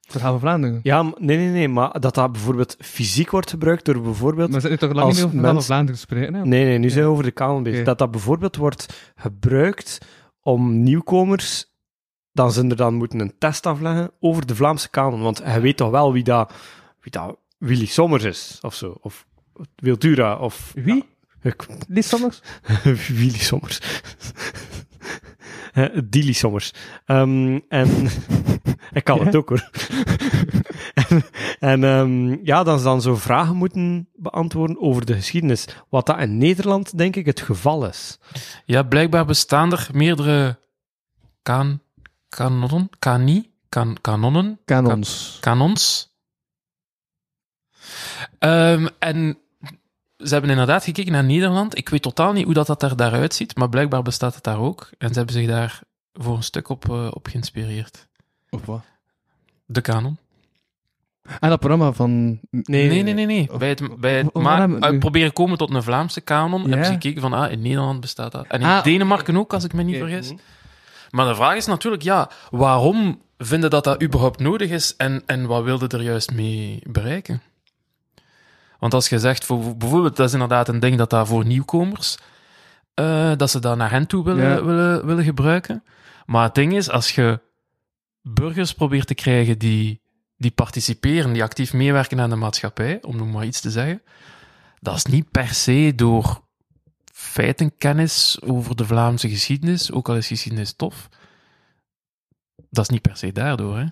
[0.00, 0.80] Verhaal van Vlaanderen.
[0.82, 4.50] Ja, maar- nee, nee, nee, maar dat dat bijvoorbeeld fysiek wordt gebruikt door bijvoorbeeld...
[4.50, 6.34] Maar nu toch lang Als niet over mens- Vlaanderen spreken?
[6.34, 6.44] Hè?
[6.44, 7.84] Nee, nee, nu zijn we over de kanon bezig.
[7.84, 9.98] Dat dat bijvoorbeeld wordt gebruikt
[10.40, 11.66] om nieuwkomers
[12.32, 15.22] dan ze er dan moeten een test afleggen over de Vlaamse kanon.
[15.22, 16.52] Want hij weet toch wel wie dat,
[17.00, 18.96] wie dat Willy Sommers is, of zo.
[19.00, 19.26] Of
[19.76, 20.72] Wiltura, of...
[20.74, 21.04] Wie?
[21.88, 22.42] Lies Sommers?
[23.08, 23.80] Willy Sommers.
[25.72, 26.72] Eh, Dilly Sommers.
[27.04, 28.08] Ehm, en
[28.92, 29.70] ik kan het ook hoor.
[30.94, 31.22] en
[31.58, 35.64] en ehm, ja, dan ze dan zo vragen moeten beantwoorden over de geschiedenis.
[35.88, 38.18] Wat dat in Nederland, denk ik, het geval is.
[38.64, 40.58] Ja, blijkbaar bestaan er meerdere
[41.42, 41.80] kan,
[42.28, 45.38] kanonnen, kani, kan, kanonnen, Kanons.
[45.40, 46.10] kanons.
[48.38, 49.38] Ehm, en
[50.24, 51.78] ze hebben inderdaad gekeken naar Nederland.
[51.78, 54.58] Ik weet totaal niet hoe dat, dat er daaruit ziet, maar blijkbaar bestaat het daar
[54.58, 54.90] ook.
[54.98, 55.80] En ze hebben zich daar
[56.12, 58.08] voor een stuk op, eh, op geïnspireerd.
[58.50, 58.82] Of wat?
[59.66, 60.16] De kanon.
[61.40, 62.24] En dat programma van...
[62.50, 63.52] Nee, Nee, nee, nee, nee.
[63.52, 66.20] Of- Bij het, bij het of- of- ma- waarom- uit proberen komen tot een Vlaamse
[66.20, 66.68] kanon, Ja.
[66.68, 68.46] hebben ze gekeken van, ah, in Nederland bestaat dat.
[68.48, 68.82] En in Ah.
[68.84, 70.32] Denemarken ook, als ik me niet vergis.
[71.10, 75.46] Maar de vraag is natuurlijk, ja, waarom vinden dat dat überhaupt nodig is en, en
[75.46, 77.42] wat wilde er juist mee bereiken?
[78.82, 82.16] Want als je zegt, voor, bijvoorbeeld, dat is inderdaad een ding dat daar voor nieuwkomers,
[82.94, 84.64] eh, dat ze dat naar hen toe willen, Ja.
[84.64, 85.84] willen, willen gebruiken.
[86.26, 87.40] Maar het ding is, als je
[88.22, 90.00] burgers probeert te krijgen die,
[90.36, 94.02] die participeren, die actief meewerken aan de maatschappij, om nog maar iets te zeggen,
[94.80, 96.40] dat is niet per se door
[97.12, 101.08] feitenkennis over de Vlaamse geschiedenis, ook al is geschiedenis tof.
[102.70, 103.84] Dat is niet per se daardoor, hè.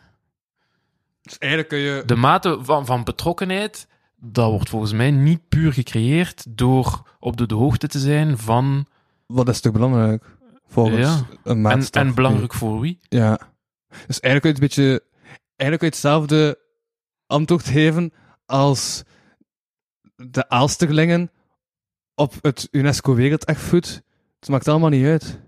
[1.22, 2.02] Dus eigenlijk kun je...
[2.06, 3.88] De mate van, van betrokkenheid,
[4.20, 8.86] dat wordt volgens mij niet puur gecreëerd door op de, de hoogte te zijn van...
[9.26, 10.36] Wat is toch belangrijk?
[10.66, 11.16] Volgens Ja.
[11.16, 12.02] een En, maatstaf.
[12.02, 12.98] en belangrijk voor wie?
[13.08, 13.38] Ja.
[14.06, 15.08] Dus eigenlijk kun je het een beetje...
[15.56, 16.58] Eigenlijk kun je hetzelfde
[17.26, 18.12] antwoord geven
[18.46, 19.02] als
[20.16, 21.30] de Aalsterlingen
[22.14, 24.02] op het UNESCO Werelderfgoed.
[24.40, 25.40] Het maakt allemaal niet uit.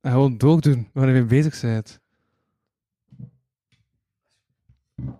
[0.00, 2.00] En gewoon doordoen waar je bezig bent.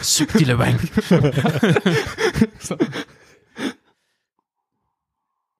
[0.00, 0.80] Subtiele wenk.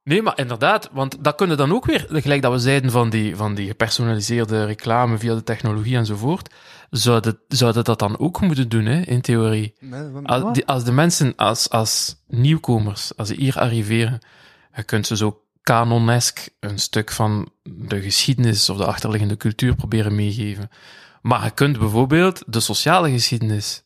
[0.05, 3.37] Nee, maar inderdaad, want dat kunnen dan ook weer, gelijk dat we zeiden van die,
[3.37, 6.55] van die gepersonaliseerde reclame via de technologie enzovoort,
[6.91, 9.75] zouden, zouden dat dan ook moeten doen, hè, in theorie.
[10.27, 14.19] Als, die- als de mensen, als, als nieuwkomers, als ze hier arriveren,
[14.77, 20.15] je kunt ze zo canonesk een stuk van de geschiedenis of de achterliggende cultuur proberen
[20.15, 20.71] meegeven.
[21.23, 23.83] Maar je kunt bijvoorbeeld de sociale geschiedenis,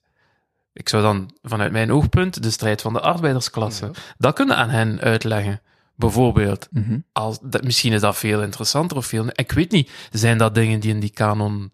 [0.73, 5.01] ik zou dan vanuit mijn oogpunt de strijd van de arbeidersklasse, dat kunnen aan hen
[5.01, 5.61] uitleggen.
[5.99, 6.99] Bijvoorbeeld, Mhm.
[7.13, 9.27] als, dat, misschien is dat veel interessanter of veel.
[9.33, 11.71] Ik weet niet, zijn dat dingen die in die kanon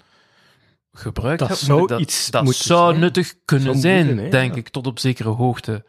[0.92, 1.66] gebruikt Dat hebben?
[1.66, 3.00] zou dat, iets dat zou zijn.
[3.00, 4.59] nuttig kunnen Zou zijn, moeten, hè, denk ja.
[4.59, 5.84] ik, tot op zekere hoogte.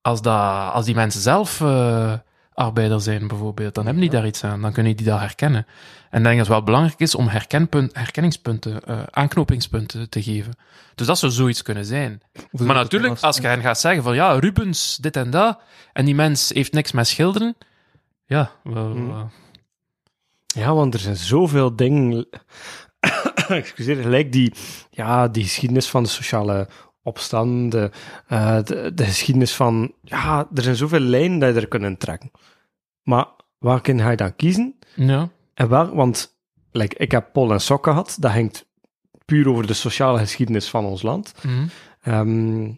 [0.00, 2.12] Als, dat, als die mensen zelf eh,
[2.54, 4.60] arbeider zijn, bijvoorbeeld, dan hebben die daar iets aan.
[4.60, 5.66] Dan kunnen die dat herkennen.
[6.10, 10.52] En ik denk dat het wel belangrijk is om herkenpunt, herkenningspunten, eh, aanknopingspunten te geven.
[10.94, 12.22] Dus dat zou zoiets kunnen zijn.
[12.50, 15.60] Maar natuurlijk, als je hen gaat zeggen van ja, Rubens, dit en dat,
[15.92, 17.56] en die mens heeft niks met schilderen,
[18.26, 19.30] ja, wel, Hmm.
[20.46, 22.28] Ja, want er zijn zoveel dingen.
[23.48, 24.52] Excuseer, gelijk die,
[24.90, 26.68] ja, die geschiedenis van de sociale
[27.02, 27.90] opstand, de,
[28.26, 29.94] eh, de, de geschiedenis van.
[30.02, 32.30] Ja, er zijn zoveel lijnen dat je er kunt trekken.
[33.02, 33.26] Maar
[33.58, 34.78] welke ga je dan kiezen?
[34.94, 35.30] ja.
[35.54, 36.36] En wel, want
[36.70, 38.66] like, ik heb Pol en Sok gehad, dat hangt
[39.24, 41.34] puur over de sociale geschiedenis van ons land.
[41.42, 41.66] Mhm.
[42.02, 42.70] Ehm,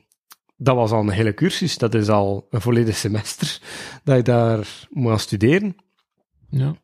[0.57, 3.61] dat was al een hele cursus, dat is al een volledig semester
[4.05, 5.77] dat je daar moet studeren.
[6.49, 6.75] Ja.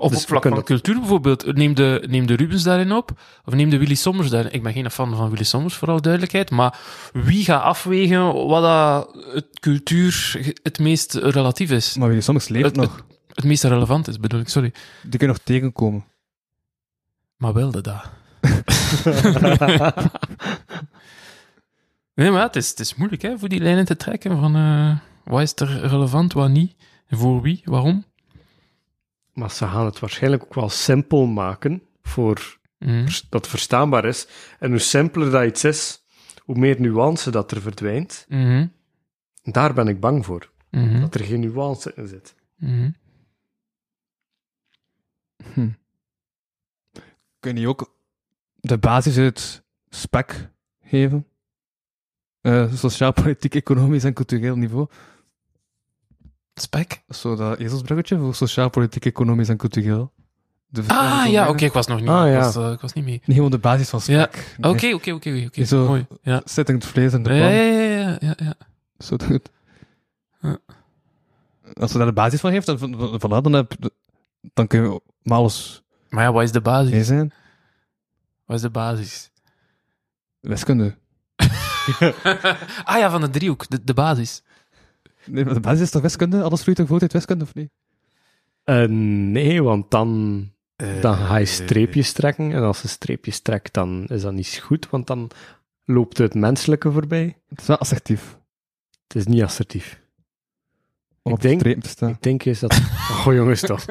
[0.00, 1.54] Of Dus op vlak van kunnen cultuur bijvoorbeeld.
[1.56, 3.10] Neem de, neem de Rubens daarin op.
[3.44, 4.52] Of neem de Willy Sommers daarin.
[4.52, 6.50] Ik ben geen fan van Willy Sommers, voor alle duidelijkheid.
[6.50, 6.78] Maar
[7.12, 11.96] wie gaat afwegen wat dat het cultuur het meest relatief is?
[11.96, 13.04] Maar wie soms leeft Het- nog.
[13.30, 14.72] Het meest relevant is, bedoel ik, sorry.
[15.02, 16.04] Die kun je nog tegenkomen.
[17.36, 18.02] Maar wilde dat?
[22.14, 24.96] nee, maar het is, het is moeilijk hè, voor die lijnen te trekken van eh,
[25.24, 26.74] wat is er relevant, wat niet,
[27.08, 28.04] voor wie, waarom.
[29.40, 33.04] Maar ze gaan het waarschijnlijk ook wel simpel maken voor Mhm.
[33.04, 34.26] dat het verstaanbaar is.
[34.58, 36.02] En hoe simpeler dat iets is,
[36.44, 38.24] hoe meer nuance dat er verdwijnt.
[38.28, 38.66] Mhm.
[39.42, 41.00] En daar ben ik bang voor, Mhm.
[41.00, 42.34] dat er geen nuance in zit.
[42.56, 42.90] Mhm.
[47.40, 47.94] Kun je ook
[48.54, 50.50] de basis uit spec
[50.84, 51.26] geven?
[52.40, 54.88] Eh, sociaal, politiek, economisch en cultureel niveau.
[56.62, 57.02] Spek?
[57.08, 60.12] Zo dat ezelsbruggetje voor sociaal, politiek, economisch en cultureel.
[60.68, 62.08] De Ah, ja, oké, ik was nog niet.
[62.08, 62.38] Ah, ik, ja.
[62.40, 63.22] was, eh, ik was niet mee.
[63.24, 64.28] Nee, gewoon de basis van Ja.
[64.32, 64.56] spec.
[64.60, 65.64] Oké, oké, oké, oké.
[65.64, 65.86] Zo.
[65.86, 66.06] Mooi.
[66.22, 66.42] Ja.
[66.44, 67.38] Zittend vlees in de pan.
[67.38, 68.54] Ja, ja, ja, ja.
[68.98, 69.50] Zo goed.
[70.40, 70.58] Ja.
[71.80, 73.72] Als je daar de basis van heeft, dan, van, van, dan, heb,
[74.54, 77.06] dan kun je maar alles Maar ja, wat is de basis?
[77.06, 77.32] zijn.
[78.44, 79.30] Wat is de basis?
[80.40, 80.96] Wiskunde.
[82.84, 84.42] ah ja, van de driehoek, de, de basis.
[85.26, 86.42] Nee, maar de basis is toch wiskunde?
[86.42, 87.70] Alles vloeit toch voort uit wiskunde, of niet?
[88.64, 92.52] Eh, nee, want dan, Eh, dan ga je streepjes trekken.
[92.52, 95.30] En als je streepjes trekt, dan is dat niet goed, want dan
[95.84, 97.36] loopt het menselijke voorbij.
[97.48, 98.38] Het is wel assertief.
[99.06, 100.00] Het is niet assertief.
[101.22, 102.10] Om Ik denk- streep te staan.
[102.10, 102.80] Ik denk eens dat...
[103.26, 103.84] Oh, jongens, toch.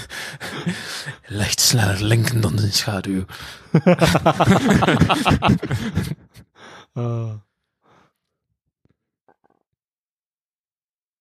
[1.26, 3.24] Licht sneller linken dan de schaduw.
[6.92, 7.32] Ah.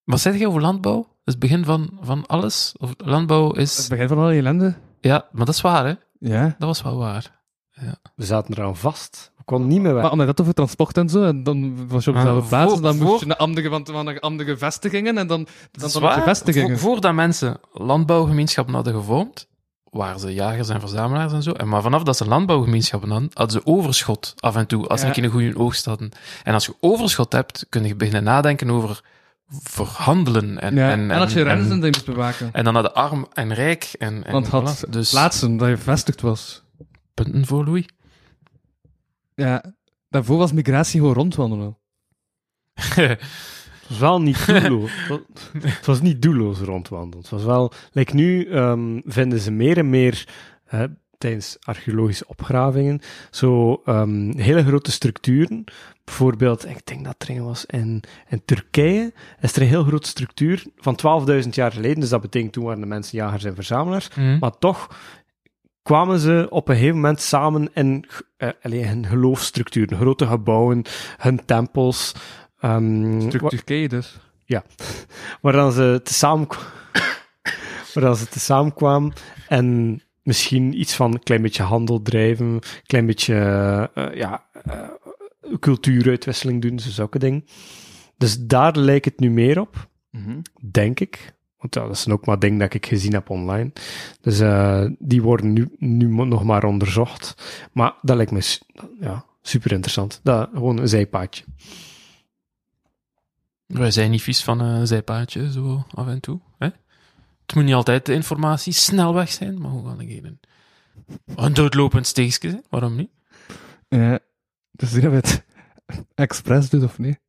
[0.10, 0.95] Wat zeg je over landbouw?
[0.98, 2.73] Dat is het begin van, van alles?
[2.77, 3.88] Of landbouw Het is...
[3.88, 4.76] begin van alle ellende.
[5.02, 5.94] Ja, maar dat is waar, hè?
[6.19, 6.44] Ja.
[6.44, 7.38] Dat was wel waar.
[8.15, 9.31] We zaten eraan vast.
[9.38, 10.02] We konden niet meer weg.
[10.02, 12.72] Maar omdat dat over transport en zo, en dan was je op Ah, dezelfde plaats,
[12.73, 15.94] voor- dan moest voor- je naar andere, naar andere vestigingen, en dan, dan, Dat is
[15.94, 16.77] dan op vestigingen.
[16.80, 19.48] Vo- voordat mensen landbouwgemeenschappen hadden gevormd,
[19.84, 21.52] waren ze jagers en verzamelaars en zo.
[21.52, 25.06] En maar vanaf dat ze landbouwgemeenschappen hadden, hadden ze overschot af en toe, als ze
[25.06, 25.11] Ja.
[25.11, 26.11] een keer een goede oogst hadden.
[26.44, 29.02] En als je overschot hebt, kun je beginnen nadenken over
[29.49, 30.59] verhandelen.
[30.61, 32.49] En, Ja, en, en, dat je en- renzen die moest bewaken.
[32.53, 33.89] en dan had de arm en rijk.
[33.97, 34.89] En, en Want het had voilà.
[34.89, 36.63] dus plaatsen dat je bevestigd was.
[37.13, 37.85] punten voor Louis.
[39.35, 39.63] Ja,
[40.09, 41.77] daarvoor was migratie gewoon rondwandelen.
[43.80, 44.91] Het was wel niet doelloos.
[45.61, 47.17] het was niet doelloos rondwandelen.
[47.19, 47.71] Het was wel...
[47.91, 50.27] Like nu ehm, vinden ze meer en meer
[50.65, 50.85] hè,
[51.19, 53.01] tijdens archeologische opgravingen
[53.31, 55.63] zo ehm, hele grote structuren.
[56.03, 60.07] Bijvoorbeeld, ik denk dat er een was in, in Turkije, is er een heel grote
[60.07, 60.99] structuur van
[61.43, 61.99] 12.000 jaar geleden.
[61.99, 64.09] Dus dat betekent toen waren de mensen jagers en verzamelaars.
[64.13, 64.37] Hm.
[64.39, 64.87] Maar toch
[65.81, 68.05] kwamen ze op een gegeven moment samen in
[68.37, 70.85] eh, allee, hun geloofsstructuren, grote gebouwen,
[71.17, 72.13] hun tempels.
[73.29, 74.17] Turkije dus.
[75.41, 76.47] waar dan ze tezamen
[77.93, 79.13] waar dan ze tezamen kwamen
[79.47, 83.35] en misschien iets van een klein beetje handel drijven, een klein beetje
[83.93, 84.89] eh, ja, eh,
[85.59, 87.45] cultuuruitwisseling doen, zo zulke dingen.
[88.17, 89.89] Dus daar lijkt het nu meer op,
[90.71, 91.37] denk ik.
[91.57, 93.71] Want ja, dat zijn ook maar dingen dat ik gezien heb online.
[94.21, 97.35] Dus eh, die worden nu, nu nog maar onderzocht.
[97.73, 98.57] Maar dat lijkt me
[98.99, 100.19] ja, super interessant.
[100.23, 101.43] Dat, gewoon een zijpaadje.
[103.65, 106.39] Wij zijn niet vies van een zijpaadje, zo af en toe.
[106.57, 106.69] Hè?
[107.49, 110.39] Het moet niet altijd de informatie snelweg zijn, maar hoe kan ik een,
[111.35, 112.63] een doodlopend steegje zijn?
[112.69, 113.09] Waarom niet?
[113.88, 114.19] Ja,
[114.71, 115.43] dus die hebben het
[116.15, 117.19] expres doet of niet?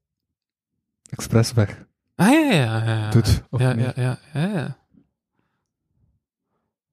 [1.10, 2.84] Expressweg Ah, ja, ja, ja.
[2.84, 3.10] ja.
[3.10, 3.84] doet of ja, niet?
[3.84, 4.78] ja, ja, ja, ja.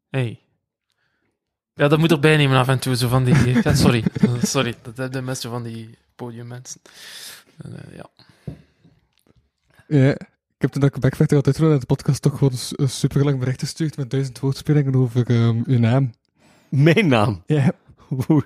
[0.09, 0.39] Hey.
[1.73, 3.35] Ja, dat moet erbij nemen af en toe, zo van die...
[3.63, 4.03] Ja, sorry,
[4.41, 6.81] sorry, dat hebben de mensen van die podiummensen.
[7.57, 8.09] Eh, ja.
[9.87, 10.17] Ja,
[10.57, 12.89] heb toen dat ik backfactor had uitgerold in de podcast toch gewoon een su- een
[12.89, 16.11] superlang bericht gestuurd met duizend woordspelingen over ehm, uw naam.
[16.69, 17.43] Mijn naam.
[17.45, 17.71] Ja,
[18.07, 18.45] Hoe-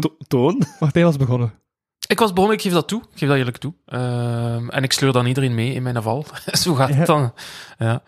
[0.00, 0.62] To- Toon?
[0.78, 1.52] wacht, hij was begonnen.
[2.08, 3.00] Ik was begonnen, ik geef dat toe.
[3.12, 3.74] Ik geef dat eerlijk toe.
[3.86, 6.26] Ehm, en ik sleur dan iedereen mee in mijn val.
[6.62, 6.94] Zo gaat Ja.
[6.94, 7.34] het dan.
[7.78, 8.02] Ja.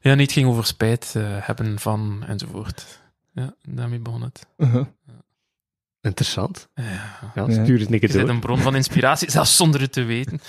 [0.00, 3.00] ja, niet ging over spijt eh, hebben van enzovoort.
[3.32, 4.46] Ja, daarmee begon het.
[4.56, 4.86] Uh-huh.
[6.00, 6.68] Interessant.
[6.74, 6.84] Ja.
[7.34, 8.28] Ja, stuur het een Je keer door.
[8.28, 10.40] een bron van inspiratie, zelfs zonder het te weten.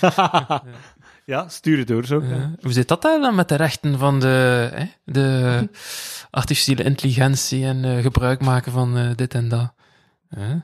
[1.28, 2.22] ja, stuur het door zo.
[2.22, 2.50] Ja.
[2.60, 5.68] Hoe zit dat dan met de rechten van de, hè, de
[6.30, 9.72] artificiële intelligentie en eh, gebruik maken van eh, dit en dat?
[10.28, 10.54] Hè?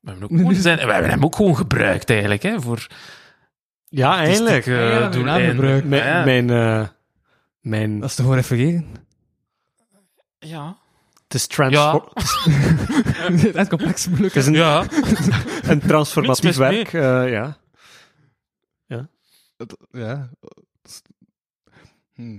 [0.00, 2.86] We hebben, ook gewoon zijn, we hebben hem ook gewoon gebruikt eigenlijk, hè, voor
[3.88, 4.64] Ja, eigenlijk.
[4.64, 5.56] Ja, ja, mijn.
[5.88, 6.24] Mijn, Ja.
[6.24, 6.86] mijn, eh,
[7.60, 8.86] mijn, Dat is toch gewoon even gegeven?
[10.38, 10.76] Ja.
[11.24, 14.34] het is transfor- Het is complex moeilijk.
[14.34, 14.84] Het is een, Ja.
[15.70, 16.92] een transformatief werk.
[16.92, 17.30] eh,
[19.56, 19.66] ja.
[19.90, 20.30] Ja.
[22.14, 22.38] Hm.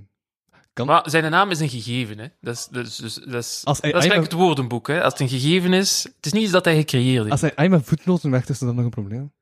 [0.85, 2.27] Maar zijn naam is een gegeven, hè.
[2.41, 5.03] Dat is, dat is, dus, dat is, Als hij- dat is hij- het woordenboek, hè.
[5.03, 6.03] Als het een gegeven is...
[6.15, 7.31] Het is niet iets dat hij gecreëerd heeft.
[7.31, 9.33] Als hij ai met voetnoten werkt, is er dan nog een probleem.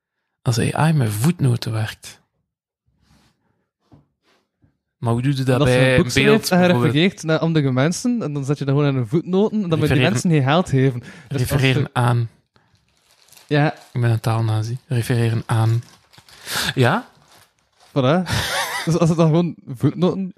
[0.42, 2.22] Als AI met voetnoten werkt.
[4.98, 6.50] Maar hoe doe je dat als bij een een schrijft beeld?
[6.50, 6.84] bijvoorbeeld?
[6.94, 9.80] refereert naar andere mensen, en dan zet je dat gewoon in een voetnoten, en dan
[9.80, 11.00] moet je die mensen geen geld geven.
[11.00, 12.30] Dus Refereren aan.
[13.48, 14.78] Ja, Ik ben een taalnazi.
[14.88, 15.84] Refereren aan.
[16.76, 17.08] Ja?
[17.94, 18.30] Voilà.
[18.86, 20.34] dus als het dan gewoon voetnoten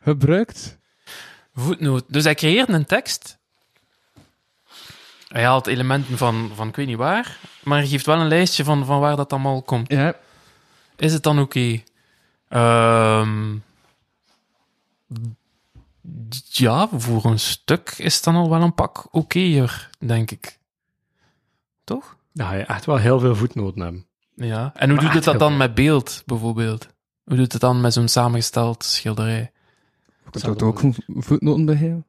[0.00, 0.80] gebruikt,
[1.54, 2.04] Voetnoot.
[2.08, 3.38] Dus hij creëert een tekst.
[5.28, 8.64] Hij haalt elementen van, van ik weet niet waar, maar hij geeft wel een lijstje
[8.64, 9.92] van, van waar dat allemaal komt.
[9.92, 10.14] ja,
[10.96, 11.82] Is het dan oké?
[12.48, 13.56] Ehm,
[16.48, 20.58] ja, voor een stuk is het dan al wel een pak okéer, denk ik.
[21.84, 22.16] Toch?
[22.34, 24.06] Ga je echt wel heel veel voetnoten hebben.
[24.42, 24.72] Ja.
[24.74, 26.88] En hoe Maar doet het dat dan met beeld, bijvoorbeeld?
[27.24, 29.50] Hoe doet het dan met zo'n samengesteld schilderij?
[30.32, 32.02] je kunt er ook voetnoten bij.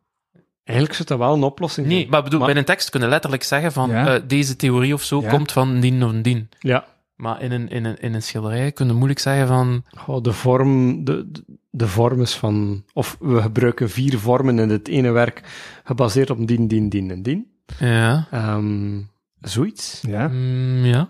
[0.63, 2.09] Eigenlijk zou dat wel een oplossing Nee, zijn.
[2.09, 4.07] maar ik bedoel, Maar- bij een tekst kunnen letterlijk zeggen van Ja.
[4.15, 5.29] eh, deze theorie of zo Ja.
[5.29, 6.49] komt van dien of dien.
[6.59, 6.85] Ja.
[7.15, 9.83] Maar in een, in een, in een schilderij kunnen moeilijk zeggen van...
[9.97, 12.83] Goh, de vorm, de, de- de vorm is van...
[12.93, 15.41] Of we gebruiken vier vormen in het ene werk
[15.83, 17.51] gebaseerd op dien, dien, dien en dien.
[17.79, 18.99] Ja, Ehm,
[19.41, 20.01] zoiets.
[20.07, 20.27] Ja.
[20.27, 21.09] mm, ja.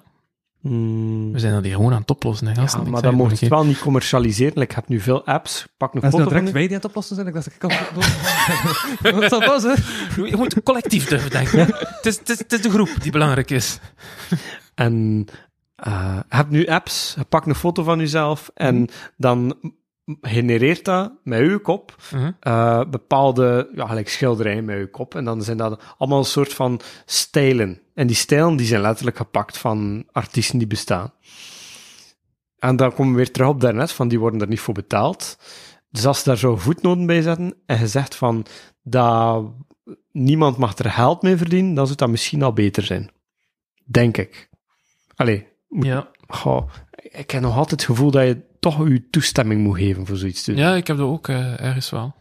[0.64, 1.32] Hmm.
[1.32, 2.48] we zijn dat hier gewoon aan het oplossen.
[2.48, 2.82] Hè, Ja, gasten.
[2.90, 4.62] Maar dan het mocht het wel niet commercialiseren.
[4.62, 5.66] Ik heb nu veel apps.
[5.78, 6.54] Pak een En is foto nou van direct je.
[6.54, 7.28] wij die aan het oplossen zijn?
[7.28, 9.20] Ik dacht, ik kan.
[9.20, 9.74] Wat zal pas, hè?
[10.24, 11.60] Je moet collectief durven denken.
[11.60, 13.80] het, is, het, is, het is de groep die belangrijk is.
[14.76, 15.26] En
[15.76, 17.14] eh, je hebt nu apps.
[17.18, 18.52] Je pakt een foto van jezelf.
[18.54, 19.56] En dan
[20.22, 22.32] genereert dat met uw kop Mhm.
[22.40, 25.16] eh, bepaalde ja, gelijk schilderijen met uw kop.
[25.16, 27.82] En dan zijn dat allemaal een soort van stijlen.
[27.94, 31.14] En die stijlen die zijn letterlijk gepakt van artiesten die bestaan.
[32.58, 35.38] En dan komen we weer terug op daarnet, van die worden er niet voor betaald.
[35.90, 38.46] Dus als ze daar zo voetnoten bij zetten en je zegt van
[38.84, 39.46] dat
[40.12, 43.12] niemand mag er geld mee verdienen, dan zou dat misschien al beter zijn.
[43.86, 44.50] Denk ik.
[45.16, 46.10] Allee, moet- Ja.
[46.28, 46.70] goh,
[47.12, 50.44] ik heb nog altijd het gevoel dat je toch je toestemming moet geven voor zoiets
[50.44, 50.60] te doen.
[50.60, 52.16] ja, ik heb dat ook eh, ergens wel.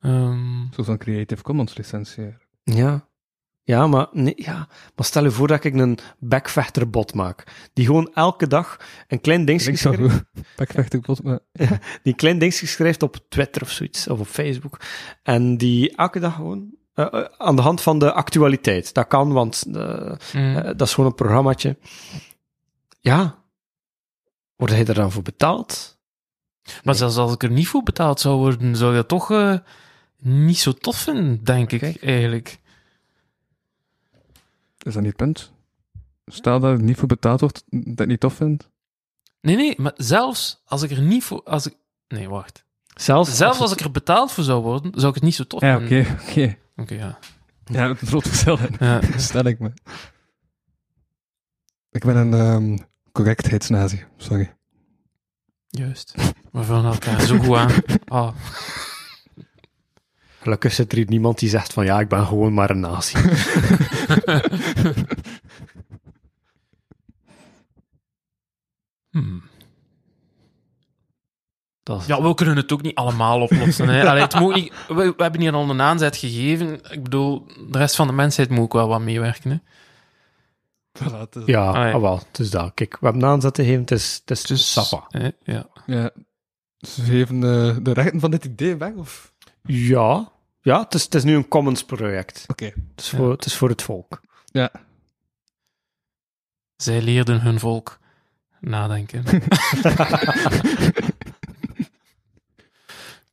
[0.00, 2.34] Ehm, Zo van Creative Commons licentie.
[2.62, 3.06] Ja.
[3.66, 8.10] Ja, maar, nee, ja, maar stel je voor dat ik een backvechterbot maak, die gewoon
[8.14, 8.76] elke dag
[9.08, 10.24] een klein dingetje zou schrijft,
[10.56, 11.38] Backvechten kapot, maar...
[11.52, 11.68] die
[12.02, 14.80] een klein dingetje schrijft op Twitter of zoiets, of op Facebook,
[15.22, 18.94] en die elke dag gewoon eh, eh, aan de hand van de actualiteit.
[18.94, 19.76] Dat kan, want mm.
[20.32, 21.76] eh, dat is gewoon een programmaatje.
[23.04, 23.42] Ja.
[24.56, 25.98] Word hij er dan voor betaald?
[26.84, 29.58] Maar zelfs als ik er niet voor betaald zou worden, zou je dat toch eh,
[30.18, 32.02] niet zo tof vinden, denk ik, Kijk.
[32.02, 32.58] eigenlijk.
[34.78, 35.52] Is dat niet het punt?
[36.26, 38.68] Stel dat het niet voor betaald wordt, dat niet tof vindt.
[39.40, 41.42] Nee, nee, maar zelfs als ik er niet voor...
[41.42, 41.74] Als ik,
[42.08, 42.64] nee, wacht.
[42.94, 45.60] Zelfs, Zelfs als ik er betaald voor zou worden, zou ik het niet zo tof
[45.60, 46.12] Ja, oké, vinden.
[46.28, 46.56] oké.
[46.76, 47.18] Oké, ja.
[47.64, 48.76] Ja, het groot verschil in.
[48.78, 49.00] ja.
[49.18, 49.72] Stel ik me.
[51.90, 52.78] Ik ben een ehm
[53.14, 54.54] correctheidsnazi, sorry.
[55.68, 56.14] Juist.
[56.52, 57.72] We vullen elkaar zo goed aan.
[58.06, 58.34] Ah.
[60.40, 63.16] Gelukkig zit er hier niemand die zegt van ja, ik ben gewoon maar een nazi.
[69.10, 69.42] Hmm.
[71.82, 73.88] Dat Ja, we kunnen het ook niet allemaal oplossen.
[73.88, 74.08] Hè.
[74.08, 76.90] Allee, het moet niet, we, we hebben hier al een aanzet gegeven.
[76.90, 79.50] Ik bedoel, de rest van de mensheid moet ook wel wat meewerken.
[79.50, 79.56] Hè.
[81.02, 81.92] Voilà, het is- Ja, Ah, ja.
[81.92, 82.74] ah, wel, het is dat.
[82.74, 85.04] Kijk, we hebben een aanzet gegeven, het is, het is Dus, sappa.
[85.08, 85.66] hè, ja.
[85.86, 86.10] Ja.
[86.78, 89.32] Ze geven eh, de rechten van dit idee weg, of?
[89.62, 92.44] Ja, ja het, is, het is nu een commons project.
[92.46, 92.64] Oké.
[92.64, 94.20] Het, is voor, het is voor het volk.
[94.44, 94.70] Ja.
[96.76, 97.98] Zij leerden hun volk
[98.60, 99.24] nadenken.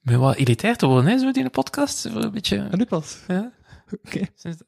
[0.02, 2.06] Ben wel irriteerd te worden, hè, zo in de podcast.
[2.06, 2.58] Een beetje...
[2.72, 3.18] En nu pas.
[3.28, 3.52] Ja.
[4.06, 4.26] Oké.
[4.36, 4.62] Sinds-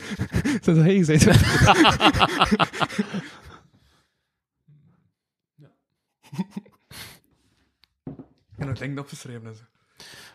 [0.64, 1.24] Dat is hij gezegd.
[8.56, 9.62] En dat ding opgeschreven en zo.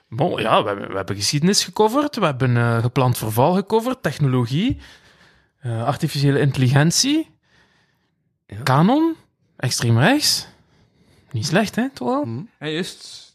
[0.10, 4.78] Bon, ja, we hebben, we hebben geschiedenis gecoverd, we hebben eh, gepland verval gecoverd, technologie,
[5.60, 7.30] eh, artificiële intelligentie,
[8.48, 8.62] Ja.
[8.64, 9.16] kanon,
[9.58, 10.48] extreem rechts.
[11.32, 12.24] Niet slecht, hè, toch wel?
[12.24, 12.42] Hm.
[12.60, 13.26] Ja, juist.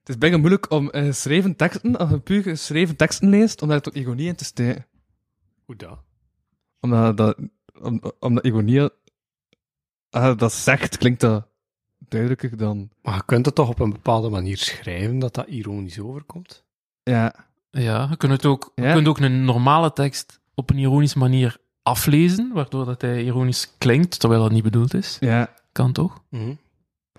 [0.00, 3.68] Het is bijna moeilijk om eh, geschreven teksten, als je puur geschreven teksten leest, om
[3.68, 4.86] daar toch ironie in te steken.
[5.66, 5.98] Hoe dat?
[6.80, 7.38] Omdat dat,
[7.80, 8.80] om, omdat ironie,
[10.10, 11.46] je dat zegt, klinkt dat
[11.98, 12.90] duidelijker dan...
[13.02, 16.64] Maar je kunt het toch op een bepaalde manier schrijven dat dat ironisch overkomt?
[17.02, 17.34] Ja,
[17.70, 18.92] Ja, je kunt, het ook, je Ja.
[18.92, 24.20] kunt ook een normale tekst op een ironische manier aflezen, waardoor dat hij ironisch klinkt,
[24.20, 25.16] terwijl dat niet bedoeld is.
[25.20, 25.54] ja.
[25.72, 26.22] Kan toch?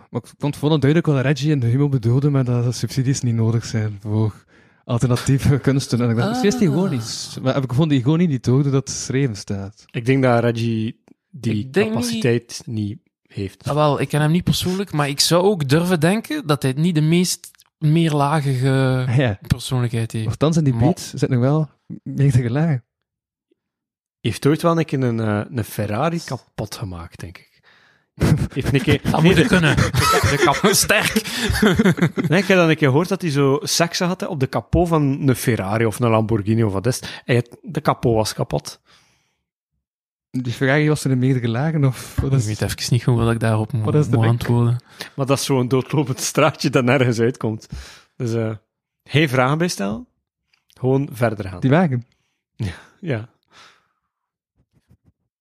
[0.10, 3.36] Maar ik vond vooral duidelijk wat Reggie en de humor bedoelden met dat subsidies niet
[3.36, 4.46] nodig zijn voor
[4.88, 6.02] alternatieve kunsten.
[6.02, 6.70] En ik dacht, misschien is het Ah.
[6.76, 7.38] ironisch.
[7.42, 9.86] Maar heb ik gevonden ironie niet door, dat het geschreven staat.
[9.92, 13.68] Ik denk dat Reggie die capaciteit niet, heeft.
[13.68, 16.74] Ah, wel, ik ken hem niet persoonlijk, maar ik zou ook durven denken dat hij
[16.76, 19.40] niet de meest meerlagige Ja.
[19.48, 20.26] persoonlijkheid heeft.
[20.26, 21.70] Nochtans, in die Maar- beats zit nog wel
[22.04, 22.84] meerdere lagen.
[24.20, 27.57] heeft ooit wel een keer een, eh, een Ferrari kapot gemaakt, denk ik.
[28.54, 29.02] Heeft een keer...
[29.04, 29.76] Dat nee, moet je de- kunnen.
[29.76, 31.14] de kap- Sterk.
[32.30, 34.48] Nee, ik heb dan een keer gehoord dat hij zo seks had hè, op de
[34.48, 37.58] kapot van een Ferrari of een Lamborghini of wat is het.
[37.62, 38.80] De kapot was kapot.
[40.30, 43.32] Die Ferrari was er in meerdere lagen, of wat Ik weet even niet goed wat
[43.32, 44.24] ik daarop moet, link?
[44.26, 44.84] antwoorden.
[45.16, 47.68] Maar dat is zo'n doodlopend straatje dat nergens uitkomt.
[48.16, 48.52] Dus eh
[49.04, 50.08] geen vragen bij stellen.
[50.80, 51.60] Gewoon verder gaan.
[51.60, 52.06] die wagen?
[53.00, 53.30] Ja.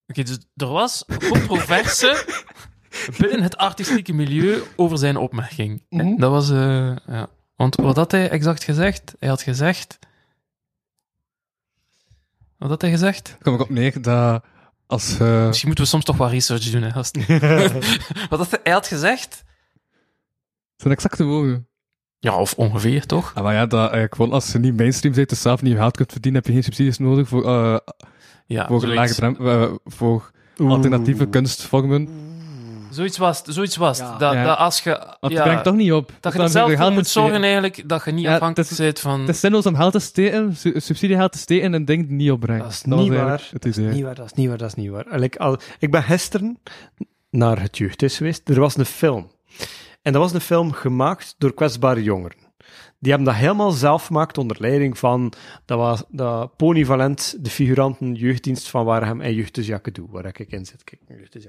[0.08, 2.24] Oké, dus er was controverse
[3.18, 5.82] binnen het artistieke milieu over zijn opmerking.
[5.88, 6.16] Mhm.
[6.16, 6.50] Dat was...
[6.50, 7.28] eh, ja.
[7.56, 9.14] Want wat had hij exact gezegd?
[9.18, 9.98] Hij had gezegd...
[12.58, 13.36] Wat had hij gezegd?
[13.42, 14.44] Kom ik op neer dat
[14.86, 15.18] als...
[15.18, 17.26] eh, Misschien moeten we soms toch wat research doen, hè, gast.
[18.30, 19.44] Wat had hij, hij had gezegd?
[20.76, 21.68] zijn exacte woorden.
[22.18, 23.32] Ja, of ongeveer, toch?
[23.34, 25.96] Ah, maar ja, dat eigenlijk gewoon als je niet mainstream bent, dus zelf niet geld
[25.96, 27.76] kunt verdienen, heb je geen subsidies nodig voor, eh
[28.46, 32.08] Ja, voor, lage eh, voor alternatieve kunstvormen.
[32.96, 33.54] Zoiets was het.
[33.54, 34.08] Zoiets was het.
[34.08, 34.18] Ja.
[34.18, 34.44] Dat, Ja.
[34.44, 34.90] dat als je...
[35.20, 36.12] Want het brengt toch niet op.
[36.20, 39.00] dat je Dan er zelf voor moet zorgen eigenlijk, dat je niet Ja, afhankelijk bent
[39.00, 39.20] van...
[39.20, 42.30] Het is zinloos om geld te steken, su- subsidiegeld te steken en dingen die niet
[42.30, 42.62] opbrengt.
[42.62, 43.48] Dat is niet waar.
[43.50, 45.58] Het Dat is, niet waar, dat is niet waar, dat is niet waar.
[45.78, 46.58] Ik ben gisteren
[47.30, 48.48] naar het jeugdhuis geweest.
[48.48, 49.30] Er was een film.
[50.02, 52.44] En dat was een film gemaakt door kwetsbare jongeren.
[52.98, 55.32] Die hebben dat helemaal zelf gemaakt onder leiding van,
[55.64, 60.66] dat was dat Ponyvalent, de figuranten jeugddienst van Waregem en Jeugdhuis Jacquedoe, waar ik in
[60.66, 60.84] zit.
[60.84, 61.46] Kijk, Jeugdhuis.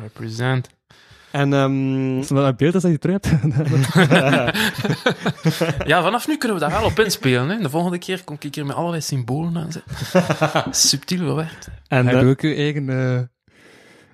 [0.00, 0.68] Represent.
[1.30, 3.28] En ehm, Is dat een beeld dat je terug hebt?
[5.86, 7.48] Ja, vanaf nu kunnen we daar wel op inspelen.
[7.48, 7.58] Hè.
[7.58, 9.94] De volgende keer kom ik hier met allerlei symbolen aan zitten.
[10.74, 11.68] Subtiel verwerkt.
[11.88, 12.88] en Heb eh, je ook je eigen...
[12.88, 13.18] eh,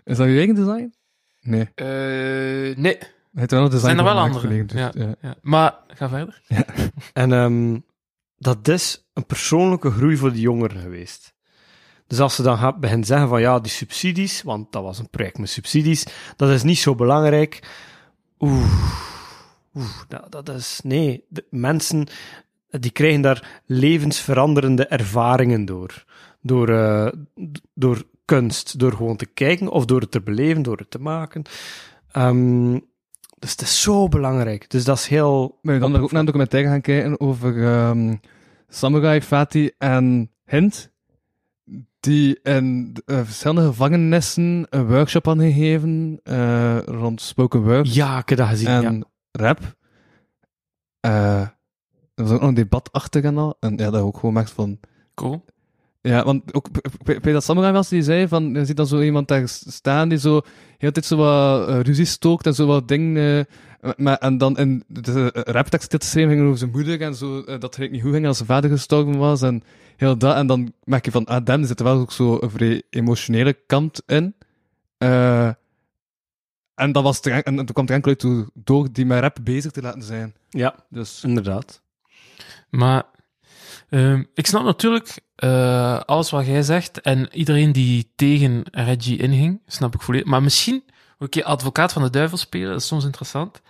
[0.04, 0.94] Is dat je eigen design?
[1.40, 1.68] Nee.
[1.74, 2.98] Eh, nee,
[3.34, 4.40] Het wel een design zijn er wel andere.
[4.40, 5.14] gelegen, dus, ja, ja.
[5.20, 5.34] ja.
[5.42, 6.40] Maar, ga verder.
[7.12, 7.78] En ehm,
[8.36, 11.34] dat is een persoonlijke groei voor die jongeren geweest.
[12.08, 15.10] Dus als ze dan gaat beginnen zeggen van ja, die subsidies, want dat was een
[15.10, 16.06] project met subsidies,
[16.36, 17.68] dat is niet zo belangrijk.
[18.38, 18.72] Oeh,
[19.74, 20.80] oeh dat, dat is...
[20.84, 22.06] Nee, de mensen
[22.70, 26.04] die krijgen daar levensveranderende ervaringen door.
[26.40, 27.12] Door, eh,
[27.74, 31.42] door kunst, door gewoon te kijken of door het te beleven, door het te maken.
[32.10, 32.78] Ehm,
[33.38, 34.70] dus het is zo belangrijk.
[34.70, 35.58] Dus dat is heel...
[35.62, 38.16] Ben je dan ook naar een documentaire gaan kijken over ehm,
[38.68, 40.90] Samurai, Fatih en Hint,
[42.00, 48.28] die in eh, verschillende gevangenissen een workshop hadden gegeven eh, rond spoken word Ja, ik
[48.28, 48.66] heb dat gezien.
[48.68, 49.02] en ja.
[49.32, 49.76] rap.
[51.00, 51.40] Eh,
[52.14, 53.56] er was ook nog een debat achter en al.
[53.60, 54.78] En ja, dat ook gewoon merkt van...
[55.14, 55.44] Cool.
[56.00, 58.86] Ja, want ook bij- bij bij dat samurai was die zei van, je ziet dan
[58.86, 60.40] zo iemand daar staan die zo
[60.76, 63.46] heel tijd zo wat ruzie stookt en zo wat dingen,
[63.96, 67.60] maar, en dan in de raptekst dit schreven ging over zijn moeder en zo, eh,
[67.60, 69.62] dat het niet goed ging als zijn vader gestorven was en
[69.96, 72.38] heel dat, en dan merk je van, ah damn, er zit er wel ook zo
[72.40, 74.34] een vrij emotionele kant in.
[74.98, 75.50] Eh,
[76.74, 79.20] en dat was er, en, en toen kwam er enkel uit door, door die met
[79.20, 80.34] rap bezig te laten zijn.
[80.48, 81.82] ja, Dus, inderdaad.
[82.70, 83.04] Maar
[83.88, 89.60] ehm, ik snap natuurlijk eh, alles wat jij zegt en iedereen die tegen Reggie inging,
[89.66, 90.26] snap ik volledig.
[90.26, 90.82] Maar misschien,
[91.26, 93.60] keer advocaat van de duivel spelen, dat is soms interessant.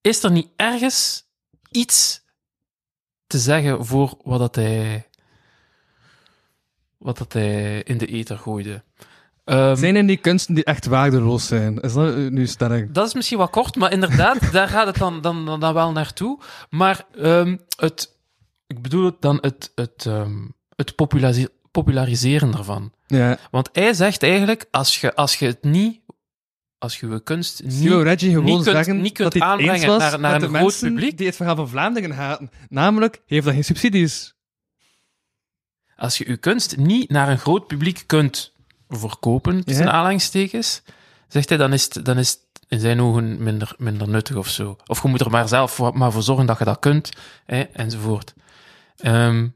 [0.00, 1.24] Is er niet ergens
[1.70, 2.22] iets
[3.26, 5.08] te zeggen voor wat dat hij,
[6.96, 8.82] wat dat hij in de ether gooide?
[9.44, 11.80] Ehm, zijn er die kunsten die echt waardeloos zijn?
[11.80, 12.92] Is dat nu stelling?
[12.92, 16.38] Dat is misschien wat kort, maar inderdaad, daar gaat het dan, dan, dan, wel naartoe.
[16.70, 18.16] Maar ehm, het,
[18.66, 20.36] ik bedoel het dan het, het, ehm,
[20.76, 22.92] het populari- populariseren ervan.
[23.06, 23.38] Ja.
[23.50, 26.00] Want hij zegt eigenlijk, als je, als je het niet,
[26.78, 27.88] als je je kunst niet...
[27.90, 30.52] Reggie gewoon niet kunt- zeggen niet kunt dat hij eens was naar- naar met een
[30.52, 31.16] de groot publiek?
[31.18, 32.50] die het verhaal van Vlaanderen haten.
[32.68, 34.36] Namelijk, heeft dat geen subsidies.
[35.96, 38.52] Als je je kunst niet naar een groot publiek kunt
[38.88, 39.90] verkopen, tussen Ja.
[39.90, 40.82] aanhalingstekens,
[41.28, 44.48] zegt hij, dan is het, dan is het in zijn ogen minder, minder nuttig of
[44.48, 44.76] zo.
[44.86, 47.10] Of je moet er maar zelf voor, maar voor zorgen dat je dat kunt,
[47.44, 48.34] hè, enzovoort.
[48.96, 49.48] Ehm,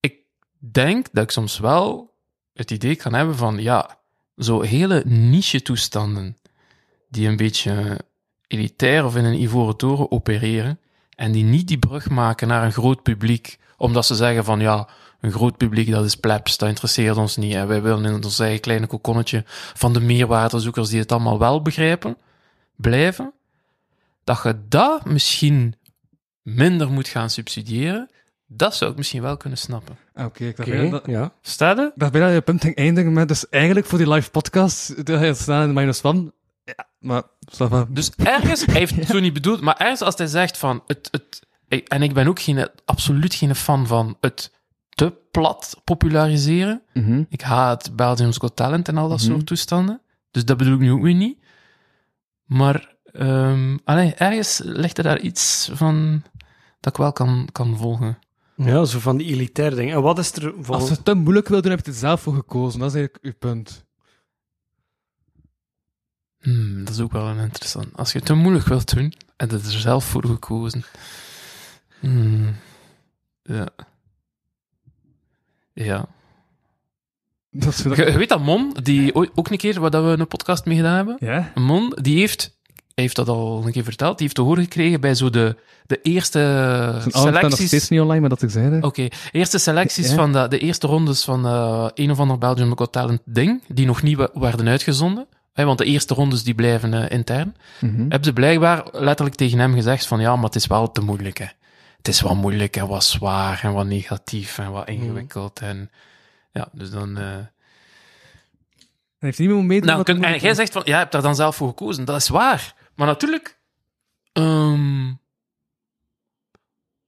[0.00, 0.16] ik
[0.58, 2.16] denk dat ik soms wel
[2.52, 4.00] het idee kan hebben van, ja,
[4.36, 6.36] zo hele niche-toestanden
[7.08, 7.98] die een beetje
[8.46, 10.80] elitair of in een ivoren toren opereren,
[11.16, 14.88] en die niet die brug maken naar een groot publiek, omdat ze zeggen van ja,
[15.20, 17.54] een groot publiek dat is plebs, dat interesseert ons niet.
[17.54, 19.42] En wij willen in ons eigen kleine kokonnetje
[19.74, 22.16] van de meerwaardezoekers die het allemaal wel begrijpen,
[22.76, 23.32] blijven.
[24.24, 25.74] Dat je dat misschien
[26.42, 28.10] minder moet gaan subsidiëren,
[28.46, 29.98] dat zou ik misschien wel kunnen snappen.
[30.14, 31.32] Ah, Oké, ik dacht Oké, bijna dat- ja.
[31.42, 31.84] Staat je?
[31.84, 35.06] ik dacht bijna dat je punt ging eindigen met, dus eigenlijk voor die live podcast,
[35.06, 36.32] dat hij staan in de minus one.
[36.64, 37.22] Ja, maar.
[37.88, 41.08] Dus ergens, hij heeft het zo niet bedoeld, maar ergens als hij zegt van het,
[41.10, 41.46] het,
[41.88, 44.52] en ik ben ook geen, absoluut geen fan van het
[44.88, 46.82] te plat populariseren.
[46.92, 47.22] Mhm.
[47.28, 49.26] Ik haat Belgium's Got Talent en al dat Mhm.
[49.30, 50.00] soort toestanden.
[50.30, 51.38] Dus dat bedoel ik nu ook weer niet.
[52.44, 56.22] Maar ehm allee, ergens ligt er daar iets van
[56.80, 58.18] dat ik wel kan, kan volgen.
[58.64, 59.94] Ja, zo van die elitaire dingen.
[59.94, 62.20] En wat is er Als je het te moeilijk wil doen, heb je er zelf
[62.20, 62.80] voor gekozen.
[62.80, 63.84] Dat is eigenlijk uw punt.
[66.38, 67.96] Hmm, dat is ook wel een interessant.
[67.96, 70.84] Als je het te moeilijk wilt doen, en het er zelf voor gekozen.
[72.00, 72.56] Hmm,
[73.42, 73.68] ja.
[75.72, 76.08] Ja.
[77.50, 80.26] Dat is Je, je weet dat Mon, die ook een keer, waar dat we een
[80.26, 81.52] podcast mee gedaan hebben, Ja?
[81.54, 82.51] Mon, die heeft,
[82.94, 85.56] heeft dat al een keer verteld, die heeft te horen gekregen bij zo de,
[85.86, 86.38] de eerste
[86.98, 87.66] Zijn staan nog selecties.
[87.66, 88.80] steeds niet online, maar dat ik zei.
[88.80, 90.14] Oké, eerste selecties Ja.
[90.14, 93.86] van de, de eerste rondes van eh, een of ander Belgium Got Talent ding, die
[93.86, 95.26] nog niet werden uitgezonden.
[95.54, 97.56] Want de eerste rondes die blijven eh, intern.
[97.80, 98.00] Mhm.
[98.00, 101.38] Hebben ze blijkbaar letterlijk tegen hem gezegd van ja, maar het is wel te moeilijk.
[101.38, 101.46] Hè.
[101.96, 105.60] Het is wel moeilijk en wat zwaar en wat negatief en wat ingewikkeld.
[105.60, 105.90] En
[106.52, 107.16] ja, dus dan...
[107.16, 107.50] Hij
[109.18, 111.56] heeft niemand mee nou, kun- en jij zegt van, ja, je hebt daar dan zelf
[111.56, 112.04] voor gekozen.
[112.04, 112.74] Dat is waar.
[113.02, 113.58] Maar natuurlijk,
[114.32, 115.12] ehm,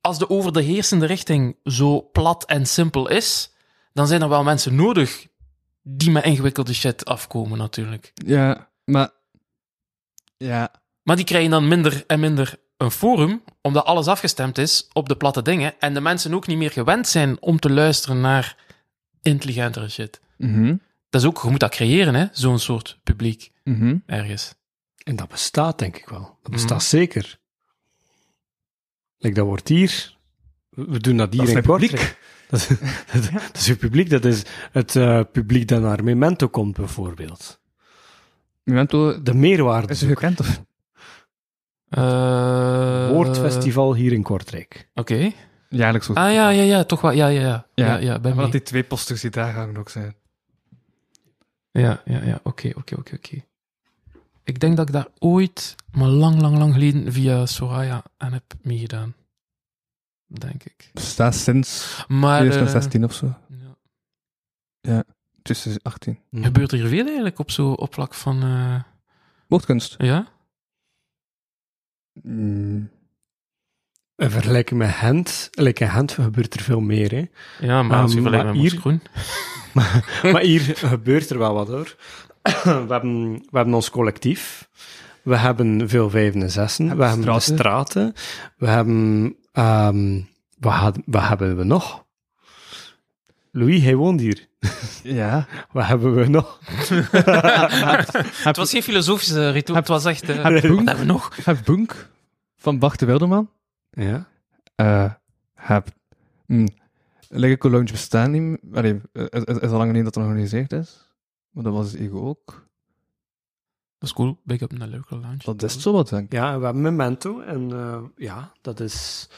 [0.00, 3.52] als de over de heersende richting zo plat en simpel is,
[3.92, 5.26] dan zijn er wel mensen nodig
[5.82, 8.12] die met ingewikkelde shit afkomen, natuurlijk.
[8.14, 9.10] Ja, maar...
[10.36, 10.72] Ja.
[11.02, 15.16] Maar die krijgen dan minder en minder een forum, omdat alles afgestemd is op de
[15.16, 18.56] platte dingen en de mensen ook niet meer gewend zijn om te luisteren naar
[19.22, 20.20] intelligentere shit.
[20.38, 20.76] Mhm.
[21.10, 23.96] dat is ook, je moet dat creëren, hè, zo'n soort publiek, Mhm.
[24.06, 24.54] ergens.
[25.04, 26.38] En dat bestaat, denk ik wel.
[26.42, 26.86] Dat bestaat Mhm.
[26.86, 27.38] zeker.
[29.18, 30.16] Like, dat wordt hier...
[30.70, 32.18] We doen dat hier Dat in mijn Kortrijk.
[32.50, 32.68] Dat is,
[33.12, 34.10] dat, dat is uw publiek.
[34.10, 37.60] Dat is het eh, publiek dat naar Memento komt, bijvoorbeeld.
[38.62, 39.92] Memento, De meerwaarde.
[39.92, 40.62] is je gekend of?
[41.88, 44.88] Eh, Woordfestival hier in Kortrijk.
[44.94, 45.32] Oké.
[45.68, 46.16] Jaarlijks ook.
[46.16, 47.10] Ah, ja, ja, ja, toch wel.
[47.10, 47.66] Ja, ja, ja.
[47.74, 47.96] Ja, Ja.
[47.98, 50.14] ja, dat die twee posters die daar hangen ook zijn.
[51.70, 52.40] Ja, ja, ja.
[52.42, 53.44] Oké, oké, oké, oké.
[54.44, 58.44] Ik denk dat ik daar ooit, maar lang, lang, lang geleden, via Soraya aan heb
[58.62, 59.14] meegedaan.
[60.26, 60.90] Denk ik.
[60.92, 62.32] Bestaat sinds Maar...
[62.40, 63.34] eh, 2016 of zo.
[64.80, 65.04] ja.
[65.42, 66.18] 2018.
[66.32, 68.42] Gebeurt er veel eigenlijk op zo op vlak van...
[68.42, 68.82] eh,
[69.46, 69.94] Woordkunst.
[69.98, 70.26] ja?
[72.22, 72.90] Mm.
[74.16, 77.10] In vergelijking met Gent, like in Gent gebeurt er veel meer.
[77.10, 77.24] Hè.
[77.66, 79.02] Ja, maar als je Um, vergelijkt maar met hier- Moesgroen...
[80.32, 81.96] maar hier gebeurt er wel wat hoor.
[82.64, 84.68] We, hebben, we hebben ons collectief.
[85.22, 86.96] We hebben veel vijven en zessen.
[86.96, 87.56] We hebben straten.
[87.58, 88.14] straten.
[88.56, 89.36] We hebben...
[89.52, 90.20] ehm,
[90.58, 92.04] wat, had- wat hebben we nog?
[93.50, 94.48] Louis, hij woont hier.
[95.02, 95.46] Ja.
[95.72, 96.58] Wat hebben we nog?
[98.44, 100.28] Het was geen filosofische ritueel, het was echt...
[100.28, 101.36] eh, Heb wat Boenk, hebben we nog?
[101.44, 102.08] heb Boenk
[102.56, 103.50] van Bart de Wilderman.
[103.90, 104.26] Ja.
[104.74, 105.12] eh
[105.54, 105.88] heb...
[106.46, 106.68] Mm,
[107.28, 108.58] Lekker Lounge bestaan niet meer.
[108.74, 111.08] Allee, eh, is, is, al lang geleden dat het georganiseerd is.
[111.54, 112.66] Maar dat was het ego ook.
[113.98, 115.38] Dat is cool, big up naar Local Lounge.
[115.44, 116.32] Dat is zo wat, denk ik.
[116.32, 117.40] ja, we hebben Memento.
[117.40, 119.28] En eh, ja, dat is...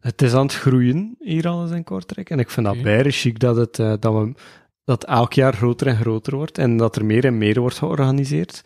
[0.00, 2.30] Het is aan het groeien hier alles in Kortrijk.
[2.30, 4.34] En ik vind dat bijna chic dat het, eh, dat, we,
[4.84, 6.58] dat elk jaar groter en groter wordt.
[6.58, 8.62] En dat er meer en meer wordt georganiseerd.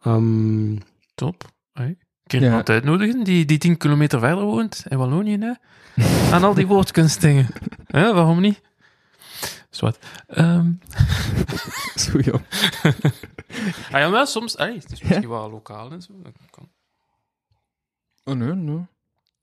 [0.00, 0.76] Ehm,
[1.14, 1.44] Top.
[1.72, 1.96] Hey.
[2.22, 2.50] Kun je Ja.
[2.50, 5.52] iemand uitnodigen die, die 10 kilometer verder woont, in Wallonië, hè?
[6.34, 7.46] Aan al die woordkunstdingen.
[7.86, 8.60] Hè, waarom niet?
[9.76, 10.06] Zwart.
[10.26, 10.70] Ehm
[11.94, 12.18] Zo,
[13.92, 14.52] ah ja, maar soms...
[14.56, 16.12] Hey, het is misschien wel lokaal en zo.
[16.22, 16.68] dat kan.
[18.24, 18.86] Oh, nee, nee.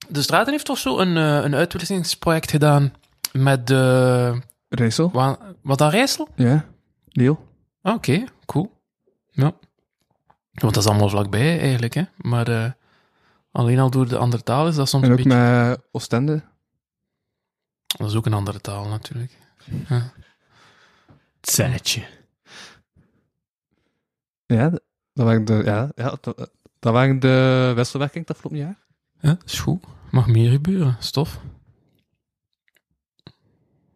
[0.07, 2.93] De Straten heeft toch zo een, eh, een uitwisselingsproject gedaan
[3.31, 4.41] met de...
[4.69, 5.11] Rijssel?
[5.11, 6.27] Wa- Wat dan Rijssel?
[6.35, 6.65] Ja.
[7.05, 7.47] Deel.
[7.81, 8.71] Ah, Oké, cool.
[9.31, 9.53] Ja.
[10.51, 12.03] Want dat is allemaal vlakbij eigenlijk, hè.
[12.17, 12.71] Maar eh,
[13.51, 15.39] alleen al door de andere taal is dat soms En een ook beetje...
[15.69, 16.43] met Oostende.
[17.85, 19.37] Dat is ook een andere taal, natuurlijk.
[24.45, 24.79] Ja, d-
[25.13, 28.77] dat waren de, ja, ja, dat, dat waren de wisselwerking het afgelopen jaar.
[29.19, 29.83] Ja, is goed.
[30.11, 31.39] Mag meer gebeuren, stof.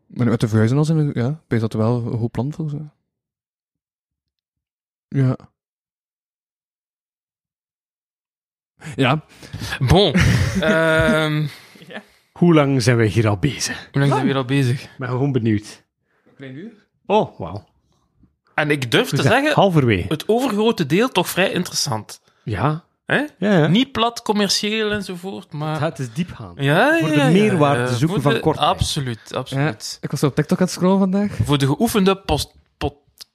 [0.08, 2.32] Maar met de verhuizen al zijn we, ja, ik weet dat er wel een goed
[2.32, 2.90] plan voor zo.
[5.08, 5.38] Ja.
[8.96, 9.24] Ja,
[9.80, 10.14] Bon.
[10.62, 11.48] Ehm,
[12.38, 13.90] Hoe lang zijn we hier al bezig?
[13.92, 14.84] hoe lang zijn we weer al bezig?
[14.84, 15.84] Ik ben gewoon benieuwd.
[16.36, 16.72] klein uur.
[17.06, 17.66] Oh, wauw.
[18.54, 20.08] En ik durf te zeggen, halverwege.
[20.08, 22.22] het overgrote deel toch vrij interessant.
[22.44, 22.84] Ja.
[23.06, 23.18] Hè?
[23.38, 23.68] Ja, ja.
[23.68, 25.82] Niet plat, commercieel enzovoort, maar...
[25.82, 26.54] Het is diep gaan.
[26.56, 27.98] Ja, Voor ja, de ja, meerwaarde ja.
[27.98, 28.70] zoeken van Kortrijk.
[28.70, 29.98] Absoluut, absoluut.
[30.02, 31.38] Ik was op TikTok aan het scrollen vandaag.
[31.44, 32.56] Voor de geoefende post.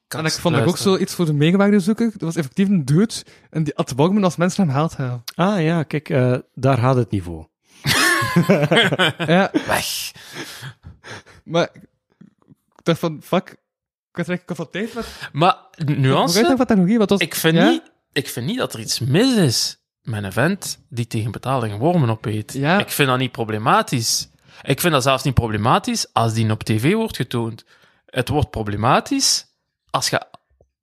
[0.09, 2.11] En ik vond dat ook zo iets voor de meegewaarde zoeken.
[2.11, 3.15] Dat was effectief een dude.
[3.51, 4.97] En die had Bogman als mensen hem haalt.
[5.35, 7.45] Ah ja, kijk, eh, daar gaat het niveau.
[9.19, 10.13] Ja, Weg.
[11.45, 13.51] maar ik dacht van, fuck.
[14.11, 15.07] Ik was recht geconfronteerd met...
[15.33, 16.99] Maar, nuance, van technologie?
[16.99, 17.21] Wat was...
[17.21, 17.71] ik vind, Ja?
[17.71, 17.83] niet,
[18.13, 22.11] ik vind niet dat er iets mis is met een vent die tegen betaling wormen
[22.11, 22.53] opeet.
[22.53, 22.79] Ja.
[22.79, 24.29] Ik vind dat niet problematisch.
[24.63, 27.65] Ik vind dat zelfs niet problematisch als die op tv wordt getoond.
[28.07, 29.47] Het wordt problematisch
[29.91, 30.23] als je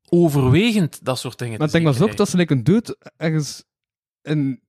[0.09, 3.63] overwegend dat soort dingen Maar was zien ook dat ze like, een dude ergens
[4.21, 4.61] in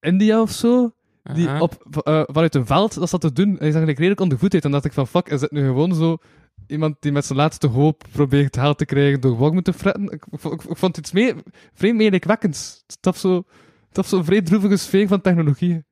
[0.00, 3.48] India of zo, die op, eh, vanuit een veld dat zat te doen.
[3.48, 4.64] En die zag like, redelijk onder voet uit.
[4.64, 6.16] En dacht ik van, fuck, is het nu gewoon zo
[6.66, 10.04] iemand die met zijn laatste hoop probeert haal te krijgen door Wogman te fretten?
[10.04, 11.34] Ik, ik, ik, ik vond het mee,
[11.74, 12.84] vreemd meelijkwekkends.
[13.00, 13.44] Het zo,
[13.92, 15.84] het zo'n vrij droevige sfeer van technologie.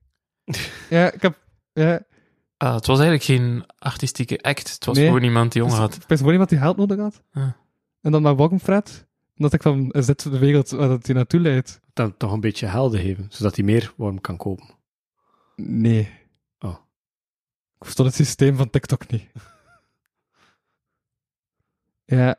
[0.91, 1.39] ja, ik heb...
[1.73, 2.07] Ja,
[2.57, 4.73] Ah, het was eigenlijk geen artistieke act.
[4.73, 5.07] Het was Nee.
[5.07, 5.95] gewoon iemand die honger had.
[5.95, 7.23] Ik ben gewoon iemand die geld nodig had.
[7.33, 7.57] Ja.
[8.01, 9.07] En dan maar Wogman fret.
[9.35, 11.81] Dat ik van, is dit de wereld waar dat hij naartoe leidt?
[11.93, 14.78] Dan toch een beetje helden geven, zodat hij meer worm kan kopen.
[15.63, 16.09] Nee.
[16.59, 16.77] Oh.
[17.79, 19.27] Ik verstond het systeem van TikTok niet.
[22.19, 22.37] ja,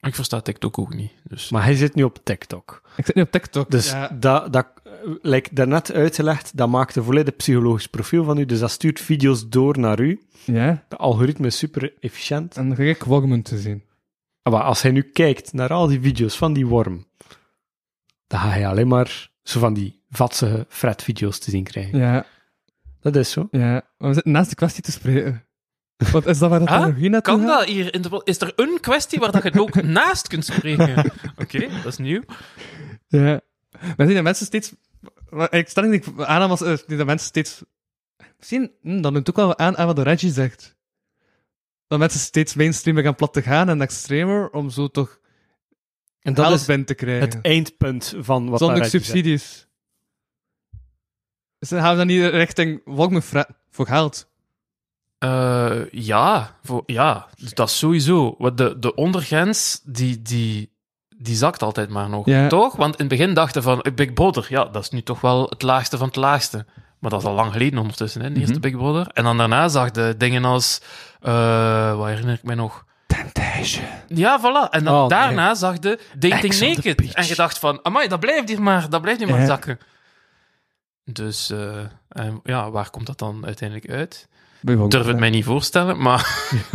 [0.00, 1.12] Ik versta TikTok ook niet.
[1.24, 1.50] Dus.
[1.50, 2.82] Maar hij zit nu op TikTok.
[2.96, 3.70] ik zit nu op TikTok.
[3.70, 8.38] Dus ja, dat, dat eh, like daarnet uitgelegd, dat maakt een volledig psychologisch profiel van
[8.38, 8.44] u.
[8.46, 10.26] Dus dat stuurt video's door naar u.
[10.44, 12.56] ja, De algoritme is super efficiënt.
[12.56, 13.82] en dan ga ik Wogman te zien.
[14.42, 17.06] Maar als hij nu kijkt naar al die video's van die worm,
[18.26, 21.98] dan ga hij alleen maar zo van die vatsige fret-video's te zien krijgen.
[21.98, 22.26] Ja,
[23.00, 23.48] Dat is zo.
[23.50, 23.70] ja.
[23.98, 25.42] Maar we zitten naast de kwestie te spreken.
[26.12, 27.58] Want is dat waar de Ah, naartoe Kan gaat?
[27.58, 27.94] dat hier?
[27.94, 31.12] In de, is er een kwestie waar dat je het ook naast kunt spreken?
[31.36, 32.22] Oké, dat is nieuw.
[33.06, 33.40] Ja.
[33.96, 34.72] Maar zien dat mensen steeds...
[35.50, 35.68] Ik
[36.16, 37.62] aannam was, eh, dat mensen steeds...
[38.38, 40.76] Misschien, hm, dat doet ook wel aan, aan wat de Reggie zegt.
[41.86, 45.18] Dat mensen steeds mainstreamer gaan plat te gaan en extremer, om zo toch
[46.20, 47.28] En dat geld is te krijgen.
[47.28, 49.67] het eindpunt van wat Zonder subsidies.
[51.58, 53.22] Dus dan gaan we dan niet richting Walkman
[53.70, 54.26] voor geld.
[55.18, 58.36] Eh, ja, voor, ja, dus dat is sowieso.
[58.54, 60.72] De, de ondergrens, die, die,
[61.16, 62.26] die zakt altijd maar nog.
[62.26, 62.48] Ja.
[62.48, 62.76] Toch?
[62.76, 65.46] Want in het begin dachten van, eh, Big Brother, ja, dat is nu toch wel
[65.48, 66.66] het laagste van het laagste.
[66.98, 69.06] Maar dat is al lang geleden ondertussen, hè, de eerste Big Brother.
[69.12, 70.80] En dan daarna zag de dingen als,
[71.20, 72.84] eh wat herinner ik mij nog?
[73.06, 73.84] Temptation.
[74.08, 74.70] Ja, voilà.
[74.70, 75.08] En dan Oh, nee.
[75.08, 77.12] daarna zag de Dating Ex Naked.
[77.14, 79.46] En je dacht van, amai, dat blijft hier maar, dat blijft hier maar Ja.
[79.46, 79.78] zakken.
[81.12, 84.28] Dus, eh, en ja, waar komt dat dan uiteindelijk uit?
[84.60, 86.50] Durf het mij niet voorstellen, maar...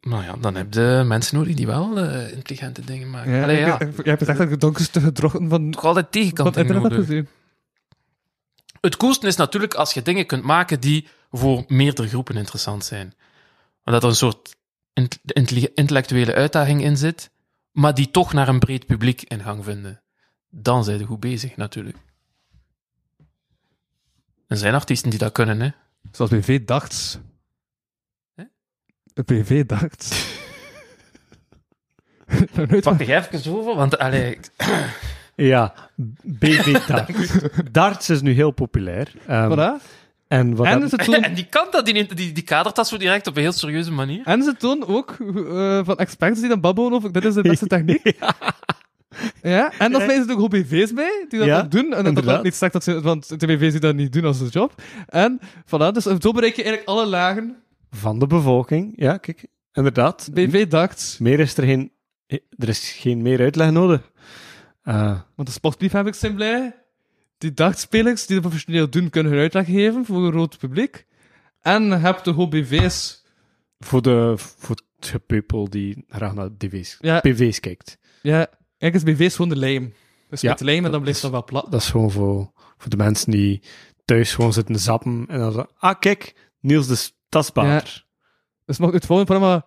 [0.00, 3.32] nou ja, dan heb je mensen nodig die wel eh, intelligente dingen maken.
[3.32, 3.78] Ja, Allee, ja.
[3.78, 7.26] Jij hebt echt het donkerste gedrochten van, Toch altijd tegenkant het.
[8.80, 13.14] Het coolste is natuurlijk als je dingen kunt maken die voor meerdere groepen interessant zijn.
[13.84, 14.56] Omdat er een soort
[15.74, 17.30] intellectuele uitdaging in zit,
[17.72, 20.00] maar die toch naar een breed publiek in gang vinden.
[20.58, 21.96] Dan zijn ze goed bezig, natuurlijk.
[24.46, 25.68] Er zijn artiesten die dat kunnen, hè.
[26.12, 27.20] Zoals BV dacht.
[28.34, 28.44] Hè?
[29.24, 30.14] BV dacht.
[32.54, 34.38] Nog nooit Pak jij even over, want allee,
[35.34, 35.74] Ja,
[36.22, 37.32] BV darts.
[37.70, 39.12] darts is nu heel populair.
[39.26, 39.82] Ehm, Voilà.
[40.28, 43.26] En wat En ze, En die kan dat, die, die, die kadert dat zo direct
[43.26, 44.26] op een heel serieuze manier.
[44.26, 47.66] en ze tonen ook eh, van experts die dan babbelen over dit is de beste
[47.66, 48.16] techniek.
[48.20, 48.34] Ja,
[49.42, 51.82] en dan smijten ze ook BV's bij, die dat Ja, ook doen.
[51.84, 52.42] En dat dat inderdaad.
[52.42, 54.82] niet zegt dat ze, want de BV's die dat niet doen als hun job.
[55.06, 57.56] En voilà, dus zo bereik je eigenlijk alle lagen.
[57.90, 58.92] van de bevolking.
[58.96, 60.28] Ja, kijk, inderdaad.
[60.32, 61.90] BV dacht, Meer is er geen...
[62.58, 64.10] Er is geen meer uitleg nodig.
[64.82, 66.74] Eh, want de sportliefhebbers zijn blij.
[67.38, 71.06] Die dagspelers die dat professioneel doen, kunnen hun uitleg geven voor een groot publiek.
[71.60, 73.24] En je hebt de HBV's.
[73.78, 77.98] voor, de, voor het gepeupel die graag naar DV's, Ja, PV's kijkt.
[78.22, 78.46] ja
[78.78, 79.94] eigenlijk is BV's gewoon de lijm.
[80.30, 81.70] Dus Ja, met de lijm en dan blijft dat wel plat.
[81.70, 83.62] Dat is gewoon voor, voor de mensen die
[84.04, 88.04] thuis gewoon zitten zappen en dan zo, ah kijk, Niels de Tasbader.
[88.64, 89.66] Dus mocht het volgende programma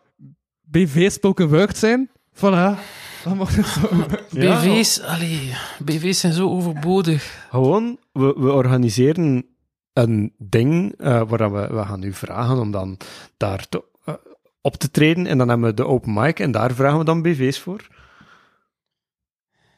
[0.61, 2.79] BV spoken word zijn, voilà.
[3.23, 3.89] Dan het zo.
[4.41, 4.59] Ja.
[4.59, 5.53] BV's, allee,
[5.83, 7.47] BV's zijn zo overbodig.
[7.49, 9.45] Gewoon, we, we organiseren
[9.93, 12.97] een ding eh, waar we, we gaan u vragen om dan
[13.37, 14.13] daar te, eh,
[14.61, 17.21] op te treden en dan hebben we de open mic en daar vragen we dan
[17.21, 17.87] BV's voor.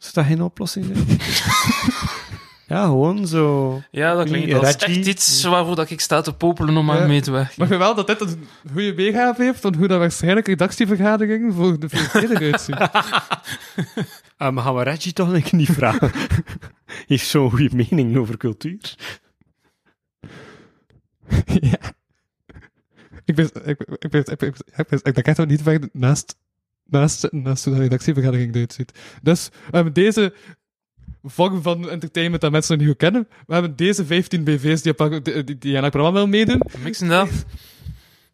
[0.01, 0.85] Is dat geen oplossing?
[0.85, 1.07] zijn?
[2.79, 3.81] ja, gewoon zo.
[3.91, 4.95] Ja, dat klinkt als Reggie.
[4.97, 7.53] echt iets waarvoor dat ik sta te popelen om aan mee te werken.
[7.57, 11.53] Maar ik vind wel dat dit een goede weergave heeft van hoe dat waarschijnlijk redactievergaderingen
[11.53, 12.77] voor de VVD eruit zien.
[14.37, 16.11] Ah, maar gaan we Reggie toch niet vragen?
[17.07, 18.95] Heeft zo'n goede mening over cultuur?
[21.45, 21.79] ja.
[23.25, 25.61] Ik ben, ik, ben- ik, ben, ik, ben, ik, ben, ik denk echt wel niet
[25.61, 26.35] ver naast,
[26.91, 28.99] naast, naast hoe de redactievergadering eruit ziet.
[29.21, 30.33] Dus we hebben deze
[31.23, 33.27] vorm van entertainment dat mensen nog niet goed kennen.
[33.47, 36.61] We hebben deze 15 BV's die, die, die, die aan het programma willen meedoen.
[36.83, 37.29] Mixen dat?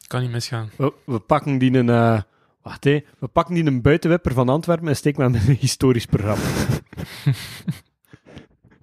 [0.07, 0.69] Kan niet misgaan.
[0.75, 1.89] We, we pakken die een...
[1.89, 2.21] eh,
[2.61, 3.03] wacht, hé.
[3.19, 6.43] We pakken die een buitenwipper van Antwerpen en steken hem in een historisch programma.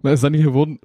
[0.00, 0.78] Maar is dat niet gewoon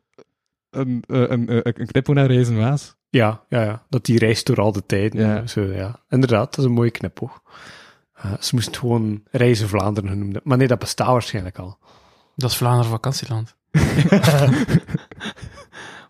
[0.69, 2.95] een, eh, een, een, een knipoog naar Reizen Waas?
[3.09, 3.85] Ja, ja, ja.
[3.89, 5.21] Dat die reist door al de tijden.
[5.27, 5.47] Ja.
[5.47, 5.99] Zo, ja.
[6.09, 7.41] Inderdaad, dat is een mooie knipoog.
[8.21, 10.41] Eh, ze moest het gewoon Reizen Vlaanderen noemen.
[10.43, 11.77] Maar nee, dat bestaat waarschijnlijk al.
[12.35, 13.55] Dat is Vlaanderen vakantieland.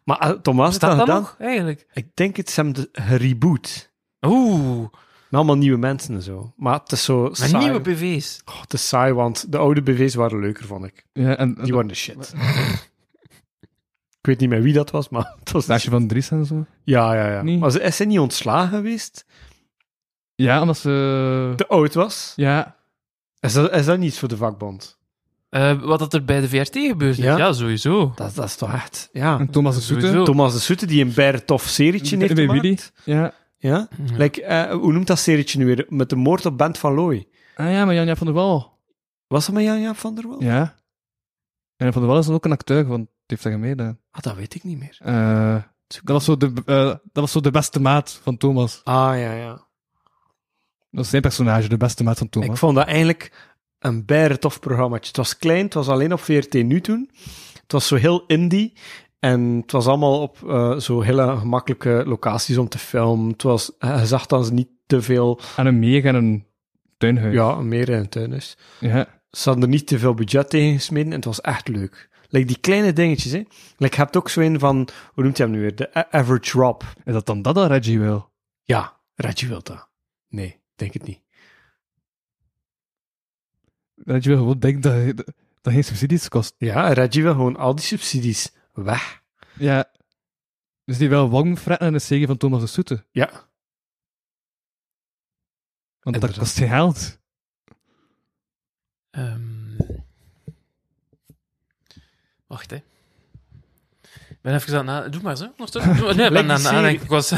[0.04, 1.88] Maar uh, Thomas Staat dat nog, eigenlijk?
[1.94, 3.92] Ik denk het, ze hebben de gereboot.
[4.22, 4.92] Oeh, Met
[5.32, 6.54] allemaal nieuwe mensen en zo.
[6.58, 7.64] Maar het is zo met saai.
[7.64, 8.42] nieuwe BV's.
[8.46, 11.06] Oh, het is saai, want de oude BV's waren leuker, vond ik.
[11.14, 12.34] Ja, en, en Die waren de shit.
[14.20, 15.84] ik weet niet meer wie dat was, maar het was shit.
[15.84, 16.66] van Dries en zo.
[16.84, 17.58] Ja, ja, ja.
[17.58, 19.26] Maar ze, is ze niet ontslagen geweest?
[20.44, 21.54] Ja, omdat ze...
[21.56, 22.34] Te oud was?
[22.36, 22.76] Ja,
[23.40, 24.98] Is dat, is dat niet iets voor de vakbond?
[25.50, 27.18] Eh, wat dat er bij de VRT gebeurt.
[27.18, 27.38] Ja?
[27.38, 28.12] Ja, sowieso.
[28.16, 29.10] Dat, dat is toch echt...
[29.12, 29.40] Ja.
[29.40, 30.02] en Thomas de Soete.
[30.02, 30.26] Sowieso.
[30.26, 32.62] Thomas de Soete, die een bijna tof serietje heeft Bij gemaakt.
[32.62, 32.80] Willy.
[33.20, 33.34] Ja.
[33.58, 33.88] Ja?
[34.06, 34.18] Ja.
[34.18, 35.86] Like, eh, hoe noemt dat serietje nu weer?
[35.90, 37.28] Met de moord op Bent van Looy.
[37.56, 38.78] Ah ja, maar Janja van der Wal.
[39.28, 40.44] Was dat met Jan-Jaap van der Wel?
[40.44, 40.76] Ja.
[41.76, 44.00] En van der Wal is dan ook een acteur, want die heeft daar meegedaan.
[44.12, 44.98] Ah, dat weet ik niet meer.
[45.02, 45.56] Eh
[45.88, 48.82] dat, was zo de, eh, dat was zo de beste maat van Thomas.
[48.84, 49.68] Ah, ja, ja.
[50.92, 52.50] Dat was zijn personage, de beste maat van Thomas.
[52.50, 53.32] Ik vond dat eigenlijk
[53.80, 55.08] een bijna tof programmaatje.
[55.08, 57.10] Het was klein, het was alleen op VRT Nu toen.
[57.62, 58.74] Het was zo heel indie.
[59.20, 63.32] En het was allemaal op eh, zo hele gemakkelijke locaties om te filmen.
[63.32, 66.46] Het was, je zag ze niet te veel, Aan een meer en een
[66.98, 67.34] tuinhuis.
[67.34, 68.58] ja, meer in het tuin is.
[68.80, 69.08] Ja.
[69.32, 72.10] Ze hadden er niet te veel budget tegen gesmeden en het was echt leuk.
[72.28, 73.44] Like die kleine dingetjes, hè.
[73.78, 75.76] Like, je hebt ook zo een van, hoe noemt hij hem nu weer?
[75.76, 76.82] De Average Rob.
[77.06, 78.32] Is dat dan dat dat Reggie wil?
[78.64, 79.90] Ja, Reggie wil dat.
[80.28, 81.22] Nee, denk het niet.
[83.96, 86.56] Reggie wil gewoon denken dat, dat, dat geen subsidies kost.
[86.58, 89.22] Ja, Reggie wil gewoon al die subsidies weg.
[89.54, 89.92] Ja.
[90.86, 93.06] Dus die wil wangfretten en een serie van Thomas de Soete.
[93.12, 93.48] Ja.
[96.00, 97.20] Want dat kost geen geld.
[99.10, 99.60] Ehm,
[102.50, 102.84] Wacht, hè.
[104.42, 105.44] Ik ben even aan het na- Doe maar zo.
[105.58, 105.92] ondertussen.
[106.06, 106.16] Maar.
[106.16, 106.82] Nee, ik ben Lijkt aan die het nadenken.
[106.82, 107.02] serie.
[107.02, 107.32] Ik was...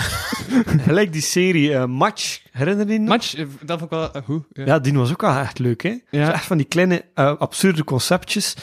[0.88, 3.08] Gelijk die serie eh, Match, herinner je die nog?
[3.10, 4.44] Match, eh, dat vond ik wel eh, goed.
[4.54, 4.66] Ja.
[4.66, 5.98] Ja, die was ook wel echt leuk, hè?
[6.10, 6.26] Ja.
[6.26, 8.56] Zo echt van die kleine, eh, absurde conceptjes.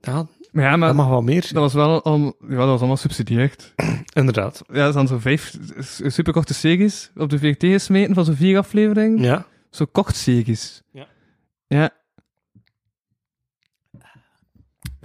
[0.00, 1.40] Ja, Maar ja, maar dat mag wel meer.
[1.42, 3.72] dat was wel al, ja, dat was allemaal subsidieerd.
[4.14, 4.62] Inderdaad.
[4.72, 8.58] Ja, dat zijn zo vijf s- superkorte series op de VRT gesmeten van zo'n vier
[8.58, 9.22] afleveringen.
[9.22, 9.46] Ja.
[9.70, 10.82] Zo kort series.
[10.92, 11.06] Ja.
[11.66, 11.90] Ja.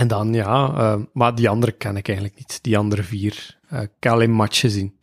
[0.01, 2.63] En dan, ja, eh, maar die andere ken ik eigenlijk niet.
[2.63, 3.59] Die andere vier.
[3.67, 4.99] Eh, ik heb alleen Match gezien.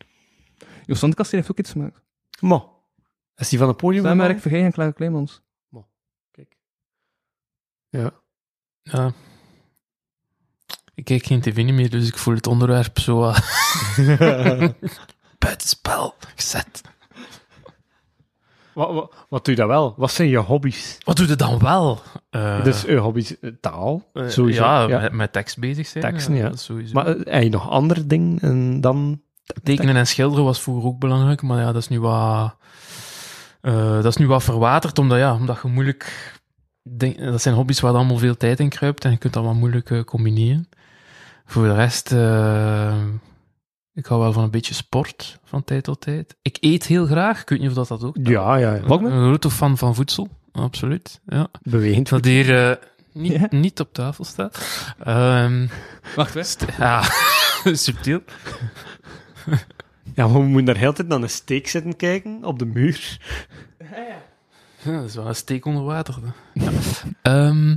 [0.84, 2.02] Jos Sandkast heeft ook iets gemaakt.
[2.40, 2.82] Mo.
[3.36, 4.02] Is die van het podium?
[4.02, 4.32] Met gevallen?
[4.32, 5.42] Rick Vergeen en Klaar Kleemans.
[6.30, 6.56] Kijk.
[7.88, 8.12] Ja.
[8.82, 9.12] Ja.
[10.94, 13.28] Ik kijk geen tv niet meer, dus ik voel het onderwerp zo...
[13.28, 13.38] eh,
[15.38, 16.80] buitenspel gezet.
[18.78, 19.94] Wat, wat, wat doe je dan wel?
[19.96, 20.98] Wat zijn je hobby's?
[21.04, 22.00] Wat doe je dan wel?
[22.30, 24.62] Eh, dus je hobby's, eh, taal, eh, sowieso.
[24.62, 25.00] Ja, ja.
[25.00, 26.04] Met, met tekst bezig zijn.
[26.04, 26.56] Teksten, ja.
[26.56, 26.92] sowieso.
[26.92, 29.20] Maar eh, heb je nog andere dingen en dan...
[29.62, 32.54] Tekenen en schilderen was vroeger ook belangrijk, maar ja, dat is nu wat,
[33.60, 36.32] eh, dat is nu wat verwaterd, omdat, ja, omdat je moeilijk...
[36.82, 39.54] Denk, dat zijn hobby's waar allemaal veel tijd in kruipt en je kunt dat wat
[39.54, 40.68] moeilijk eh, combineren.
[41.44, 42.96] Voor de rest, eh,
[43.98, 46.36] ik hou wel van een beetje sport van tijd tot tijd.
[46.42, 48.16] Ik eet heel graag, ik weet niet of dat, dat ook...
[48.22, 48.80] Ja, ja, ja.
[48.82, 51.20] Wat Een grote fan van voedsel, absoluut.
[51.26, 51.48] Ja.
[51.62, 52.08] Bewegend.
[52.08, 52.76] Dat hier eh,
[53.12, 53.46] niet, Ja.
[53.50, 54.58] niet op tafel staat.
[54.98, 55.66] Ehm,
[56.16, 56.84] Wacht, hè.
[56.84, 57.02] ja,
[57.72, 58.20] subtiel.
[60.14, 63.18] Ja, maar we moeten daar heel tijd naar een steek zitten kijken, op de muur.
[64.82, 66.14] Ja, dat is wel een steek onder water.
[66.54, 66.70] Ja,
[67.22, 67.76] Ehm,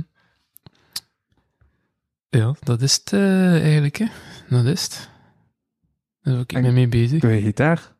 [2.28, 4.06] ja dat is het eh, eigenlijk, hè.
[4.48, 5.10] Dat is het.
[6.22, 7.20] Daar ben ik En- mee mee bezig.
[7.20, 7.90] Doe je gitaar?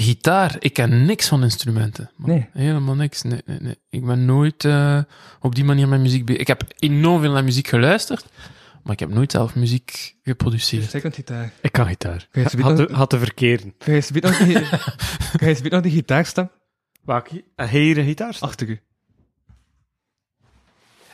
[0.00, 2.10] Gitaar, ik ken niks van instrumenten.
[2.16, 2.30] Man.
[2.30, 2.48] Nee.
[2.52, 3.22] Helemaal niks.
[3.22, 3.76] Nee, nee, nee.
[3.90, 5.00] Ik ben nooit eh,
[5.40, 6.40] op die manier met muziek bezig.
[6.40, 8.26] Ik heb enorm veel naar muziek geluisterd,
[8.82, 11.12] maar ik heb nooit zelf muziek geproduceerd.
[11.14, 11.52] Gitaar.
[11.60, 12.26] Ik kan gitaar.
[12.30, 13.72] Kan je ze Had bieden- de, had de verkeerde.
[13.78, 14.52] Kan je ze nog die,
[15.38, 16.50] kan je nog die gitaarstem
[17.04, 17.44] Welke?
[17.56, 18.36] Een hele gitaar?
[18.40, 18.80] achter u?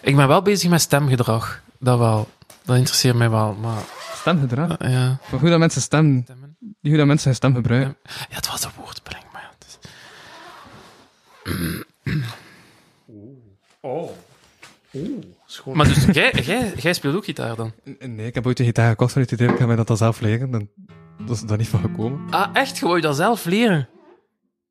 [0.01, 1.63] Ik ben wel bezig met stemgedrag.
[1.79, 2.29] Dat wel.
[2.65, 3.83] Dat interesseert mij wel, maar...
[4.21, 4.77] Stemgedrag.
[4.77, 5.19] eh, ja.
[5.31, 6.57] Maar hoe dat mensen stem, Stemmen.
[6.81, 7.97] hoe dat mensen hun stem gebruiken.
[8.03, 9.79] Ja, het was een woordspeling, maar ja, het is-
[13.81, 14.11] Oh.
[14.95, 15.77] Oeh, schoon.
[15.77, 17.73] Maar dus, jij, jij, jij speelt ook gitaar dan?
[17.99, 19.97] Nee, ik heb ooit een gitaar gekocht van het idee, ik ga mij dat dan
[19.97, 20.51] zelf leren.
[20.51, 20.69] Dan,
[21.27, 22.31] dat is daar niet van gekomen.
[22.31, 22.79] Ah, echt?
[22.79, 23.89] Je wou je dat zelf leren?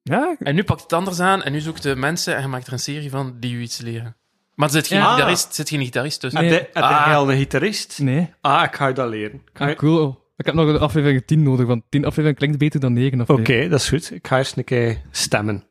[0.03, 2.67] Ja, En nu pakt het anders aan en nu zoekt de mensen en je maakt
[2.67, 4.15] er een serie van die je iets leren.
[4.59, 6.41] Maar zit geen, gitarist, zit geen gitarist tussen?
[6.41, 6.59] Heb Nee.
[6.73, 7.03] heb Ah.
[7.05, 7.99] jij al een gitarist?
[8.01, 8.33] nee.
[8.41, 9.33] Ah, ik ga je dat leren.
[9.35, 10.27] Ik ga je- Ah, cool.
[10.37, 13.31] Ik heb nog een aflevering 10 nodig, want 10 afleveringen klinkt beter dan 9 Oké,
[13.31, 13.69] afleveringen.
[13.69, 14.11] dat is goed.
[14.11, 15.63] Ik ga eerst een keer stemmen.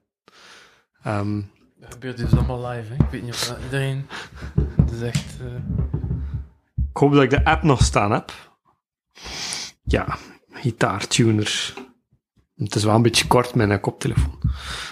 [1.02, 1.40] Ehm,
[1.80, 2.94] Dat gebeurt dus allemaal live, hè?
[3.04, 4.06] Ik weet niet of dat iedereen...
[4.76, 5.36] Het is echt...
[5.40, 5.46] eh,
[6.90, 8.32] ik hoop dat ik de app nog staan heb.
[9.82, 10.16] Ja,
[10.52, 11.72] gitaartuner.
[12.58, 14.38] Het is wel een beetje kort met een koptelefoon.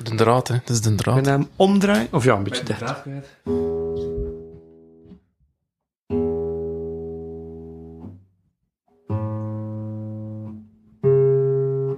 [0.03, 0.55] de draad, hè?
[0.65, 1.25] Dat is de draad.
[1.25, 2.09] je hem omdraaien?
[2.11, 2.95] Of ja, een beetje dicht.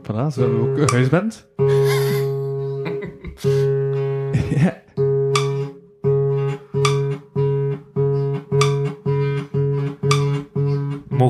[0.02, 1.46] Voilà, zo hebben we ook een huisband.
[4.62, 4.82] ja.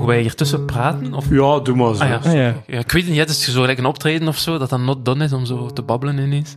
[0.08, 1.14] Wij hier tussen praten?
[1.14, 1.30] Of...
[1.30, 2.02] Ja, doe maar zo.
[2.02, 2.16] Ah ja.
[2.16, 2.54] Ah, ja.
[2.66, 2.78] ja.
[2.78, 5.04] Ik weet het niet, het is zo gelijk een optreden of zo, dat dan not
[5.04, 6.56] done is om zo te babbelen ineens.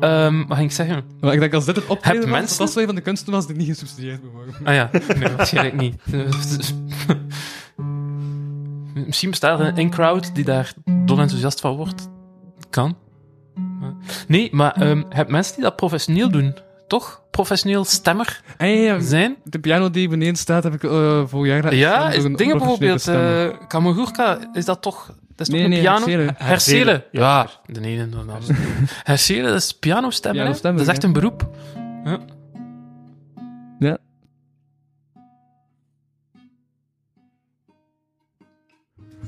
[0.00, 1.04] Ehm wat ging ik zeggen?
[1.20, 3.32] Maar ik denk als dit het optreden Heb was, mensen- dat was van de kunsten
[3.32, 4.54] was die niet gesubsidieerd worden.
[4.64, 5.94] Ah ja, nee, waarschijnlijk niet.
[9.06, 10.72] Misschien bestaat er een in-crowd die daar
[11.04, 12.08] dol enthousiast van wordt.
[12.70, 12.96] Kan.
[14.28, 16.54] Nee, maar ehm heb mensen die dat professioneel doen?
[16.88, 17.22] Toch?
[17.30, 19.36] Professioneel stemmer En zijn?
[19.44, 22.56] de piano die beneden staat heb ik eh vorig jaar Ja, stemmen is een dingen
[22.56, 23.00] professionele bijvoorbeeld...
[23.00, 23.60] stemmer.
[23.60, 25.06] eh Kamagurka, is dat toch...
[25.36, 26.06] Dat is Nee, toch nee, een piano?
[26.06, 26.34] Hercele.
[26.36, 27.06] Hercele.
[27.12, 27.48] Ja.
[27.66, 28.54] Ja, de ene en de andere.
[29.10, 30.44] Hercele, dat is pianostemmer, hè?
[30.44, 31.48] Pianostemmer, Dat is echt een beroep.
[32.04, 32.18] Ja.
[33.78, 33.98] Ja.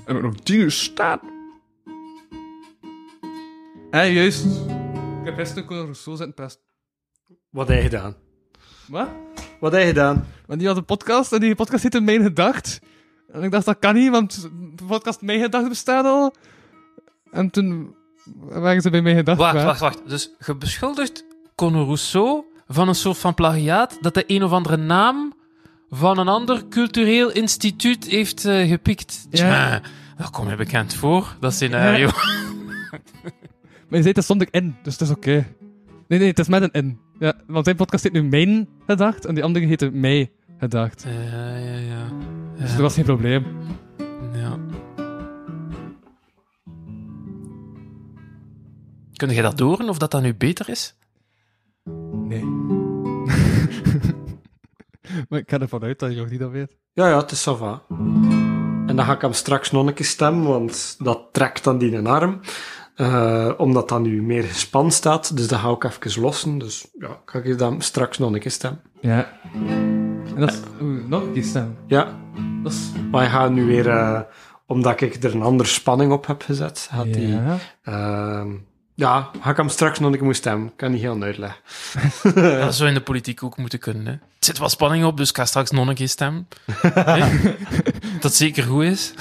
[0.06, 1.20] ik nog dingen staan.
[3.90, 4.44] Eh, juist.
[5.20, 6.60] Ik heb gisteren Conor Rousseau zitten pest.
[7.50, 8.14] Wat heb je gedaan?
[8.86, 9.08] Wat?
[9.60, 10.26] Wat heb je gedaan?
[10.46, 12.80] Want die had een podcast en die podcast heette Mijn Gedacht.
[13.32, 14.42] En ik dacht, dat kan niet, want
[14.74, 16.34] de podcast Mijn Gedacht bestaat al.
[17.30, 17.94] En toen
[18.34, 19.38] waren ze bij Mijn Gedacht.
[19.38, 20.08] Wacht, wacht, wacht.
[20.08, 21.24] Dus je beschuldigt
[21.54, 25.34] Conor Rousseau van een soort van plagiaat dat de een of andere naam
[25.90, 29.26] van een ander cultureel instituut heeft eh, gepikt.
[29.30, 29.38] Ja.
[29.38, 29.80] Tja,
[30.16, 32.08] dat komt mij bekend voor, dat scenario.
[33.88, 35.46] Maar je zei, dat stond ik in, dus het is oké.
[36.08, 37.00] Nee, nee, het is met een in.
[37.20, 41.02] Ja, want zijn podcast heet nu Mijn Gedacht en die andere heette Mij Gedacht.
[41.02, 42.08] Ja, ja, ja.
[42.58, 43.44] Dus dat was geen probleem.
[44.32, 44.58] ja.
[49.12, 50.96] Kun je dat doren of dat dat nu beter is?
[52.12, 52.44] Nee.
[55.28, 56.76] maar ik ga ervan uit dat je nog niet dat weet.
[56.92, 57.82] Ja, ja, het is ça va.
[58.86, 61.96] En dan ga ik hem straks nog een keer stemmen, want dat trekt dan die
[61.96, 62.40] een arm.
[63.00, 66.58] Eh, omdat dat nu meer gespannen staat, dus dat ga ik even lossen.
[66.58, 68.80] Dus ja, ga ik dan straks nog een keer stemmen.
[69.00, 69.32] Ja.
[70.34, 70.58] En dat is...
[71.06, 71.76] Nog een keer stem.
[71.86, 72.18] Ja,
[72.62, 72.78] Dat is...
[73.10, 74.20] maar hij gaat nu weer, eh,
[74.66, 77.58] omdat ik er een andere spanning op heb gezet, gaat die, Ja.
[77.82, 78.48] ehm,
[78.94, 80.66] ja, ga ik hem straks nog een keer moeten stemmen.
[80.68, 81.60] Ik kan niet heel uitleggen.
[82.64, 84.06] Dat zou in de politiek ook moeten kunnen.
[84.06, 84.12] Hè.
[84.12, 86.48] Het zit wel spanning op, dus ik ga straks nog een keer stemmen.
[88.20, 89.12] Dat zeker goed is.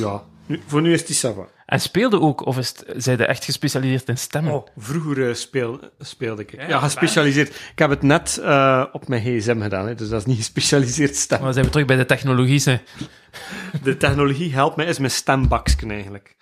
[0.00, 1.48] Ja, nu, voor nu is die ça va.
[1.66, 4.52] En speelde ook, of is het, zij de echt gespecialiseerd in stemmen?
[4.52, 6.52] Oh, vroeger eh, speel, speelde ik.
[6.52, 7.48] Ja, Ja, gespecialiseerd.
[7.48, 11.16] Ik heb het net eh, op mijn gsm gedaan, hè, dus dat is niet gespecialiseerd
[11.16, 11.42] stem.
[11.42, 12.62] Maar zijn we terug bij de technologie.
[12.64, 12.80] Hè.
[13.82, 16.36] De technologie helpt mij, is mijn stembaksken eigenlijk.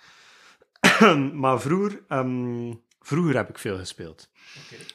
[1.41, 4.29] maar vroeger, ehm, vroeger heb ik veel gespeeld.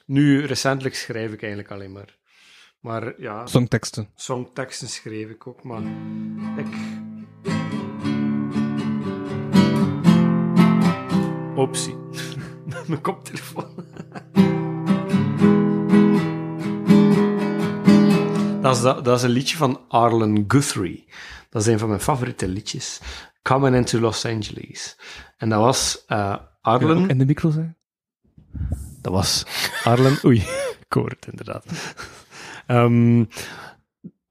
[0.07, 2.17] Nu, recentelijk schrijf ik eigenlijk alleen maar.
[2.81, 4.09] Maar ja, Songteksten.
[4.15, 5.83] songteksten schreef ik ook, maar
[6.57, 6.67] ik...
[11.55, 11.97] Optie.
[12.87, 13.75] mijn koptelefoon.
[18.63, 21.09] dat, is dat, dat is een liedje van Arlen Guthrie.
[21.51, 23.01] Dat is een van mijn favoriete liedjes.
[23.43, 24.99] Coming into Los Angeles.
[25.37, 27.09] En dat was eh Arlen...
[27.09, 27.77] In de micro zijn?
[29.01, 29.47] Dat was
[29.85, 30.19] Arlen.
[30.27, 30.45] Oei,
[30.89, 31.67] het inderdaad.
[32.67, 33.25] Ehm,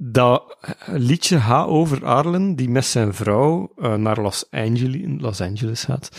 [0.06, 5.84] dat liedje gaat over Arlen, die met zijn vrouw eh, naar Los Angeles, Los Angeles
[5.84, 6.10] gaat.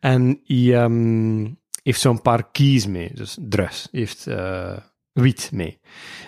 [0.00, 1.46] En hij ehm,
[1.82, 3.88] heeft zo'n paar keys mee, dus drugs.
[3.90, 4.76] Heeft eh,
[5.12, 5.80] wiet mee.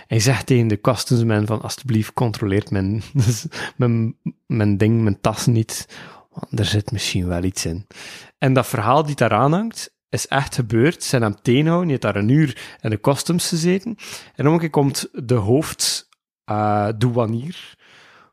[0.07, 3.47] Hij zegt tegen de customersman van, alsjeblieft, controleert mijn, dus
[3.77, 4.17] mijn,
[4.47, 5.89] mijn ding, mijn tas niet,
[6.31, 7.87] want er zit misschien wel iets in.
[8.39, 11.03] En dat verhaal die daaraan hangt, is echt gebeurd.
[11.03, 13.97] Ze zijn hem tegenhouden, hij heeft daar een uur in de customs gezeten.
[14.35, 16.09] En keer komt de hoofd
[16.51, 17.75] eh, douanier,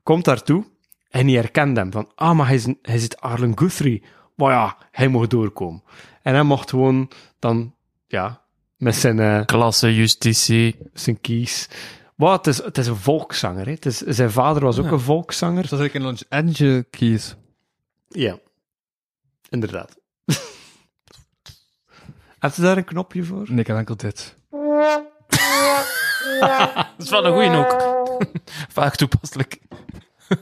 [0.03, 0.65] komt daartoe
[1.10, 4.03] en die herkent hem van, ah, maar hij, is, hij zit Arlen Guthrie.
[4.35, 5.84] Maar ja, hij mocht doorkomen.
[6.22, 7.76] En hij mocht gewoon dan,
[8.07, 8.41] ja,
[8.77, 10.76] met zijn, eh, Klasse, justitie.
[10.94, 11.68] zijn keys.
[12.15, 13.65] Wat, het is, het is een volkszanger.
[13.65, 13.72] Hè.
[13.72, 14.91] Het is, zijn vader was ook Ja.
[14.91, 15.61] een volkszanger.
[15.61, 17.35] Dus dat is eigenlijk een Los Angeles keys.
[18.07, 18.38] Ja,
[19.49, 19.95] inderdaad.
[22.39, 23.45] Heb je daar een knopje voor?
[23.48, 24.35] Nee, ik heb enkel dit.
[26.39, 27.86] Dat is wel een goeie ook.
[28.77, 29.60] Vaak toepasselijk.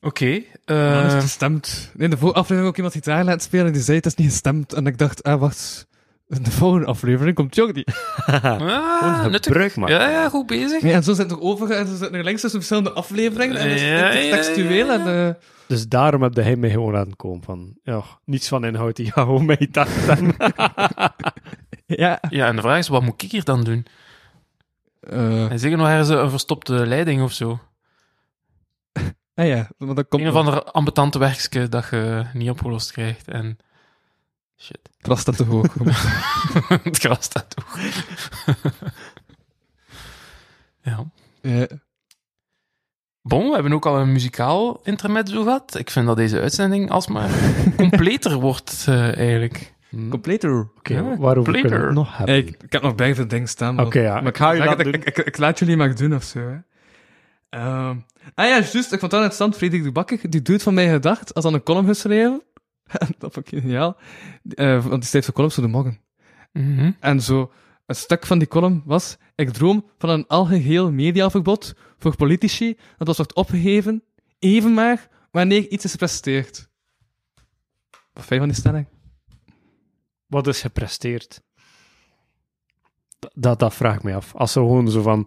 [0.00, 0.42] Oké.
[0.64, 1.90] Dan eh, is het gestemd.
[1.94, 4.14] Nee, in de vorige aflevering ook iemand gitaar laten spelen en die zei het is
[4.14, 4.72] niet gestemd.
[4.72, 5.86] En ik dacht, ah, wacht.
[6.28, 7.92] In de volgende aflevering komt Jong niet.
[8.26, 9.72] ah, nuttig.
[9.72, 9.88] gebruik.
[9.92, 10.82] Ja, ja, goed bezig.
[10.82, 13.56] Nee, en zo zit het nog over en zo zit er links tussen verschillende afleveringen.
[13.56, 15.28] En dus Ja, het is ja, textueel ja, en...
[15.28, 15.34] eh,
[15.66, 19.24] Dus daarom heb hij mij gewoon laten komen van, ja, niets van inhoud, die gaat
[19.24, 20.34] gewoon mee dachten.
[21.86, 22.18] ja.
[22.30, 23.86] Ja, en de vraag is, wat moet ik hier dan doen?
[25.08, 27.60] Eh, En zeker nog ergens een verstopte leiding of zo.
[29.34, 33.28] ah ja, want dat komt Een of ander ambetante werkje dat je niet opgelost krijgt.
[33.28, 33.58] En
[34.56, 34.90] shit.
[35.00, 35.74] klas staat te hoog.
[36.82, 37.78] het gras staat toch.
[40.82, 41.04] ja.
[41.42, 41.66] ja.
[43.28, 45.78] Bon, we hebben ook al een muzikaal intermezzo gehad.
[45.78, 47.30] Ik vind dat deze uitzending alsmaar
[47.76, 49.74] completer wordt, eh, eigenlijk.
[50.10, 50.60] Completer.
[50.76, 51.60] Oké, Ja, waarover completer.
[51.60, 52.36] kunnen we het nog hebben?
[52.36, 53.74] Ik, ik heb nog bij veel dingen staan.
[53.74, 54.14] maar- Oké, ja.
[54.14, 55.02] Maar Ik ga je zeg laten het, doen.
[55.02, 56.38] ik, ik, ik laat jullie maar doen of zo.
[56.38, 56.56] Hè.
[57.48, 57.96] Ehm,
[58.34, 58.74] ah ja, juist.
[58.74, 59.56] Ik vond dat interessant.
[59.56, 62.42] Frederik de Bakker, die doet van mij gedacht, als dan een column geschreven.
[63.18, 63.96] dat vond ik geniaal.
[64.44, 66.00] Uh, want die schrijft zo columns voor de morgen.
[66.52, 66.90] Mhm.
[67.00, 67.52] En zo,
[67.86, 73.06] een stuk van die column was: Ik droom van een algeheel mediaverbod voor politici, dat
[73.06, 74.02] was wordt opgeheven,
[74.38, 76.68] even maar wanneer iets is gepresteerd.
[78.12, 78.86] Wat vind je van die stelling?
[80.28, 81.42] Wat is gepresteerd?
[83.34, 84.34] Dat, dat vraag ik me af.
[84.34, 85.20] Als ze gewoon zo van,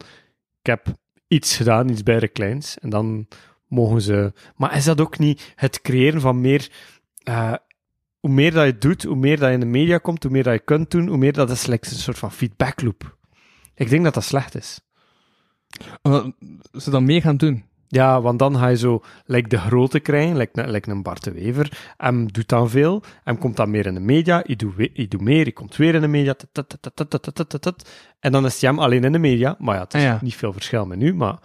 [0.60, 0.88] ik heb
[1.28, 3.28] iets gedaan, iets bij de kleins, en dan
[3.68, 4.34] mogen ze...
[4.56, 6.72] Maar is dat ook niet het creëren van meer...
[7.23, 7.53] eh,
[8.19, 10.44] hoe meer dat je doet, hoe meer dat je in de media komt, hoe meer
[10.44, 13.18] dat je kunt doen, hoe meer dat is like, een soort van feedback loop.
[13.76, 14.80] Ik denk dat dat slecht is.
[16.02, 16.34] Omdat
[16.72, 17.65] ze dan meer gaan doen.
[17.93, 21.31] Ja, want dan ga je zo like de grote krijgen, like, like een Bart de
[21.31, 21.93] Wever.
[21.97, 25.07] Hem doet dan veel, hem komt dan meer in de media, je doet, we- je
[25.07, 26.34] doet meer, je komt weer in de media.
[26.34, 27.89] tut, tut, tut, tut, tut, tut, tut, tut.
[28.19, 29.55] En dan is hij hem alleen in de media.
[29.59, 30.19] Maar ja, het is Ah, ja.
[30.22, 31.39] niet veel verschil met nu, maar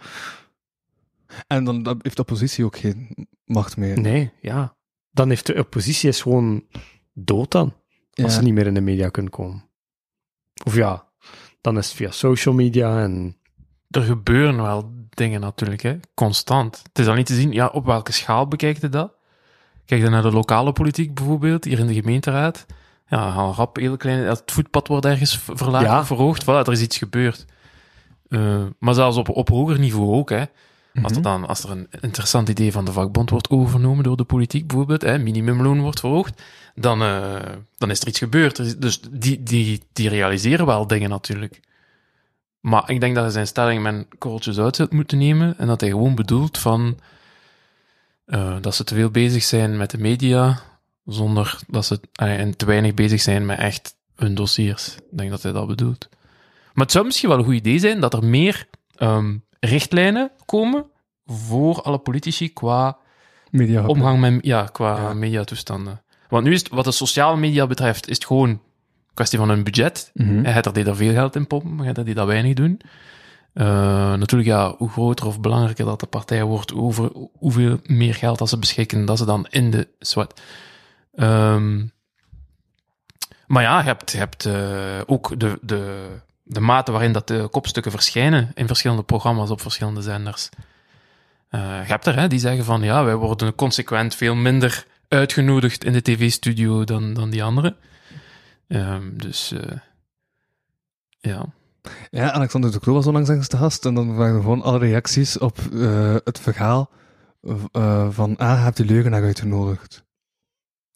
[1.47, 3.99] En dan dan heeft de oppositie ook geen macht meer.
[3.99, 4.75] nee, ja.
[5.11, 6.63] Dan heeft de oppositie is gewoon
[7.13, 7.73] dood dan,
[8.13, 8.29] als Ja.
[8.29, 9.69] ze niet meer in de media kunnen komen.
[10.65, 11.07] Of ja,
[11.61, 13.37] dan is het via social media en...
[13.89, 15.97] Er gebeuren wel dingen natuurlijk, hè.
[16.13, 16.81] constant.
[16.87, 19.11] Het is al niet te zien, ja, op welke schaal bekijkt je dat?
[19.85, 22.65] Kijk dan naar de lokale politiek bijvoorbeeld, hier in de gemeenteraad.
[23.09, 25.99] Ja, al rap, heel klein, het voetpad wordt ergens verlaagd, Ja.
[25.99, 27.45] of verhoogd, voilà, er is iets gebeurd.
[28.29, 30.43] Eh, maar zelfs op, op hoger niveau ook, hè.
[31.03, 34.23] Als, er dan, als er een interessant idee van de vakbond wordt overgenomen door de
[34.23, 36.41] politiek, bijvoorbeeld, hè, minimumloon wordt verhoogd,
[36.75, 37.35] dan, eh,
[37.77, 38.81] dan is er iets gebeurd.
[38.81, 41.59] Dus die, die, die realiseren wel dingen natuurlijk.
[42.59, 45.67] Maar ik denk dat hij zijn stelling met een korreltje zout zou moeten nemen en
[45.67, 46.99] dat hij gewoon bedoelt van
[48.25, 50.59] eh, dat ze te veel bezig zijn met de media,
[51.05, 54.95] zonder dat ze eh, en te weinig bezig zijn met echt hun dossiers.
[54.95, 56.07] Ik denk dat hij dat bedoelt.
[56.73, 60.85] Maar het zou misschien wel een goed idee zijn dat er meer ehm, richtlijnen komen
[61.25, 62.97] voor alle politici qua
[63.51, 63.85] Media.
[63.85, 65.13] omgang met ja, qua Ja.
[65.13, 66.01] mediatoestanden.
[66.29, 68.61] Want nu is het, wat de sociale media betreft, is het gewoon
[69.17, 70.11] kwestie van een budget.
[70.13, 72.81] Hij had er veel geld in pompen, maar hij had die dat weinig doen.
[73.53, 73.65] Eh,
[74.13, 78.49] natuurlijk, ja, hoe groter of belangrijker dat de partij wordt, over hoeveel meer geld dat
[78.49, 80.41] ze beschikken, dat ze dan in de zwart.
[81.15, 81.85] Ehm,
[83.47, 86.07] maar ja, je hebt, je hebt eh, ook de, de,
[86.43, 90.49] de mate waarin dat de kopstukken verschijnen in verschillende programma's op verschillende zenders.
[91.49, 95.83] Eh, je hebt er hè, die zeggen van ja, wij worden consequent veel minder uitgenodigd
[95.83, 97.75] in de tv-studio dan, dan die anderen.
[98.67, 99.77] Ehm, dus eh,
[101.19, 101.45] ja.
[102.09, 104.77] Ja, Alexander de Croo was onlangs ergens te gast en dan waren er gewoon alle
[104.79, 106.89] reacties op eh, het verhaal
[107.71, 110.05] eh, van, ah, heb die leugenaar uitgenodigd.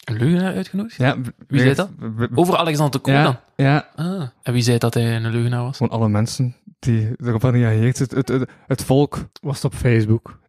[0.04, 0.98] Een leugenaar uitgenodigd?
[0.98, 1.18] Ja,
[1.48, 1.90] Wie zei dat?
[2.36, 3.38] Over Alexander de Croo dan?
[3.56, 5.78] Ja, Ah, en wie zei dat hij een leugenaar was?
[5.78, 8.00] gewoon alle mensen die erop hadden gereageerd.
[8.00, 10.40] Het, het, het, het volk Was het op Facebook?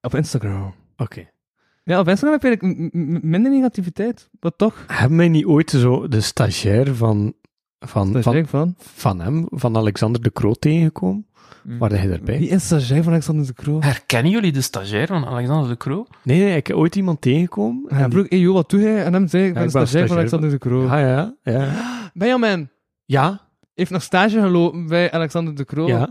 [0.00, 0.74] op Instagram.
[0.96, 1.28] Oké.
[1.88, 2.92] Ja, op Instagram heb je eigenlijk
[3.24, 4.84] minder negativiteit, maar toch.
[4.86, 7.34] Hebben wij niet ooit zo de stagiair van,
[7.78, 8.74] van, van, van.
[8.78, 11.26] van hem, van Alexander de Croo tegengekomen?
[11.78, 12.38] Waar hij erbij?
[12.38, 13.80] Wie is stagiair van Alexander de Croo?
[13.80, 16.06] Herkennen jullie de stagiair van Alexander de Croo?
[16.22, 17.84] Nee, nee, ik heb ooit iemand tegengekomen.
[17.88, 19.04] Ja, en die- broer, hey, joh, wat doe jij?
[19.04, 20.82] En hem zei, ik ben ik stagiair van Alexander de Croo.
[20.88, 21.74] Ah, ja, ja.
[22.14, 22.68] Benjamin
[23.04, 23.40] Ja,
[23.74, 25.86] heeft nog stage gelopen bij Alexander de Croo.
[25.86, 26.08] ja.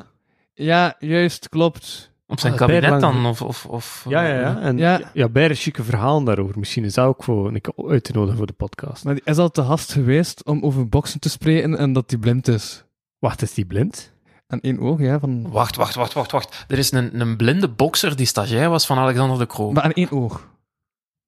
[0.53, 2.11] Ja, juist, klopt.
[2.35, 3.25] Op zijn Ah, kabinet dan?
[3.25, 4.59] Of, of, of, Ja, ja, ja.
[4.59, 5.01] En Ja.
[5.13, 6.59] ja, bijna chique verhalen daarover.
[6.59, 9.03] Misschien is dat ook voor een keer uit te nodigen voor de podcast.
[9.03, 12.19] Maar die is al te gast geweest om over boksen te spreken en dat hij
[12.19, 12.83] blind is.
[13.19, 14.13] Wacht, is die blind?
[14.47, 15.19] Aan één oog, ja.
[15.19, 15.49] Van...
[15.51, 16.65] Wacht, wacht, wacht, wacht, wacht.
[16.67, 19.71] Er is een, een blinde bokser die stagiair was van Alexander de Croo.
[19.71, 20.47] Maar aan één oog.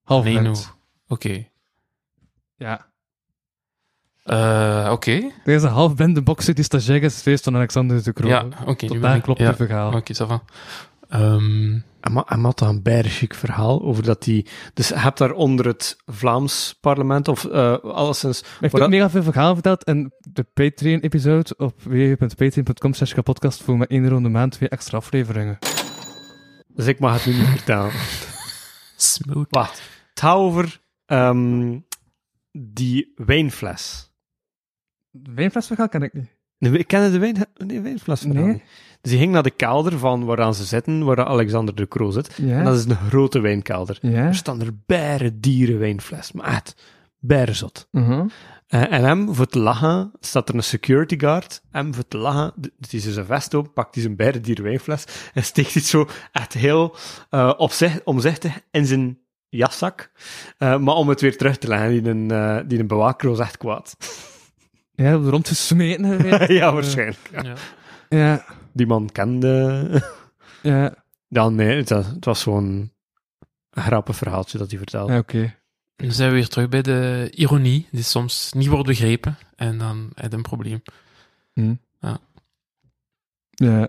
[0.03, 0.57] Half Aan één blind.
[0.57, 0.77] oog.
[1.07, 1.47] Oké.
[2.55, 2.85] Ja.
[4.23, 5.11] Eh, Oké.
[5.45, 8.29] Er is een half blinde bokser die stagiair is geweest van Alexander de Croo.
[8.29, 8.75] Ja, oké.
[8.88, 9.45] Tot ben daar ik- klopt ja.
[9.47, 9.93] het verhaal.
[9.93, 10.27] Oké, ça
[11.07, 14.45] Ehm, Hij had een bijna chic verhaal over dat hij...
[14.73, 18.43] Dus je hebt daar onder het Vlaams parlement, of eh alleszins...
[18.59, 23.77] Heeft ook dat- mega veel verhalen verteld in de Patreon-episode op www.patreon.com slash kapodcast voor
[23.77, 25.57] met één ronde maand twee extra afleveringen.
[26.67, 27.91] Dus ik mag het nu niet vertellen.
[28.95, 29.47] smooth.
[29.49, 29.81] Wacht.
[30.09, 31.79] Het gaat over ehm,
[32.51, 34.11] die wijnfles.
[35.09, 36.35] De wijnflesverhaal ken ik niet.
[36.57, 38.53] Nee, we kennen de wijn, nee, wijnfles verhaal Nee.
[38.53, 38.63] niet.
[39.07, 42.34] Dus die ging naar de kelder van waaraan ze zitten, waar Alexander de Croo zit.
[42.41, 42.57] Ja.
[42.57, 43.97] En dat is een grote wijnkelder.
[44.01, 44.25] Ja.
[44.25, 46.31] Er staan er bijre dieren wijnfles.
[46.31, 46.75] Maar echt,
[47.19, 47.88] bijre zot.
[47.91, 48.27] Mhm.
[48.67, 51.61] Eh, en hem, voor te lachen, staat er een security guard.
[51.71, 55.03] Hem, voor te lachen, doet hij zijn vest op, pakt hij zijn beide dieren wijnfles
[55.34, 56.95] en steekt het zo echt heel
[57.29, 59.19] eh opzicht, omzichtig in zijn
[59.49, 60.11] jaszak.
[60.57, 63.57] Eh, maar om het weer terug te leggen, die een, die een bewaker was echt
[63.57, 63.97] kwaad.
[64.91, 66.51] Ja, rond gesmeten geweest.
[66.59, 67.29] ja, waarschijnlijk.
[67.31, 67.41] ja.
[67.43, 67.55] Ja.
[68.09, 68.45] ja.
[68.78, 70.02] Die man kende...
[70.64, 70.94] Ja.
[71.28, 72.66] ja, nee, het was, het was gewoon
[73.70, 75.12] een grappig verhaaltje dat hij vertelde.
[75.14, 75.56] Ja, oké.
[75.95, 79.38] Dan zijn we weer terug bij de ironie, die soms niet wordt begrepen.
[79.56, 80.82] En dan heb je een probleem.
[81.54, 81.76] Hm.
[81.99, 82.20] Ja.
[83.49, 83.88] Ja.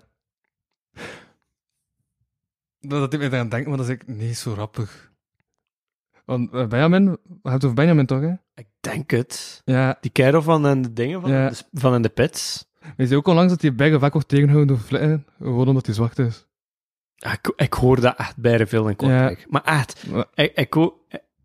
[2.79, 5.11] Dat dat deed mij eraan denken, maar dat is ik niet zo rappig.
[6.25, 8.33] Want eh, Benjamin, we hebben het over Benjamin toch, hè?
[8.55, 9.61] Ik denk het.
[9.65, 11.51] Ja, Die kerel van in de dingen van, Ja.
[11.73, 12.67] van in de pits.
[12.95, 15.85] Hij zei ook al langs dat hij Bergen vaak wordt tegengehouden door vlekken, gewoon omdat
[15.85, 16.47] hij zwart is.
[17.15, 19.45] Ja, Ik, ik hoor dat echt bijna veel in Kortrijk.
[19.49, 20.75] Maar echt, ik, ik,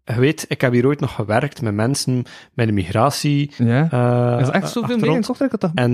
[0.04, 3.52] weet, ik heb hier ooit nog gewerkt met mensen met een migratie.
[3.56, 3.88] Ja?
[3.90, 5.22] eh, is echt zoveel meer in.
[5.24, 5.50] Kortrijk?
[5.50, 5.90] dat dat- En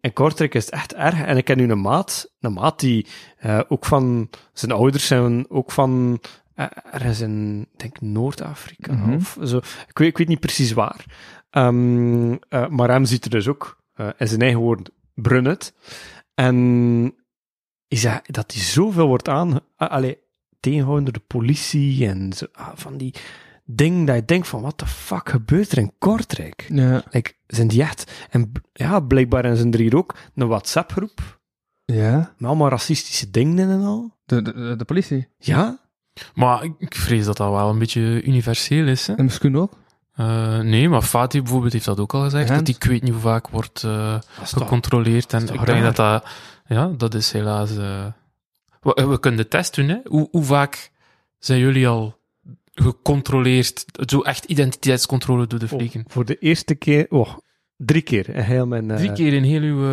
[0.00, 1.22] in Kortrijk is het echt erg.
[1.22, 3.06] En ik ken nu een maat, een maat die
[3.38, 6.20] eh, ook van, zijn ouders zijn ook van,
[6.90, 9.12] ergens in, denk Noord-Afrika Mhm.
[9.14, 9.56] of zo.
[9.88, 11.04] Ik weet, ik weet niet precies waar.
[11.50, 15.74] Ehm, eh, maar hem ziet er dus ook, eh, in zijn eigen woord, brunnet.
[16.34, 17.14] En
[17.88, 20.18] is dat, dat hij zoveel wordt aan, ah, allee,
[20.60, 23.14] tegengehouden door de politie en zo, ah, van die
[23.64, 26.66] dingen dat je denkt van, wat de fuck gebeurt er in Kortrijk?
[26.68, 27.02] Ja.
[27.10, 28.26] Like, zijn die echt...
[28.30, 31.40] En ja, blijkbaar zijn er hier ook een WhatsApp-groep
[31.84, 32.34] Ja?
[32.38, 34.16] met allemaal racistische dingen in en al.
[34.24, 35.28] De, de, de, de politie.
[35.38, 35.80] Ja?
[36.34, 39.06] Maar ik- ik vrees dat dat wel een beetje universeel is.
[39.06, 39.14] Hè?
[39.14, 39.72] En misschien ook.
[40.12, 43.12] Eh, nee, maar Fatih bijvoorbeeld heeft dat ook al gezegd, dat hij, ik weet niet
[43.12, 45.32] hoe vaak wordt eh, toch- gecontroleerd.
[45.32, 46.24] En ik denk dat dat...
[46.66, 47.70] Ja, dat is helaas...
[47.76, 48.04] eh,
[48.80, 49.96] we, we kunnen de test doen, hè.
[50.04, 50.90] Hoe, hoe vaak
[51.38, 52.18] zijn jullie al
[52.74, 56.04] gecontroleerd, zo echt identiteitscontrole door de Oh, vliegen?
[56.08, 57.06] voor de eerste keer...
[57.08, 57.28] Oh,
[57.86, 59.84] drie keer in heel mijn eh, Drie keer in heel uw...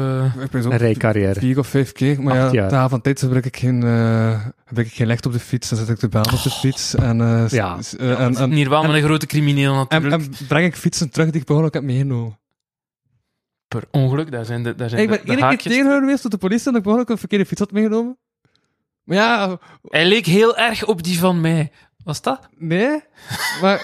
[0.53, 1.39] eh, zo rijcarrière.
[1.39, 2.21] vier of vijf keer.
[2.21, 2.69] Maar Acht ja, jaar.
[2.69, 5.69] de avond tijd heb ik geen, eh, heb ik geen licht op de fiets.
[5.69, 6.95] Dan zet ik de baan op de fiets.
[6.95, 7.77] En, eh, Ja.
[7.97, 10.21] eh, en, en, hier wel met een grote crimineel en, natuurlijk.
[10.39, 12.37] en breng ik fietsen terug die ik ongeluk heb meegenomen.
[13.67, 15.61] per ongeluk, daar zijn de, daar zijn Ik ben één keer haakjes.
[15.63, 18.17] tegengehouden geweest door de politie dat ik ongeluk een verkeerde fiets had meegenomen.
[19.03, 21.71] Maar ja, Hij leek heel erg op die van mij.
[22.03, 22.49] Was dat?
[22.57, 23.01] nee.
[23.61, 23.81] Maar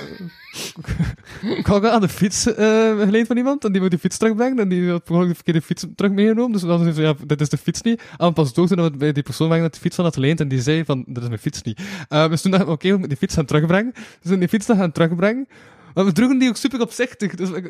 [1.41, 4.59] ik had aan de fiets eh geleend van iemand en die wil die fiets terugbrengen
[4.59, 6.51] en die had ongeluk de verkeerde fiets terug meegenomen.
[6.51, 8.01] Dus dan zei ze, ja, dit is de fiets niet.
[8.17, 10.39] En pas door toen we bij die persoon waren dat die fiets van had geleend
[10.39, 11.81] en die zei van, dit is mijn fiets niet.
[12.09, 13.91] Eh, dus toen dachten we, oké, we moeten die fiets gaan terugbrengen.
[13.93, 15.47] Dus we zijn die fiets gaan terugbrengen.
[15.93, 17.35] Maar we droegen die ook super opzichtig.
[17.35, 17.65] Dus ik,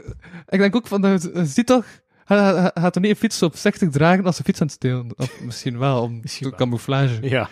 [0.47, 1.85] ik denk ook van, je je ziet toch,
[2.25, 5.11] hij gaat toch niet een fiets opzichtig dragen als ze fiets aan het stelen?
[5.17, 6.57] Of misschien wel, om Misschien wel.
[6.57, 7.17] camouflage.
[7.21, 7.49] Ja.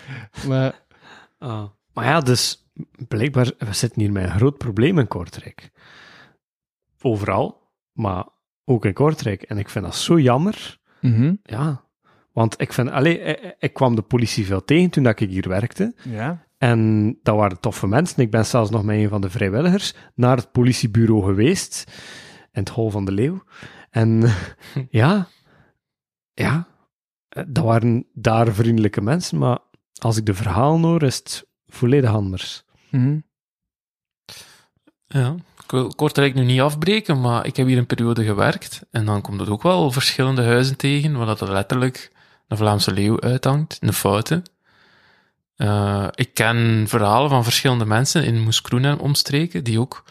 [0.47, 0.81] Maar
[1.39, 1.63] Ah.
[1.93, 2.62] Maar ja, dus
[3.07, 5.71] blijkbaar, we zitten hier met een groot probleem in Kortrijk.
[7.01, 8.25] Overal, maar
[8.65, 9.41] ook in Kortrijk.
[9.41, 10.79] En ik vind dat zo jammer.
[11.01, 11.35] mhm.
[11.43, 11.81] Ja.
[12.31, 15.49] Want ik vind, allee, ik, ik kwam de politie veel tegen toen dat ik hier
[15.49, 15.95] werkte.
[16.03, 16.45] ja.
[16.57, 18.21] En dat waren toffe mensen.
[18.23, 21.83] Ik ben zelfs nog met een van de vrijwilligers naar het politiebureau geweest.
[22.51, 23.43] In het Hol van de Leeuw.
[23.89, 24.23] En
[24.89, 25.27] ja,
[26.33, 26.67] ja,
[27.29, 29.37] eh, dat waren daar vriendelijke mensen.
[29.37, 29.59] Maar
[29.99, 32.63] als ik de verhalen hoor, is het volledig anders.
[32.89, 33.19] Mhm.
[35.07, 35.35] Ja.
[35.63, 38.81] Ik wil Kortrijk nu niet afbreken, maar ik heb hier een periode gewerkt.
[38.91, 42.11] En dan komt het ook wel verschillende huizen tegen, waar dat er letterlijk
[42.47, 44.43] een Vlaamse leeuw uithangt, een fouten.
[45.55, 50.03] Eh, ik ken verhalen van verschillende mensen in Moeskroen en omstreken, die ook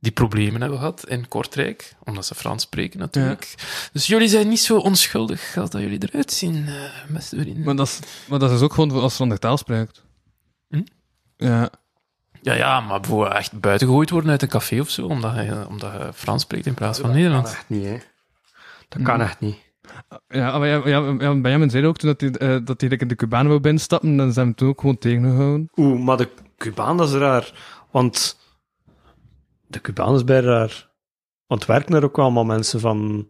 [0.00, 3.54] die problemen hebben gehad in Kortrijk, omdat ze Frans spreken natuurlijk.
[3.92, 7.64] Dus jullie zijn niet zo onschuldig als dat jullie eruit zien, eh beste vrienden.
[7.64, 10.02] Maar, dat is, maar dat is ook gewoon als je van de taal spreekt.
[11.36, 11.70] Ja.
[12.42, 15.64] Ja, ja, maar bijvoorbeeld echt buiten gegooid worden uit een café of zo, omdat je,
[15.68, 17.50] omdat je Frans spreekt in plaats van Dat Nederlands.
[17.50, 17.96] kan echt niet, hè.
[18.88, 19.56] Dat kan echt niet.
[20.28, 23.02] Ja, maar ja, ja, ja, Benjamin zei ook toen dat hij, eh, dat hij like,
[23.02, 25.68] in de Cubanen wou binnenstappen, dan zijn we hem toen ook gewoon tegengehouden.
[25.76, 26.28] Oeh, maar de
[26.58, 27.52] Cubaan dat is raar.
[27.90, 28.38] Want
[29.66, 30.88] de Cubaan is bij raar.
[31.46, 33.26] Want werken er ook allemaal mensen van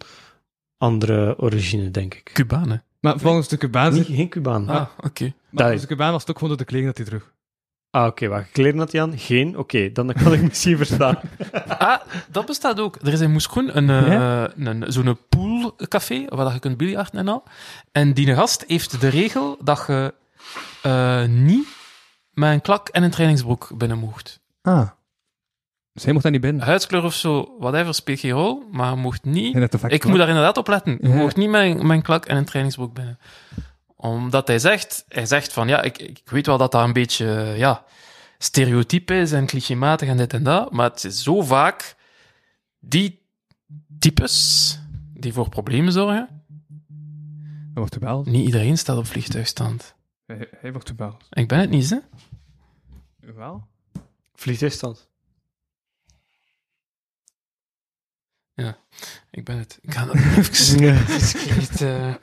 [0.78, 2.30] andere origine, denk ik.
[2.32, 2.84] Cubanen.
[3.00, 4.68] Maar volgens de Cubanen, Niet, geen Cubaan.
[4.68, 5.22] Ah, oké.
[5.24, 7.06] maar dat volgens is- de Cubanen was het ook gewoon door de kleding dat hij
[7.18, 7.32] droeg.
[7.94, 8.50] Ah, oké, wacht.
[8.52, 9.18] Kleren had hij aan?
[9.18, 9.58] Geen?
[9.58, 11.18] Oké, dan kan ik misschien verstaan.
[11.78, 12.96] Ah, dat bestaat ook.
[13.02, 14.50] Er is in Moeskroen een, eh, Ja?
[14.56, 17.42] een, zo'n poolcafé, waar dat je kunt biljarten en al.
[17.92, 20.14] En die gast heeft de regel dat je
[20.82, 21.66] eh, niet
[22.32, 24.40] met een klak en een trainingsbroek binnen mocht.
[24.62, 24.88] Ah.
[25.92, 26.62] Dus hij mocht daar niet binnen.
[26.66, 29.56] Huidskleur of zo, whatever, speelt geen rol, maar je mocht niet...
[29.88, 30.98] Ik moet daar inderdaad op letten.
[31.00, 31.14] Je Ja.
[31.14, 33.18] mocht niet met, met een klak en een trainingsbroek binnen.
[34.04, 37.54] Omdat hij zegt, hij zegt van, ja, ik, ik weet wel dat dat een beetje,
[37.56, 37.84] ja,
[38.38, 41.96] stereotyp is en clichématig en dit en dat, maar het is zo vaak
[42.78, 43.22] die
[43.98, 44.78] types
[45.14, 46.44] die voor problemen zorgen.
[47.64, 48.26] Hij wordt gebeld.
[48.26, 49.94] Niet iedereen staat op vliegtuigstand.
[50.26, 51.26] Hij, hij wordt gebeld.
[51.30, 51.98] Ik ben het niet, hè?
[53.34, 53.66] Wel?
[54.34, 55.08] Vliegtuigstand.
[59.36, 59.78] Ik ben het.
[59.80, 61.80] Ik ga dat even discreet...
[61.80, 62.14] eh,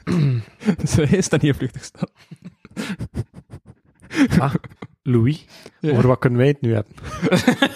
[0.78, 1.90] Dus hij staat niet op vluchtig
[4.40, 4.54] Ah,
[5.04, 5.46] Louis,
[5.80, 5.92] Ja.
[5.92, 6.94] over wat kunnen wij het nu hebben?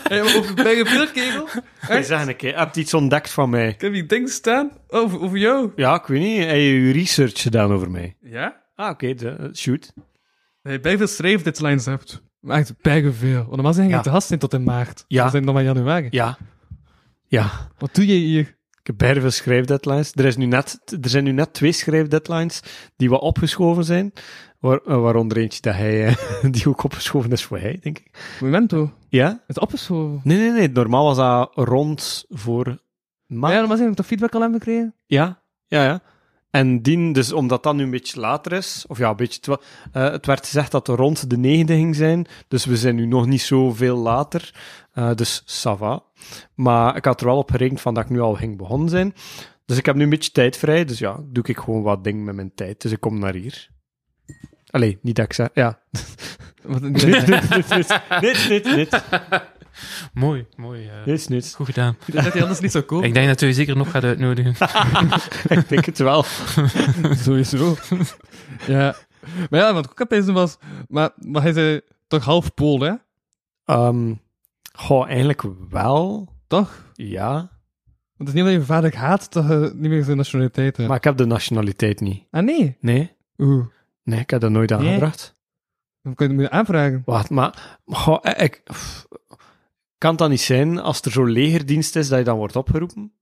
[0.09, 1.47] Hey, over bij je veelkegel?
[1.79, 3.67] Hey, zeg een keer, heb je iets ontdekt van mij?
[3.69, 5.71] Ik heb die ding staan over, over jou.
[5.75, 6.37] Ja, ik weet niet.
[6.45, 8.17] Heb je je research gedaan over mij?
[8.21, 8.61] Ja?
[8.75, 9.93] Ah, oké, de- shoot.
[10.61, 12.21] Dat je bij veel schrijfdeadlines hebt.
[12.39, 13.37] Maar echt bijna veel.
[13.37, 14.01] Want normaal zijn je Ja.
[14.01, 15.05] te gast tot in maart.
[15.07, 15.23] Ja.
[15.25, 16.07] We zijn nog maar januari.
[16.09, 16.37] Ja.
[17.27, 17.51] Ja.
[17.77, 18.54] Wat doe je hier?
[18.85, 20.11] Ik heb bijna veel schrijfdeadlines.
[20.15, 22.63] Er, is nu net, er zijn nu net twee schrijfdeadlines
[22.95, 24.13] die wat opgeschoven zijn.
[24.59, 26.15] Waar, eh, waaronder eentje dat hij, eh,
[26.51, 28.37] die ook opgeschoven is voor hij, denk ik.
[28.39, 28.91] Momento.
[29.09, 29.43] Ja?
[29.47, 30.21] Het opgeschoven.
[30.23, 30.69] Nee, nee, nee.
[30.69, 32.65] Normaal was dat rond voor
[33.25, 33.53] maart.
[33.53, 34.95] ja, normaal heb ik toch feedback al hebben gekregen?
[35.05, 36.01] Ja, ja, ja.
[36.55, 39.59] En dien, dus omdat dat nu een beetje later is, of ja, een beetje,
[39.91, 43.05] eh, het werd gezegd dat het rond de negende ging zijn, dus we zijn nu
[43.05, 44.53] nog niet zoveel later,
[44.91, 46.03] Eh, dus ça va.
[46.53, 49.13] Maar ik had er wel op gerekend van dat ik nu al ging begonnen zijn.
[49.65, 52.23] Dus ik heb nu een beetje tijd vrij, dus ja, doe ik gewoon wat dingen
[52.23, 52.81] met mijn tijd.
[52.81, 53.69] Dus ik kom naar hier.
[54.69, 55.79] Allee, niet dat ik zeg, ja.
[56.63, 58.01] Wat, Nut, nut, nut, nut.
[58.21, 59.03] Nut, nut, nut.
[60.13, 60.87] Mooi, mooi.
[60.87, 61.53] eh, Nut, nut.
[61.55, 61.97] Goed gedaan.
[62.05, 63.07] dat hij anders niet zou komen.
[63.07, 64.55] Ik denk dat u zeker nog gaat uitnodigen.
[65.57, 66.23] Ik denk het wel.
[67.25, 67.75] Sowieso.
[68.67, 68.95] ja.
[69.49, 70.57] Maar ja, wat ik ook heb deze was...
[70.87, 72.93] Maar, maar hij zei toch half Pool, hè?
[73.65, 74.13] Ehm
[74.73, 76.33] goh, eigenlijk wel.
[76.47, 76.91] Toch?
[76.93, 77.31] Ja.
[77.33, 77.49] Want
[78.17, 80.87] het is niet omdat je vader haat dat je niet meer zijn nationaliteit hebt.
[80.89, 82.23] Maar ik heb de nationaliteit niet.
[82.31, 82.77] Ah, nee.
[82.79, 83.11] Nee?
[83.37, 83.65] Oeh.
[84.03, 85.35] Nee, ik heb dat nooit aangebracht.
[86.01, 87.01] Dan kun je het aanvragen.
[87.05, 87.79] Wacht, maar...
[87.85, 89.05] goh, eh, ik, pff,
[89.97, 93.13] kan dat niet zijn als er zo'n legerdienst is dat je dan wordt opgeroepen?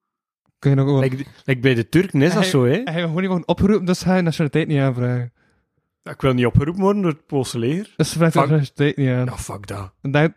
[0.60, 1.02] Kun je nog gewoon...
[1.02, 2.70] Like, like bij de Turken is dat Hij- zo, hè?
[2.72, 5.34] Hij heeft gewoon niet gewoon opgeroepen, dus ga je nationaliteit niet aanvragen.
[6.04, 7.94] Ik wil niet opgeroepen worden door het Poolse leger.
[7.96, 8.48] Dus vraagt Fuck.
[8.48, 9.26] de nationaliteit niet aan.
[9.26, 9.94] Ja, fuck dat.
[10.02, 10.32] En dat...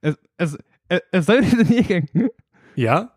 [0.00, 2.32] Is, is, is, is dat je redenering?
[2.74, 3.14] Ja?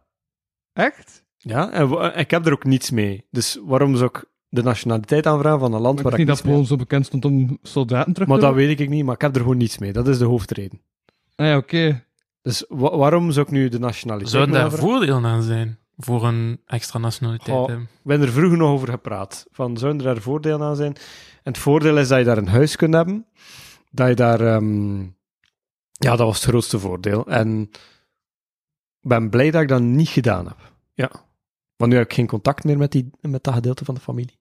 [0.74, 1.26] Echt?
[1.38, 3.26] Ja, en ik heb er ook niets mee.
[3.32, 6.36] Dus waarom zou ik de nationaliteit aanvragen van een land Maar waar ik ik niet
[6.36, 8.68] dat Polen zo bekend stond om soldaten terug Maar te dat roepen?
[8.70, 9.94] weet ik niet, maar ik heb er gewoon niets mee.
[9.94, 10.82] Dat is de hoofdreden.
[11.36, 12.04] Ah ja, oké.
[12.42, 15.80] Dus wa- waarom zou ik nu de nationaliteit Zouden daar voordelen aan zijn?
[15.98, 17.84] Voor een extra nationaliteit hebben?
[17.84, 19.46] Ik ben er vroeger nog over gepraat.
[19.52, 20.94] Van, zouden er daar voordelen aan zijn?
[21.44, 23.26] En het voordeel is dat je daar een huis kunt hebben.
[23.92, 24.42] Dat je daar...
[24.42, 25.00] ehm,
[25.92, 27.26] Ja, dat was het grootste voordeel.
[27.28, 27.62] En
[29.02, 30.74] ik ben blij dat ik dat niet gedaan heb.
[30.94, 31.12] Ja.
[31.76, 34.38] Want nu heb ik geen contact meer met, die, met dat gedeelte van de familie.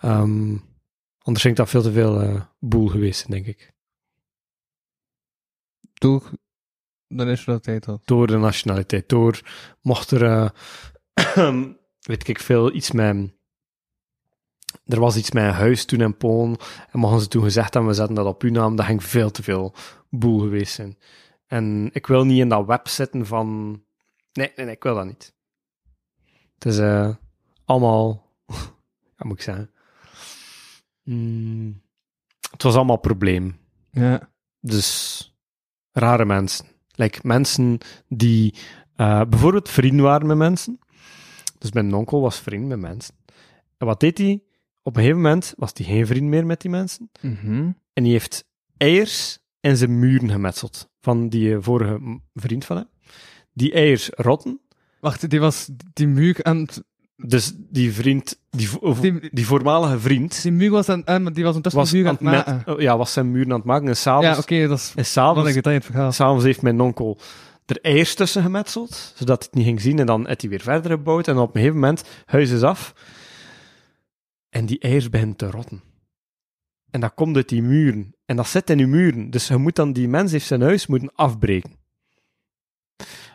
[0.00, 0.56] Ehm,
[1.18, 3.72] anders ging dat veel te veel eh, boel geweest, denk ik.
[5.94, 6.30] Door
[7.08, 8.00] de nationaliteit had.
[8.04, 9.08] Door de nationaliteit.
[9.08, 9.40] Door,
[9.80, 10.50] mocht er, eh,
[12.00, 13.36] weet ik veel, iets met...
[14.84, 16.56] Er was iets met een huis toen in Polen.
[16.90, 18.76] En mochten ze toen gezegd hebben, we zetten dat op uw naam.
[18.76, 19.74] Dat ging veel te veel
[20.10, 20.98] boel geweest zijn.
[21.46, 23.70] En ik wil niet in dat web zitten van...
[24.32, 25.34] Nee, nee, nee, ik wil dat niet.
[26.54, 27.14] Het is eh,
[27.64, 28.32] allemaal...
[29.16, 29.70] Wat moet ik zeggen?
[31.02, 31.82] Mm,
[32.50, 33.58] het was allemaal probleem.
[33.90, 34.30] Ja.
[34.60, 35.22] Dus
[35.92, 36.66] rare mensen.
[36.98, 38.54] Like mensen die
[38.96, 40.78] eh, bijvoorbeeld vrienden waren met mensen.
[41.58, 43.14] Dus mijn onkel was vriend met mensen.
[43.76, 44.42] En wat deed hij?
[44.82, 47.10] Op een gegeven moment was hij geen vriend meer met die mensen.
[47.20, 47.70] Mhm.
[47.92, 48.44] En die heeft
[48.76, 50.88] eiers in zijn muren gemetseld.
[51.00, 52.88] Van die eh, vorige vriend van hem.
[53.52, 54.60] Die eiers rotten.
[55.00, 56.82] Wacht, die was die muur aan het...
[57.26, 58.68] Dus die vriend, die,
[59.00, 62.06] Die- die voormalige vriend, Die muur was aan, maar die was ondertussen was, de muur
[62.06, 62.62] aan het maken.
[62.66, 63.88] met- ja, was zijn muren aan het maken.
[63.88, 64.88] En s'avonds Ja, oké, dat is...
[64.88, 66.12] en Dan s'avonds denk ik dat in het verhaal.
[66.12, 67.18] S'avonds heeft mijn onkel
[67.66, 69.98] er eiers tussen gemetseld, zodat hij het niet ging zien.
[69.98, 71.28] En dan heeft hij weer verder gebouwd.
[71.28, 72.94] En op een gegeven moment, huis is af.
[74.48, 75.82] En die eiers beginnen te rotten.
[76.90, 78.14] En dat komt uit die muren.
[78.24, 79.30] En dat zit in die muren.
[79.30, 81.70] Dus je moet dan, die mens heeft zijn huis moeten afbreken.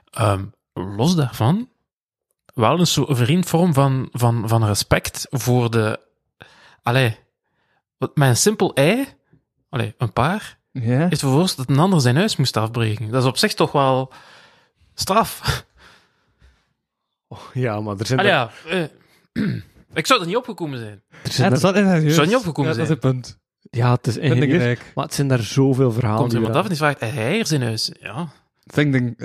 [0.10, 1.70] Ehm, los daarvan,
[2.54, 6.00] wel een soort vriendvorm van, van, van respect voor de...
[6.82, 7.18] Allee,
[7.98, 9.08] wat- met een simpel ei,
[9.70, 11.10] allee, een paar, Ja.
[11.10, 13.12] is vervolgens dat een ander zijn huis moest afbreken.
[13.12, 14.12] Dat is op zich toch wel
[14.94, 15.64] straf.
[17.28, 18.90] Oh, ja, maar er zijn, Allee, er, ja,
[19.34, 19.54] eh,
[20.00, 21.04] ik zou er niet opgekomen zijn.
[21.10, 23.14] er Ja, zijn dat is er- wel inderdaad Zou niet opgekomen ja, Dat is zijn.
[23.14, 23.40] het punt.
[23.62, 24.92] ja, het is gelijk.
[24.96, 26.20] maar het zijn daar zoveel verhalen.
[26.20, 27.92] Komt er iemand af en die vraagt, heb hij hier zijn huis?
[28.00, 28.28] Ja.
[28.66, 29.20] Vind ik...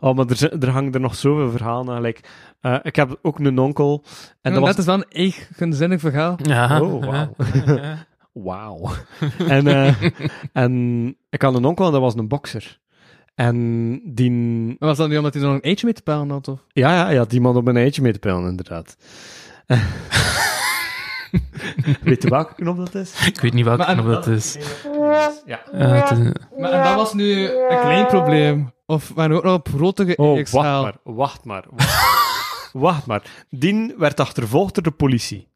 [0.00, 2.02] oh, maar er, er hangen er nog zoveel verhalen aan.
[2.02, 2.20] Like,
[2.60, 4.02] eh, ik heb ook een onkel.
[4.04, 6.38] En Ja, dat dat was is wel een eigenzinnig verhaal.
[6.42, 6.80] Ja.
[6.80, 7.34] Oh, wauw.
[7.66, 8.06] Ja.
[8.32, 8.90] Wauw.
[9.48, 10.02] en, eh,
[10.52, 12.78] en ik had een onkel en dat was een bokser.
[13.34, 14.76] En die...
[14.78, 16.60] Was dat niet omdat hij zo een eentje mee te pellen had, of?
[16.68, 18.96] Ja, ja, ja, die man op een eitje mee te pellen, inderdaad.
[22.02, 23.26] Weet je welke knop dat is?
[23.26, 24.56] Ik weet niet welke Maar knop dat is.
[25.00, 25.32] Ja.
[25.46, 28.74] Ja, het is- Maar en dat was nu een klein probleem.
[28.86, 31.64] Of waren we ook nog op grotere Oh, wacht maar, wacht maar.
[31.70, 33.22] Wacht, wacht maar.
[33.50, 35.48] Dien werd achtervolgd door de politie.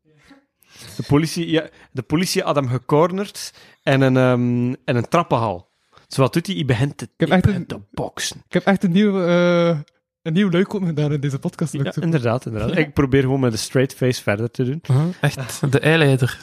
[0.97, 3.53] De politie, ja, de politie had hem gecornerd
[3.83, 5.69] in een, ehm, in een trappenhal.
[6.09, 6.55] Zo wat doet hij?
[6.57, 8.43] Hij begint te, heb hij echt begint een- te boksen.
[8.47, 9.79] Ik heb echt een nieuw, eh
[10.23, 11.73] een nieuw leuk op gedaan in deze podcast.
[11.73, 12.77] Ja, inderdaad, inderdaad.
[12.77, 14.83] Ik probeer gewoon met een straight face verder te doen.
[15.21, 16.39] Echt, de eileider.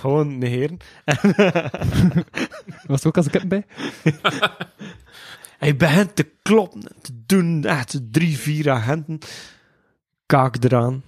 [0.00, 0.78] Gewoon negeren.
[2.86, 3.66] Was er ook als een kip bij?
[5.58, 7.64] Hij begint te kloppen en te doen.
[7.64, 9.18] Echt drie, vier agenten.
[10.26, 11.02] Kaak eraan.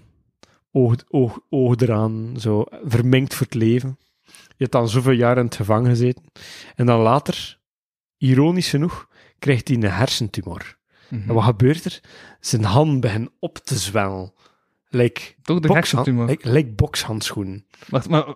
[0.72, 2.34] Oog, oog, oog eraan.
[2.38, 3.98] Zo verminkt voor het leven.
[4.24, 6.24] Je hebt dan zoveel jaar in het gevangen gezeten.
[6.74, 7.58] En dan later,
[8.16, 9.08] ironisch genoeg,
[9.38, 10.77] krijgt hij een hersentumor.
[11.10, 12.00] En wat gebeurt er?
[12.40, 14.32] Zijn hand begint op te zwellen.
[14.88, 16.26] Like, Toch de hersentumor.
[16.26, 17.66] like, like bokshandschoenen.
[17.88, 18.34] Wacht, maar...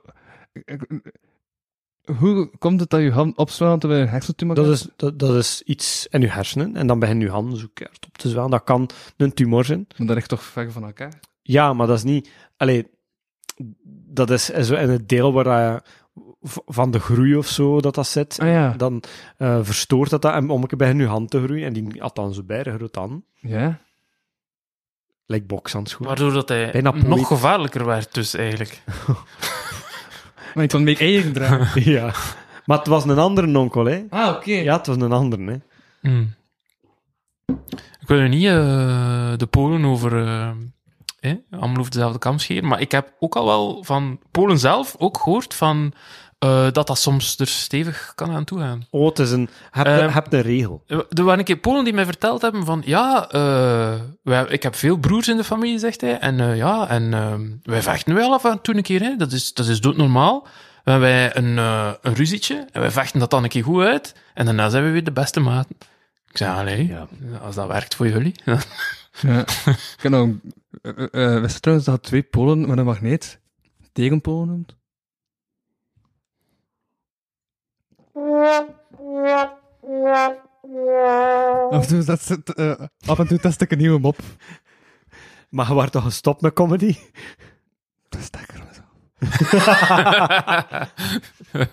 [2.19, 5.37] Hoe komt het dat je hand opzwelt terwijl je een hersentumor Dat is, dat, dat
[5.37, 6.77] is iets in je hersenen.
[6.77, 8.51] En dan beginnen je handen zo keihard op te zwellen.
[8.51, 9.87] Dat kan een tumor zijn.
[9.97, 11.21] Maar dat ligt toch ver van elkaar?
[11.43, 12.31] Ja, maar dat is niet...
[12.57, 12.87] Allee,
[14.07, 15.83] dat is zo in het deel waar je
[16.67, 18.39] van de groei of zo dat dat zit.
[18.41, 18.75] Ah ja.
[18.77, 19.03] Dan
[19.37, 21.67] eh, verstoort dat dat en om een keer begint je hand te groeien.
[21.67, 23.25] En die had dan zo bij, grote hand.
[23.41, 23.79] Ja?
[25.27, 26.09] Like bokshandschoenen.
[26.09, 28.83] Waardoor dat hij Bijna nog gevaarlijker werd, dus eigenlijk.
[30.55, 31.85] Maar kan meer eigen dragen.
[31.93, 32.13] ja.
[32.67, 34.05] Maar het was een andere onkel, hè.
[34.11, 34.53] Ah, oké.
[34.53, 35.57] Ja, het was een andere, hè.
[36.01, 36.35] Hmm.
[38.01, 40.51] Ik wil nu niet eh, de Polen over eh
[41.23, 44.95] eh, allemaal over dezelfde kam scheren, maar ik heb ook al wel van Polen zelf
[44.99, 45.93] ook gehoord van,
[46.43, 48.87] eh, dat dat soms er stevig kan aan toe gaan.
[48.91, 49.49] Oh, het is een...
[49.71, 50.83] Heb, Ehm, heb een regel.
[50.87, 54.75] Er waren een keer Polen die mij verteld hebben van, ja, eh, wij, ik heb
[54.75, 58.33] veel broers in de familie, zegt hij, en eh, ja, en eh, wij vechten wel
[58.33, 59.17] af en toe een keer, hè.
[59.17, 60.47] Dat, is, dat is doodnormaal.
[60.85, 63.83] We hebben wij een, eh, een ruzietje, en wij vechten dat dan een keer goed
[63.85, 65.77] uit, en daarna zijn we weer de beste maten.
[66.31, 67.07] Ik zei, allee, Ja.
[67.43, 68.35] als dat werkt voor jullie.
[69.23, 69.41] Ja.
[70.03, 70.23] Ik eh,
[71.35, 73.41] eh, wist je trouwens dat twee polen met een magneet
[73.93, 74.77] tegenpolen noemt?
[81.71, 82.73] Af en toe, dat, zit, eh,
[83.07, 84.19] af en toe test ik een nieuwe mop.
[85.49, 86.97] Maar je wordt toch gestopt met comedy?
[88.09, 88.63] Dat is lekker.
[88.75, 88.81] zo.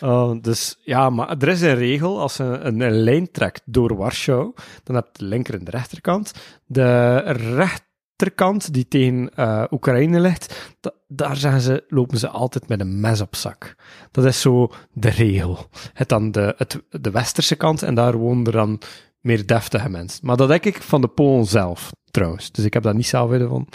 [0.00, 2.20] Oh, dus ja, maar er is een regel.
[2.20, 5.70] Als je een, een lijn trekt door Warschau, dan heb je de linker en de
[5.70, 6.32] rechterkant.
[6.66, 7.16] De
[7.56, 13.00] rechterkant, die tegen eh, Oekraïne ligt, da- daar zijn ze, lopen ze altijd met een
[13.00, 13.74] mes op zak.
[14.10, 15.68] Dat is zo de regel.
[15.92, 18.80] Het dan de, het, de westerse kant, en daar wonen er dan
[19.20, 20.26] meer deftige mensen.
[20.26, 22.52] Maar dat denk ik van de Polen zelf, trouwens.
[22.52, 23.68] Dus ik heb dat niet zelf weten van.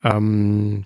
[0.00, 0.80] Ehm,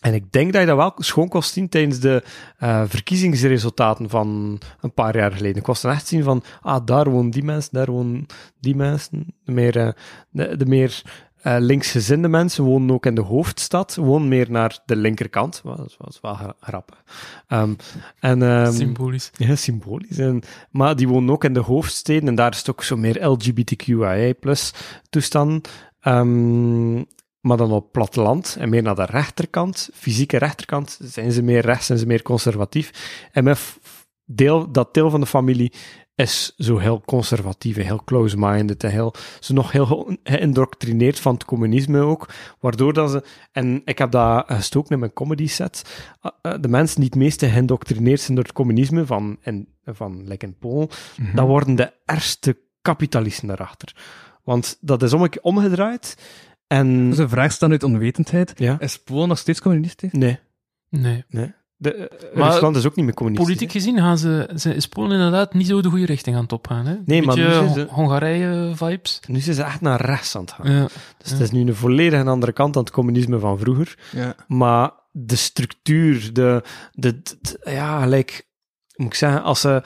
[0.00, 2.22] en ik denk dat je dat wel schoon kon zien tijdens de
[2.58, 5.56] eh, verkiezingsresultaten van een paar jaar geleden.
[5.56, 8.26] Ik was dan echt zien van, ah, daar wonen die mensen, daar wonen
[8.60, 9.34] die mensen.
[9.44, 11.02] De meer, eh, de meer
[11.42, 15.60] eh, linksgezinde mensen wonen ook in de hoofdstad, wonen meer naar de linkerkant.
[15.64, 17.02] Dat was wel gra- grappig.
[17.46, 17.74] Ehm,
[18.20, 19.30] en, ehm, Symbolisch.
[19.36, 20.18] ja, symbolisch.
[20.18, 23.26] En, maar die wonen ook in de hoofdsteden en daar is het ook zo meer
[23.28, 24.72] LGBTQIA plus
[25.10, 25.60] toestanden.
[26.00, 26.94] Ehm,
[27.40, 31.86] maar dan op platteland en meer naar de rechterkant, fysieke rechterkant, zijn ze meer rechts,
[31.86, 32.90] zijn ze meer conservatief.
[33.32, 33.78] En f-
[34.24, 35.72] deel, dat deel van de familie
[36.14, 41.34] is zo heel conservatief en heel close-minded en heel, zo nog heel ge- geïndoctrineerd van
[41.34, 42.28] het communisme ook,
[42.60, 43.22] waardoor dat ze,
[43.52, 47.18] en ik heb dat gestoken in mijn comedy set, uh, uh, de mensen die het
[47.18, 50.88] meeste geïndoctrineerd zijn door het communisme van, en, van like in Polen,
[51.34, 53.96] dat worden de ergste kapitalisten daarachter.
[54.44, 56.16] Want dat is om, omgedraaid
[56.66, 57.04] en...
[57.04, 58.52] Dat is een vraag staan uit onwetendheid.
[58.56, 58.80] Ja?
[58.80, 60.12] Is Polen nog steeds communistisch?
[60.12, 60.38] Nee,
[60.88, 61.24] Nee.
[61.28, 61.52] nee.
[61.82, 63.48] De, eh, Maar Rusland is ook niet meer communistisch.
[63.48, 66.52] Politiek gezien gaan ze, ze, is Polen inderdaad niet zo de goede richting aan het
[66.52, 66.86] opgaan.
[66.86, 66.94] Hè?
[67.04, 69.20] Nee, maar nu Beetje zijn ze- Hon- Hongarije-vibes.
[69.28, 70.72] Nu zijn ze echt naar rechts aan het gaan.
[70.72, 70.88] Ja.
[71.18, 73.98] Dus het is nu een volledig een andere kant dan het communisme van vroeger.
[74.12, 74.34] Ja.
[74.46, 78.42] Maar de structuur, de, de, de- de- ja, like,
[78.96, 79.82] moet ik zeggen, als ze,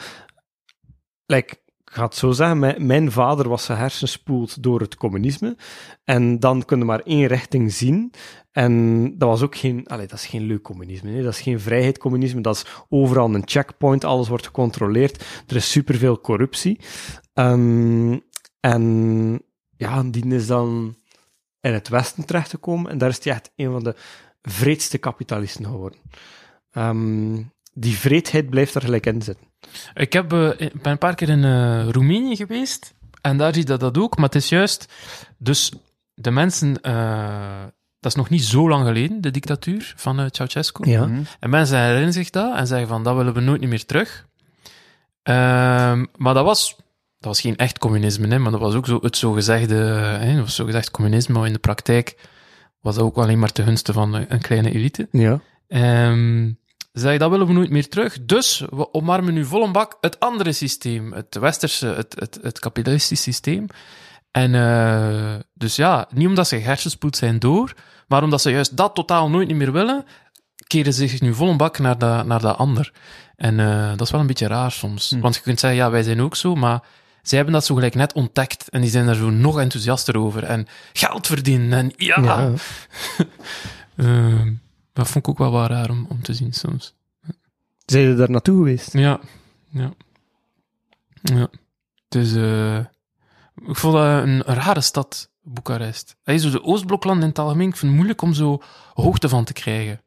[1.27, 1.61] like, ik
[1.97, 5.57] ga het zo zeggen, mijn, vader was hersenspoeld door het communisme.
[6.05, 8.13] En dan kun je maar één richting zien.
[8.53, 11.23] En dat was ook geen, allee, dat is geen leuk communisme.
[11.23, 12.41] Dat is geen vrijheidscommunisme.
[12.41, 14.05] Dat is overal een checkpoint.
[14.05, 15.25] Alles wordt gecontroleerd.
[15.47, 16.81] Er is superveel corruptie.
[17.33, 18.19] Ehm,
[18.61, 19.43] en
[19.77, 20.97] ja, die is dan
[21.61, 22.91] in het Westen terechtgekomen.
[22.91, 23.95] En daar is hij echt een van de
[24.43, 25.99] vreedste kapitalisten geworden.
[26.71, 27.43] Ehm,
[27.73, 29.46] die vreedheid blijft er gelijk in zitten.
[29.95, 32.95] Ik heb, eh, ben een paar keer in eh, Roemenië geweest.
[33.21, 34.17] En daar zie je dat, dat ook.
[34.17, 34.93] Maar het is juist...
[35.39, 35.73] Dus
[36.15, 36.81] de mensen...
[36.83, 37.65] eh,
[38.01, 40.91] dat is nog niet zo lang geleden, de dictatuur van Ceausescu.
[40.91, 41.09] Ja.
[41.41, 44.27] En mensen herinneren zich dat en zeggen van, dat willen we nooit niet meer terug.
[45.23, 46.77] Ehm, maar dat was,
[47.19, 50.91] dat was geen echt communisme, hè, maar dat was ook zo, het zogezegde, hè, zogezegd
[50.91, 52.29] communisme, maar in de praktijk
[52.81, 55.09] was dat ook alleen maar te gunste van een, een kleine elite.
[55.11, 55.41] Ja.
[55.69, 56.51] Ehm
[56.97, 59.97] ze zeggen, dat willen we nooit meer terug, dus we omarmen nu vol een bak
[60.01, 63.67] het andere systeem, het westerse, het, het, het kapitalistische systeem.
[64.31, 67.75] En eh, dus ja, niet omdat ze hersenspoed zijn door,
[68.09, 70.05] maar omdat ze juist dat totaal nooit niet meer willen,
[70.67, 72.93] keren ze zich nu vol een bak naar dat, naar dat ander.
[73.37, 75.11] En eh, dat is wel een beetje raar soms.
[75.11, 75.21] Hm.
[75.21, 76.83] Want je kunt zeggen, ja, wij zijn ook zo, maar
[77.23, 80.45] zij hebben dat zo gelijk net ontdekt en die zijn daar zo nog enthousiaster over.
[80.45, 82.21] En geld verdienen en ja.
[82.23, 82.51] Ja.
[83.97, 84.53] Ehm,
[84.97, 86.95] dat vond ik ook wel wat raar om, om te zien soms.
[87.85, 88.93] Zijn je daar naartoe geweest?
[88.93, 89.21] Ja,
[89.69, 89.93] ja.
[91.23, 91.49] Ja.
[92.09, 92.79] Dus eh,
[93.69, 96.17] ik vond dat een rare stad, Boekarest.
[96.23, 98.63] Hey, zo de Oostbloklanden in het algemeen, ik vind het moeilijk om zo
[98.95, 100.01] hoogte van te krijgen.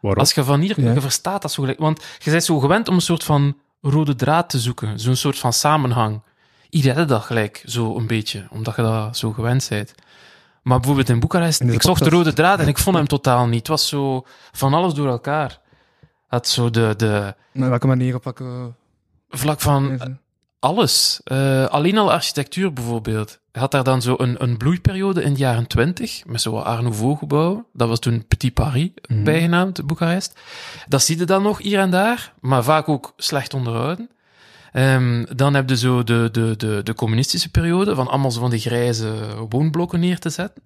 [0.00, 0.20] Waarom?
[0.20, 0.92] Als je van hier, Ja.
[0.92, 1.78] je verstaat dat zo gelijk.
[1.78, 5.00] Want je bent zo gewend om een soort van rode draad te zoeken.
[5.00, 6.22] Zo'n soort van samenhang.
[6.68, 8.46] Hier redde dat gelijk, zo een beetje.
[8.50, 9.94] Omdat je dat zo gewend bent.
[10.62, 13.58] Maar bijvoorbeeld in Boekarest, ik zocht de rode draad en ik vond hem totaal niet.
[13.58, 15.60] Het was zo van alles door elkaar.
[16.28, 18.72] Het zo de, de Maar welke manier op welke...
[19.28, 20.00] vlak van
[20.58, 21.20] alles.
[21.24, 23.38] Eh, alleen al architectuur bijvoorbeeld.
[23.52, 27.16] Had daar dan zo een, een bloeiperiode in de jaren twintig, met zo'n Art Nouveau
[27.16, 27.66] gebouw.
[27.72, 29.22] Dat was toen Petit Paris Mhm.
[29.24, 30.40] bijgenaamd, Boekarest.
[30.88, 34.10] Dat zie je dan nog hier en daar, maar vaak ook slecht onderhouden.
[34.72, 38.50] Ehm, dan heb je zo de, de, de, de communistische periode, van allemaal zo van
[38.50, 39.12] die grijze
[39.48, 40.62] woonblokken neer te zetten.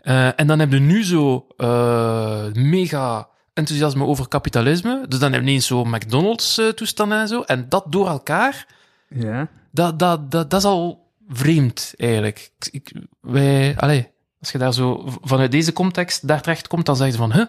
[0.00, 5.04] Eh, en dan heb je nu zo eh, mega enthousiasme over kapitalisme.
[5.08, 7.40] Dus dan heb je ineens zo McDonald's-toestanden en zo.
[7.40, 8.66] En dat door elkaar
[9.08, 9.48] Ja.
[9.72, 12.50] dat, dat, dat, dat is al vreemd, eigenlijk.
[12.58, 14.04] Ik, ik- wij, allez,
[14.40, 17.46] als je daar zo vanuit deze context daar terecht komt, dan zeg je van, huh,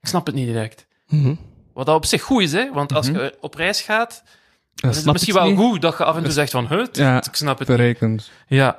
[0.00, 0.86] ik snap het niet direct.
[1.08, 1.34] Mhm.
[1.74, 2.72] Wat dat op zich goed is, hè?
[2.72, 3.18] want als Mhm.
[3.20, 4.22] je op reis gaat,
[4.76, 5.58] Dan is het misschien wel niet.
[5.58, 7.76] goed dat je af en toe zegt van, huh, t- Ja, ik snap het niet.
[7.76, 8.30] Berekend.
[8.46, 8.76] Ja.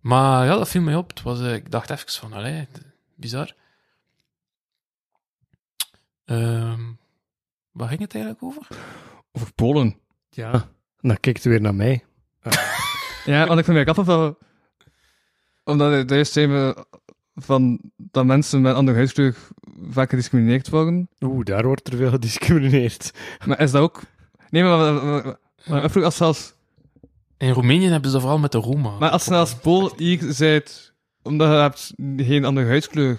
[0.00, 1.08] Maar ja, dat viel mij op.
[1.08, 2.68] Het was, eh, ik dacht even van, allee,
[3.14, 3.54] bizar.
[6.24, 6.80] Ehm
[7.72, 8.66] waar ging het eigenlijk over?
[9.32, 9.98] Over Polen.
[10.30, 10.68] Ja.
[11.00, 12.04] Dan kijkt het weer naar mij.
[13.24, 14.38] Ja, want ik vind mij af of dat...
[15.64, 16.74] Omdat je juist zei
[17.34, 19.36] van dat mensen met andere huidskleur
[19.90, 21.08] vaak gediscrimineerd worden.
[21.20, 23.10] Oeh, daar wordt er veel gediscrimineerd.
[23.46, 24.02] Maar is dat ook...
[24.54, 25.36] Nee, maar, maar, maar, maar,
[25.66, 26.52] maar ik vroeg als,
[27.38, 28.98] In Roemenië hebben ze dat vooral met de Roma.
[28.98, 33.18] maar als je als Pool hier zijt, omdat je hebt geen andere huidskleur,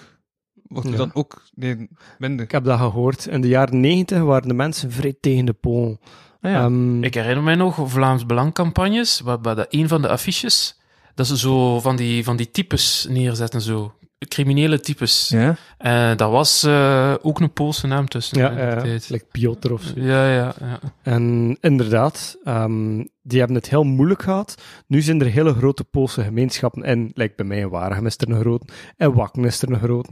[0.53, 0.97] wordt je Ja.
[0.99, 1.87] dan ook nee,
[2.17, 2.45] minder.
[2.45, 3.25] Ik heb dat gehoord.
[3.25, 5.99] In de jaren negentig waren de mensen vrij tegen de Polen.
[6.41, 6.63] Ah, ja.
[6.63, 10.79] Ehm, Ik herinner mij nog Vlaams Belangcampagnes, waar, waar dat een van de affiches,
[11.15, 13.93] dat ze zo van die, van die types neerzetten, zo.
[14.27, 15.29] Criminele types.
[15.29, 15.55] ja?
[15.77, 18.37] En dat was eh, ook een Poolse naam tussen.
[18.37, 19.09] ja, eh, tijd.
[19.09, 19.93] like Piotr of zo.
[19.95, 20.79] ja, ja, ja.
[21.01, 24.61] En inderdaad, ehm, die hebben het heel moeilijk gehad.
[24.87, 26.83] Nu zijn er hele grote Poolse gemeenschappen.
[26.83, 28.65] En like bij mij in Waregem is er een grote.
[28.97, 30.09] En Wakken is er een grote.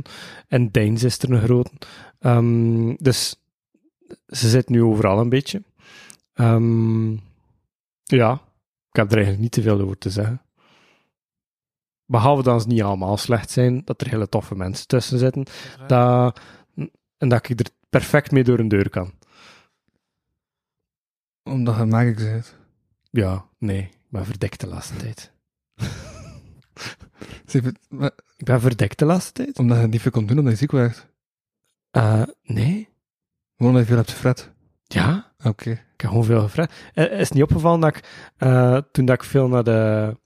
[0.47, 1.71] En Deins is er een grote.
[2.19, 3.35] Ehm, dus
[4.27, 5.63] ze zitten nu overal een beetje.
[6.33, 7.11] Ehm,
[8.03, 8.41] ja,
[8.89, 10.41] ik heb er eigenlijk niet te veel over te zeggen.
[12.05, 15.45] Behalve dat ze niet allemaal slecht zijn, dat er hele toffe mensen tussen zitten.
[15.87, 16.39] Dat,
[17.17, 19.13] en dat ik er perfect mee door een deur kan.
[21.43, 22.55] Omdat je magic bent.
[23.09, 25.31] Ja, nee, ik ben verdekt de laatste tijd.
[28.37, 29.59] Ik ben verdekt de laatste tijd?
[29.59, 31.07] Omdat je niet veel kon doen, omdat je ziek werd.
[31.91, 32.89] Eh, nee.
[33.55, 34.51] Gewoon omdat je veel hebt gefret.
[34.83, 35.69] Ja, Oké.
[35.69, 36.73] ik heb gewoon veel gevraagd.
[36.93, 40.17] Eh, is het niet opgevallen dat ik, eh, toen dat ik veel naar de,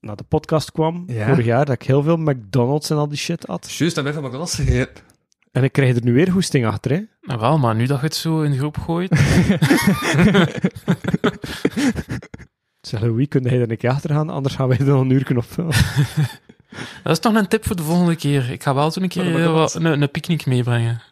[0.00, 1.26] naar de podcast kwam, Ja.
[1.28, 3.72] vorig jaar, dat ik heel veel McDonald's en al die shit had.
[3.72, 5.04] Juist, dan ben je van McDonald's gegeten.
[5.52, 7.00] En ik krijg er nu weer hoesting achter, hè.
[7.22, 9.10] Nou wel, maar nu dat je het zo in de groep gooit...
[12.80, 14.30] Zeg, Louis, kun jij er een keer achter gaan?
[14.30, 15.74] Anders gaan wij er nog een uur op vullen.
[17.02, 18.50] Dat is toch een tip voor de volgende keer.
[18.50, 21.02] Ik ga wel toen een keer wat- een, een picknick meebrengen.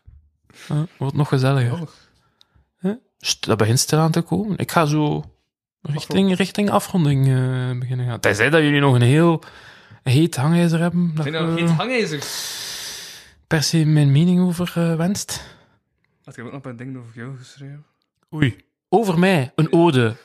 [0.98, 1.88] Wordt nog gezelliger.
[3.40, 4.56] Dat begint stil aan te komen.
[4.58, 5.24] Ik ga zo
[5.82, 8.20] richting, richting afronding eh, beginnen gaan.
[8.20, 9.42] Tenzij dat jullie nog een heel
[10.02, 11.12] heet hangijzer hebben.
[11.16, 12.18] Zijn er nog geen hangijzer?
[13.46, 15.56] per se mijn mening over eh, wenst.
[16.24, 17.84] Had ik ook nog een ding over jou geschreven?
[18.34, 18.56] Oei.
[18.88, 20.16] Over mij, een ode.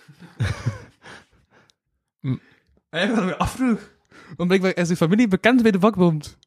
[2.90, 3.92] Jij gaat me afvroeg.
[4.36, 6.38] Want blijkbaar is de familie bekend bij de vakbond.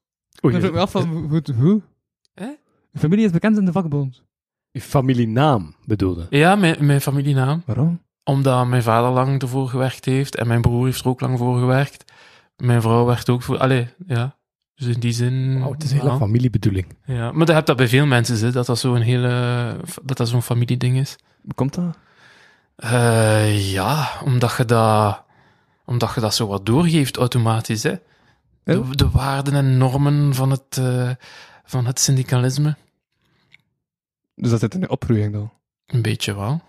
[0.44, 1.42] Oei, Dan ik me af van, hoe?
[1.58, 1.82] hoe?
[2.34, 2.50] Hè?
[2.90, 4.22] De familie is bekend in de vakbond.
[4.70, 6.26] je familienaam bedoelde.
[6.30, 7.62] Ja, mijn, mijn familienaam.
[7.66, 8.02] Waarom?
[8.28, 11.58] Omdat mijn vader lang ervoor gewerkt heeft en mijn broer heeft er ook lang voor
[11.58, 12.12] gewerkt.
[12.56, 13.58] Mijn vrouw werkt ook voor...
[13.58, 14.36] Allee, ja.
[14.74, 15.62] Dus in die zin...
[15.62, 16.86] Het is een hele familiebedoeling.
[17.04, 19.76] Ja, maar dat heb dat bij veel mensen, hè, dat dat zo'n hele...
[20.02, 21.16] Dat dat zo'n familieding is.
[21.42, 21.98] Hoe komt dat?
[22.76, 25.22] Eh, ja, omdat je dat...
[25.84, 27.94] Omdat je dat zo wat doorgeeft automatisch, hè.
[28.64, 31.10] De, de waarden en normen van het, eh,
[31.64, 32.76] van het syndicalisme.
[34.34, 35.52] Dus dat zit in de opgroeiing dan.
[35.86, 36.62] Een beetje wel.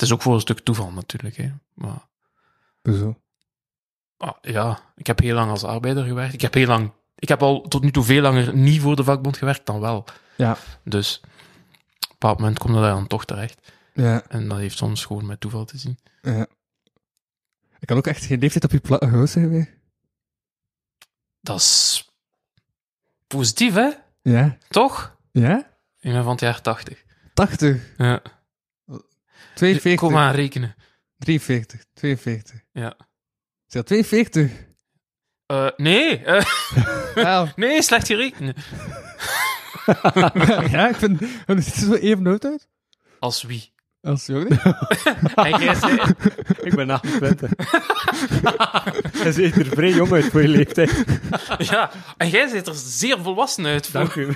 [0.00, 1.52] Het is ook voor een stuk toeval natuurlijk, hè.
[1.74, 2.06] Maar...
[2.82, 3.20] Hoezo?
[4.16, 6.32] Ah, ja, ik heb heel lang als arbeider gewerkt.
[6.34, 6.92] Ik heb heel lang...
[7.14, 10.04] Ik heb al tot nu toe veel langer niet voor de vakbond gewerkt dan wel.
[10.36, 10.56] Ja.
[10.84, 11.28] Dus op
[12.00, 13.72] een bepaald moment komt dat dan toch terecht.
[13.94, 14.22] Ja.
[14.28, 15.98] En dat heeft soms gewoon met toeval te zien.
[16.22, 16.46] ja.
[17.80, 19.78] Ik kan ook echt geen leeftijd op je pla- huis zijn weer.
[21.40, 22.10] Dat is
[23.26, 23.90] positief, hè?
[24.22, 24.56] Ja.
[24.68, 25.16] Toch?
[25.32, 25.58] Ja?
[26.00, 27.04] Ik ben van het jaar 80.
[27.34, 28.22] 80, Ja.
[29.54, 30.74] 42, Kom maar rekenen.
[31.18, 32.60] 43, 42.
[32.72, 32.96] Ja.
[33.66, 34.50] Is dat 42?
[35.46, 36.44] Eh, nee, eh,
[37.24, 38.56] Ja, nee, slecht gerekend.
[40.70, 41.20] ja, ik vind...
[41.46, 42.68] Het ziet er zo even oud uit.
[43.18, 43.72] Als wie?
[44.02, 44.58] Als Jordi.
[45.34, 46.00] En jij zei...
[46.60, 47.50] Ik ben 28.
[49.18, 51.04] Hij ziet er vrij jong uit voor je leeftijd.
[51.58, 53.86] Ja, en jij ziet er zeer volwassen uit.
[53.86, 54.00] Voor.
[54.00, 54.32] Dank u.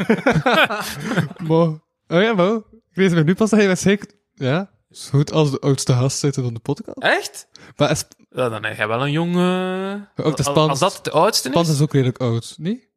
[1.47, 1.69] Maar...
[2.09, 2.55] Oh ja, maar...
[2.91, 4.09] Ik weet me nu pas dat je was zeker...
[4.35, 4.71] Ja?
[4.95, 6.99] Zo goed als de oudste gast zitten van de podcast.
[6.99, 7.49] Echt?
[7.77, 9.31] Maar is, Ja, dan heb je wel een jong...
[9.31, 11.75] Ook de als, Spans- als dat de oudste Pans is?
[11.75, 12.89] is ook redelijk oud, niet?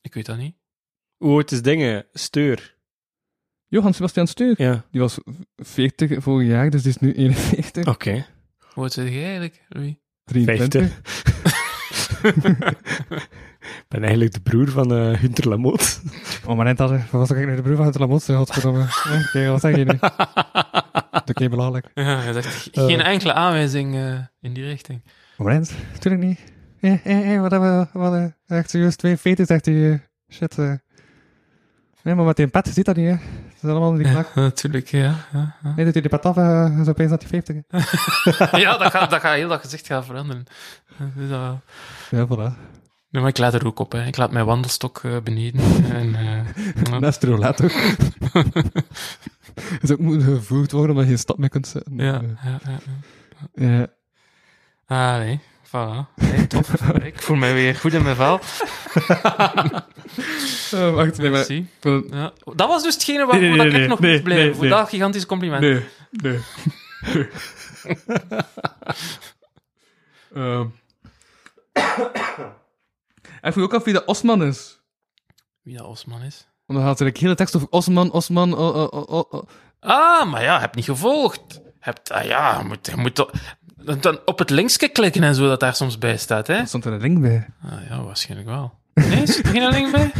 [0.00, 0.54] Ik weet dat niet.
[1.16, 2.06] Hoe oud is dingen?
[2.12, 2.78] Steur.
[3.66, 4.54] Johan Sebastian Steur.
[4.56, 4.84] Ja.
[4.90, 5.18] Die was
[5.56, 7.86] 40 vorig jaar, dus die is nu 41.
[7.86, 8.26] Oké.
[8.58, 9.94] Hoe oud zeg jij eigenlijk, Louis?
[10.24, 11.00] 23.
[13.60, 13.78] 50.
[13.78, 15.84] Ik ben eigenlijk de broer van eh Hunter Lamotte.
[16.46, 18.80] Oh, maar net dat was ook eigenlijk de broer van het Lamotte, godverdomme.
[19.10, 19.98] Ja, Kijk, wat zeg je nu?
[21.24, 21.86] Dat is belangrijk.
[21.94, 25.02] Ja, je zegt geen enkele aanwijzing eh, in die richting.
[25.38, 26.40] Oh, net, natuurlijk niet.
[26.78, 28.14] Ja, ja, ja, wat hebben we, wat,
[28.46, 29.98] eh, echt serieus, 42 zegt hij, eh,
[30.34, 30.58] shit.
[30.58, 30.72] eh.
[32.02, 33.12] Nee, maar met die pet, je ziet dat niet, hè.
[33.12, 34.34] Het is allemaal die knak.
[34.50, 35.14] Natuurlijk, ja.
[35.32, 35.72] Ja, ja.
[35.76, 38.60] Nee, doet hij de pet af, eh, is opeens dat hij 50 is.
[38.60, 40.44] ja dat, gaat, dat gaat heel dat gezicht gaan veranderen.
[41.14, 41.56] Dus, dat-
[42.10, 42.54] Ja, voilà.
[43.10, 43.92] Nee, maar ik laat er ook op.
[43.92, 44.06] Hè.
[44.06, 45.60] Ik laat mijn wandelstok eh, beneden.
[46.00, 47.00] en, eh.
[47.00, 47.72] Dat is roulette ook.
[49.70, 51.96] Het is ook moeten gevoerd worden omdat je een stap mee kunt zetten.
[51.96, 52.78] Ja, Eh, ja, ja,
[53.54, 53.68] ja.
[53.78, 53.86] ja.
[54.86, 55.40] Ah, nee.
[55.66, 56.14] Voilà.
[56.14, 56.72] Nee, tof.
[57.02, 58.40] ik voel mij weer goed in mijn vel.
[60.74, 61.52] Oh, wacht, nee, maar...
[62.10, 62.32] Ja.
[62.54, 64.54] Dat was dus hetgene waar, Nee, nee, ik nog moest blijven.
[64.54, 64.72] voor nee.
[64.72, 65.60] dat gigantische compliment.
[65.62, 66.38] Nee, nee.
[73.40, 74.80] Ik vroeg ook af wie de Osman is.
[75.62, 76.48] Wie dat Osman is.
[76.66, 79.42] Want dan gaat er een hele tekst over Osman, Osman, oh, oh, oh.
[79.80, 81.60] Ah, maar ja, heb niet gevolgd.
[81.78, 83.26] Hebt, ah ja, je moet, je moet
[84.02, 86.54] dan op het linkje klikken en zo dat daar soms bij staat, hè?
[86.54, 87.46] Er stond er een ring bij.
[87.64, 88.72] Ah, ja, waarschijnlijk wel.
[88.94, 90.10] Nee, is er geen link bij?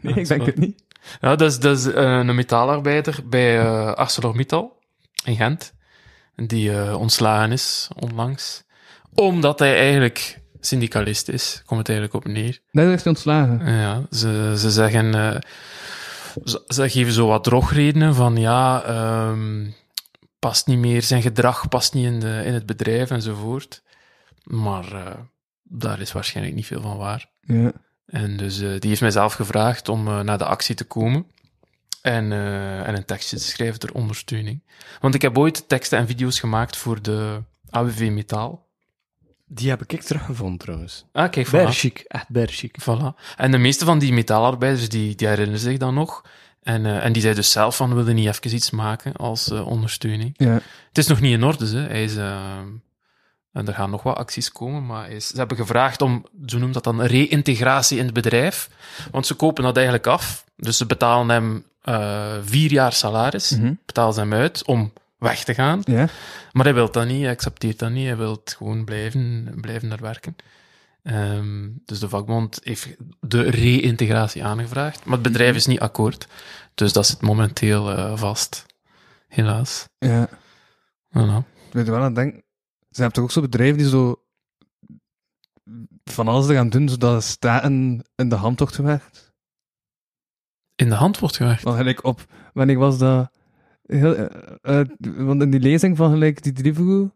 [0.00, 0.82] Nee, Ja, ik denk het niet.
[1.20, 4.78] Ja, dat is, dat is eh, een metaalarbeider bij eh ArcelorMittal
[5.24, 5.74] in Gent.
[6.36, 8.64] Die eh, ontslagen is onlangs.
[9.14, 11.62] Omdat hij eigenlijk syndicalist is.
[11.66, 12.60] Komt het eigenlijk op neer.
[12.70, 13.72] Daar is hij ontslagen.
[13.72, 15.14] Ja, ze, ze zeggen...
[15.14, 15.40] eh,
[16.44, 19.70] ze, ze geven zo wat drogredenen van ja, ehm,
[20.38, 23.82] past niet meer, zijn gedrag past niet in, de, in het bedrijf enzovoort.
[24.42, 25.14] Maar eh,
[25.62, 27.30] daar is waarschijnlijk niet veel van waar.
[27.40, 27.72] Ja.
[28.06, 31.26] En dus eh, die heeft mij zelf gevraagd om naar de actie te komen.
[32.02, 32.32] En,
[32.84, 34.62] en een tekstje te schrijven ter ondersteuning.
[35.00, 38.70] Want ik heb ooit teksten en video's gemaakt voor de AWV Metaal.
[39.54, 41.04] Die heb ik teruggevonden trouwens.
[41.12, 41.50] Ah, kijk, voilà.
[41.50, 41.98] Berg chic.
[42.08, 42.76] Echt berg chic.
[42.82, 43.34] Voilà.
[43.36, 46.22] En de meeste van die metaalarbeiders, die, die herinneren zich dan nog.
[46.62, 49.66] En, eh, en die zei dus zelf van, wilde niet even iets maken als eh,
[49.66, 50.34] ondersteuning.
[50.36, 50.52] Ja.
[50.88, 51.80] Het is nog niet in orde, hè.
[51.80, 52.16] Hij is...
[52.16, 52.58] eh,
[53.52, 56.74] en er gaan nog wat acties komen, maar is- ze hebben gevraagd om, zo noemt
[56.74, 58.68] dat dan, reïntegratie in het bedrijf.
[59.10, 60.44] Want ze kopen dat eigenlijk af.
[60.56, 61.64] Dus ze betalen hem
[62.44, 63.72] vier jaar salaris, Mhm.
[63.86, 64.92] betalen ze hem uit om
[65.22, 65.80] weg te gaan.
[65.84, 66.08] Ja.
[66.52, 70.00] Maar hij wil dat niet, hij accepteert dat niet, hij wil gewoon blijven, blijven daar
[70.00, 70.36] werken.
[71.02, 72.88] Ehm, dus de vakbond heeft
[73.20, 76.26] de reïntegratie aangevraagd, maar het bedrijf is niet akkoord.
[76.74, 78.66] Dus dat zit momenteel eh, vast.
[79.28, 79.88] Helaas.
[79.98, 80.28] Ja.
[81.08, 81.46] Voilà.
[81.66, 82.42] Ik weet wel aan het denken.
[82.90, 84.22] Ze hebben toch ook zo'n bedrijven die zo
[86.04, 89.32] van alles te gaan doen, zodat de staten in de hand wordt gewerkt.
[90.74, 91.62] In de hand wordt gewerkt.
[91.62, 93.30] Want gelijk op, wanneer was dat?
[93.98, 94.14] Heel,
[94.62, 94.80] eh,
[95.16, 97.10] want in die lezing van gelijk die Deliveroo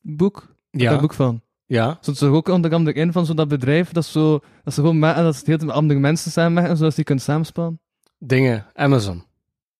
[0.00, 0.90] boek, Ja.
[0.90, 1.40] daar boek van.
[1.66, 1.98] Ja.
[2.00, 4.98] Stond ze ook onder andere in van zo dat bedrijf, dat, zo, dat ze gewoon
[4.98, 7.80] maken, dat ze het heel met andere mensen samen maken, zodat ze die kunnen samenspannen.
[8.18, 8.66] Dingen.
[8.74, 9.22] Amazon.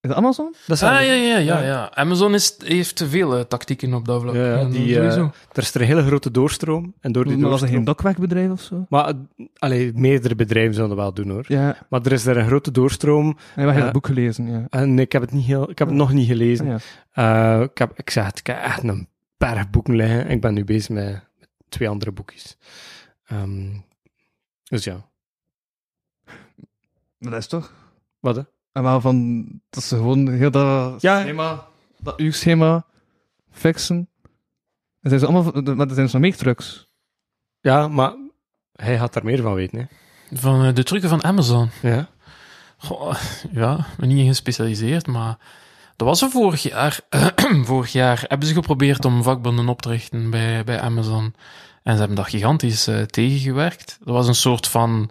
[0.03, 0.55] Is dat Amazon?
[0.67, 1.07] Dat is Ah, Amazon.
[1.09, 1.65] ja, ja, ja, Ja.
[1.67, 1.95] ja.
[1.95, 4.35] Amazon is, heeft te veel eh, tactieken op dat vlak.
[4.35, 5.31] Ja, ja, die, eh, sowieso.
[5.53, 6.95] Er is er een hele grote doorstroom.
[7.01, 8.13] En door die Maar was dat geen doorstroom...
[8.15, 8.87] dokwerkbedrijf of zo?
[8.89, 11.45] Maar, eh, allee, meerdere bedrijven zullen dat wel doen, hoor.
[11.49, 13.29] Ja, Maar er is er een grote doorstroom.
[13.31, 13.85] ik heb heel Ja.
[13.85, 14.67] het boek gelezen, ja.
[14.71, 16.67] En ik heb het, niet heel, ik heb het nog niet gelezen.
[16.73, 16.81] Ah,
[17.13, 17.57] ja.
[17.57, 20.29] Eh, ik, heb, ik zeg het, ik heb echt een berg boeken liggen.
[20.31, 21.05] Ik ben nu bezig met,
[21.39, 22.57] met twee andere boekjes.
[23.27, 23.69] Ehm,
[24.65, 25.09] dus ja.
[27.19, 27.73] Maar dat is toch?
[28.21, 28.43] Wat, hè?
[28.73, 31.21] En wel van, dat ze gewoon heel dat Ja.
[31.21, 31.67] schema,
[31.99, 32.85] dat uurschema
[33.51, 34.09] fixen.
[35.01, 36.89] En zijn ze allemaal, maar er zijn zo meer trucks.
[37.61, 38.13] Ja, maar
[38.73, 39.85] hij gaat daar meer van weten, hè.
[40.39, 41.71] Van eh, de trucken van Amazon.
[41.83, 42.09] Ja.
[42.79, 43.15] Goh,
[43.53, 45.39] ja, niet in gespecialiseerd, maar
[45.97, 47.01] Dat was er vorig jaar.
[47.65, 51.35] vorig jaar hebben ze geprobeerd om vakbonden op te richten bij, bij Amazon.
[51.83, 53.99] En ze hebben dat gigantisch eh, tegengewerkt.
[54.05, 55.11] Dat was een soort van...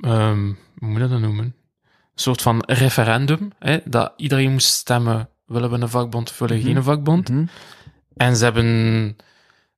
[0.00, 0.44] ehm,
[0.78, 1.54] hoe moet je dat noemen?
[2.22, 3.52] Soort van referendum.
[3.58, 3.78] Hè?
[3.84, 5.28] Dat iedereen moest stemmen.
[5.46, 7.28] Willen we een vakbond of willen we geen vakbond?
[7.28, 7.46] Mhm.
[8.16, 9.16] En ze hebben...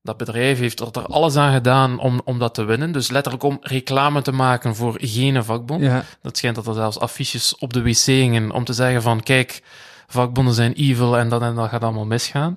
[0.03, 2.93] Dat bedrijf heeft er alles aan gedaan om, om dat te winnen.
[2.93, 5.83] Dus letterlijk om reclame te maken voor geen vakbond.
[5.83, 9.23] Ja, Dat schijnt dat er zelfs affiches op de wc hingen om te zeggen van
[9.23, 9.63] kijk,
[10.07, 12.57] vakbonden zijn evil en dat en dat gaat allemaal misgaan.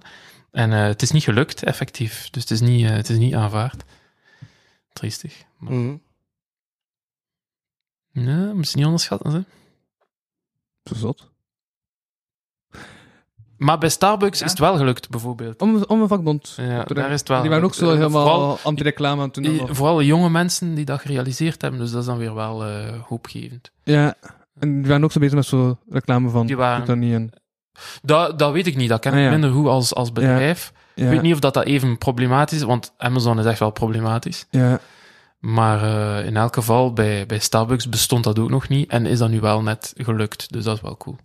[0.52, 2.30] En eh, het is niet gelukt, effectief.
[2.30, 3.84] Dus het is niet, eh, het is niet aanvaard.
[4.94, 5.44] Triestig.
[5.58, 5.96] Maar, Mhm.
[8.12, 9.32] nee, moet je niet onderschatten.
[9.32, 9.40] Hè?
[10.88, 11.30] Zo zot.
[13.58, 15.62] Maar bij Starbucks is het wel gelukt, bijvoorbeeld.
[15.62, 16.54] Om, om een vakbond.
[16.58, 17.42] Ja, daar is het wel.
[17.42, 17.90] Die waren ook zo.
[17.92, 19.76] Eh, helemaal anti-reclame aan het doen.
[19.76, 23.72] vooral jonge mensen die dat gerealiseerd hebben, dus dat is dan weer wel eh, hoopgevend.
[23.84, 24.16] Ja,
[24.60, 26.46] en die waren ook zo bezig met zo reclame van...
[26.48, 27.32] Die waren- dat niet in.
[28.02, 29.30] Dat, dat weet ik niet, dat ken ik Ah, ja.
[29.32, 30.74] minder goed als, als bedrijf.
[30.96, 34.46] Ik weet niet of dat, dat even problematisch is, want Amazon is echt wel problematisch.
[34.50, 34.80] Ja,
[35.40, 35.84] Maar
[36.20, 39.30] eh, in elk geval, bij, bij Starbucks bestond dat ook nog niet en is dat
[39.30, 40.52] nu wel net gelukt.
[40.54, 41.18] Dus dat is wel cool.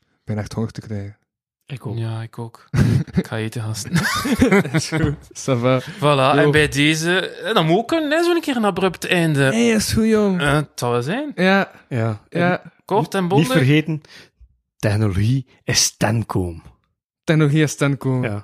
[0.00, 1.16] ik ben echt honger te krijgen.
[1.66, 1.96] Ik ook.
[1.96, 2.68] Ja, ik ook.
[3.18, 3.92] ik ga eten, gasten.
[4.72, 5.14] is goed.
[5.38, 5.80] Ça va.
[5.82, 6.42] Voilà, Yo.
[6.44, 9.42] en bij deze, eh, dan moet ook een, zo'n keer een abrupt einde.
[9.42, 10.40] Hey, is goed, jong.
[10.40, 11.32] Eh, het zal wel zijn.
[11.34, 12.20] Ja, Ja.
[12.28, 12.62] ja.
[12.84, 13.52] Kort en Niet bondig.
[13.52, 14.00] vergeten,
[14.76, 16.62] technologie is Stenkoom.
[17.24, 18.30] Technologie is ten komen.
[18.30, 18.40] Ja.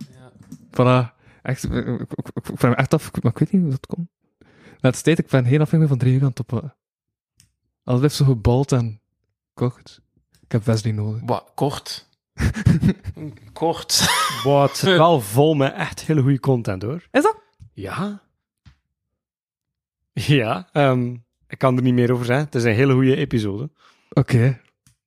[0.70, 1.16] Voilà.
[1.42, 3.86] Echt, ik, ik, ik- ik vraag me echt af, maar ik weet niet hoe dat
[3.86, 4.08] komt.
[4.80, 6.76] Laatste tijd, ik ben geen aflevering van drie uur aan het oppakken.
[7.84, 9.00] Alles blijft zo gebald en
[9.54, 10.00] kort.
[10.40, 11.20] Ik heb Wesley nodig.
[11.24, 12.08] Wat, kort.
[13.52, 14.00] kort.
[14.44, 17.06] Het zit wel vol met echt hele goede content, hoor.
[17.10, 17.36] Is dat?
[17.72, 18.22] Ja.
[20.12, 21.16] Ja, ehm,
[21.48, 22.44] ik kan er niet meer over zeggen.
[22.44, 23.70] Het is een hele goede episode.
[24.10, 24.60] Oké.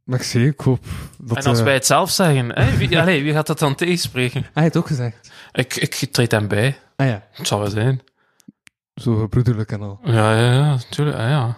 [0.04, 0.86] Merci, ik hoop
[1.18, 1.38] dat...
[1.38, 4.42] en als eh, wij het zelf zeggen, hè, wie, allee, wie gaat dat dan tegenspreken?
[4.42, 5.32] Hij heeft het ook gezegd.
[5.52, 6.80] Ik, ik treed hem bij.
[6.96, 8.02] Ah ja, Het zal wel zijn.
[9.02, 10.00] Zo broederlijk en al.
[10.04, 11.18] Ja, ja, ja, natuurlijk.
[11.18, 11.58] Ah, ja.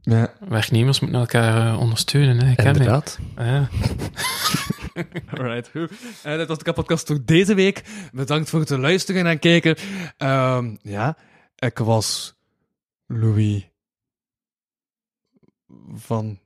[0.00, 0.32] Ja.
[0.48, 2.40] Werknemers moeten elkaar eh, ondersteunen.
[2.46, 2.50] Hè.
[2.52, 2.62] Ik.
[2.62, 3.18] Inderdaad.
[3.34, 3.68] Ah, ja.
[5.38, 5.90] Alright, goed.
[6.22, 7.84] En dat was de podcast voor deze week.
[8.12, 9.76] Bedankt voor het luisteren en kijken.
[10.16, 11.16] Ehm, ja,
[11.56, 12.34] ik was
[13.06, 13.68] Louis
[15.94, 16.38] van...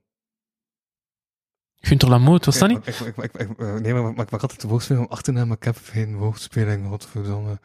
[1.81, 2.87] Gunther Lamoot, was dat niet?
[2.87, 5.57] Ik, ik, ik, ik- eh, nee, maar, ik mag altijd de woordspeling om achternaam, maar
[5.57, 6.89] ik heb geen woordspeling.
[6.89, 7.61] Godverdomme.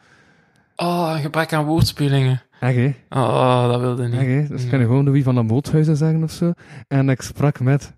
[0.76, 2.42] Oh, een gebrek aan woordspelingen.
[2.60, 2.94] Echt, hè?
[3.08, 4.20] Oh, dat wilde niet.
[4.20, 4.46] Echt, hè?
[4.46, 6.52] Dus ik kan je gewoon Louis van de Moothuizen zeggen of zo.
[6.88, 7.92] En ik sprak met...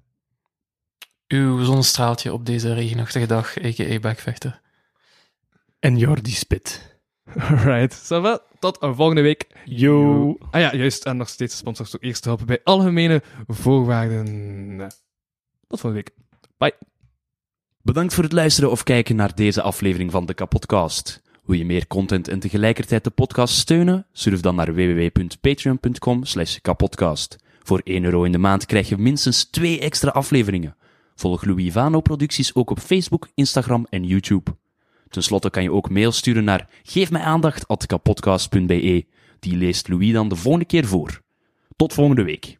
[1.28, 3.98] Uw zonnestraaltje op deze regenachtige dag, a.k.a.
[3.98, 4.60] Backvechter.
[5.78, 6.98] En Jordi Spit.
[7.34, 8.40] Alright, ça va?
[8.58, 9.46] Tot een volgende week.
[9.64, 10.36] Yo.
[10.50, 11.04] Ah ja, juist.
[11.04, 14.26] En nog steeds de sponsors ook eerst te helpen bij algemene voorwaarden.
[15.66, 16.10] Tot volgende week.
[16.58, 16.74] Bye.
[17.82, 21.22] Bedankt voor het luisteren of kijken naar deze aflevering van de Kapodcast.
[21.46, 24.06] Wil je meer content en tegelijkertijd de podcast steunen?
[24.12, 27.36] Surf dan naar www.patreon.com slash kapodcast.
[27.62, 30.76] Voor 1 euro in de maand krijg je minstens 2 extra afleveringen.
[31.14, 34.56] Volg Louis Vano producties ook op Facebook, Instagram en YouTube.
[35.08, 39.06] Ten slotte kan je ook mail sturen naar geefmijaandacht.kapodcast.be.
[39.38, 41.22] Die leest Louis dan de volgende keer voor.
[41.76, 42.58] Tot volgende week.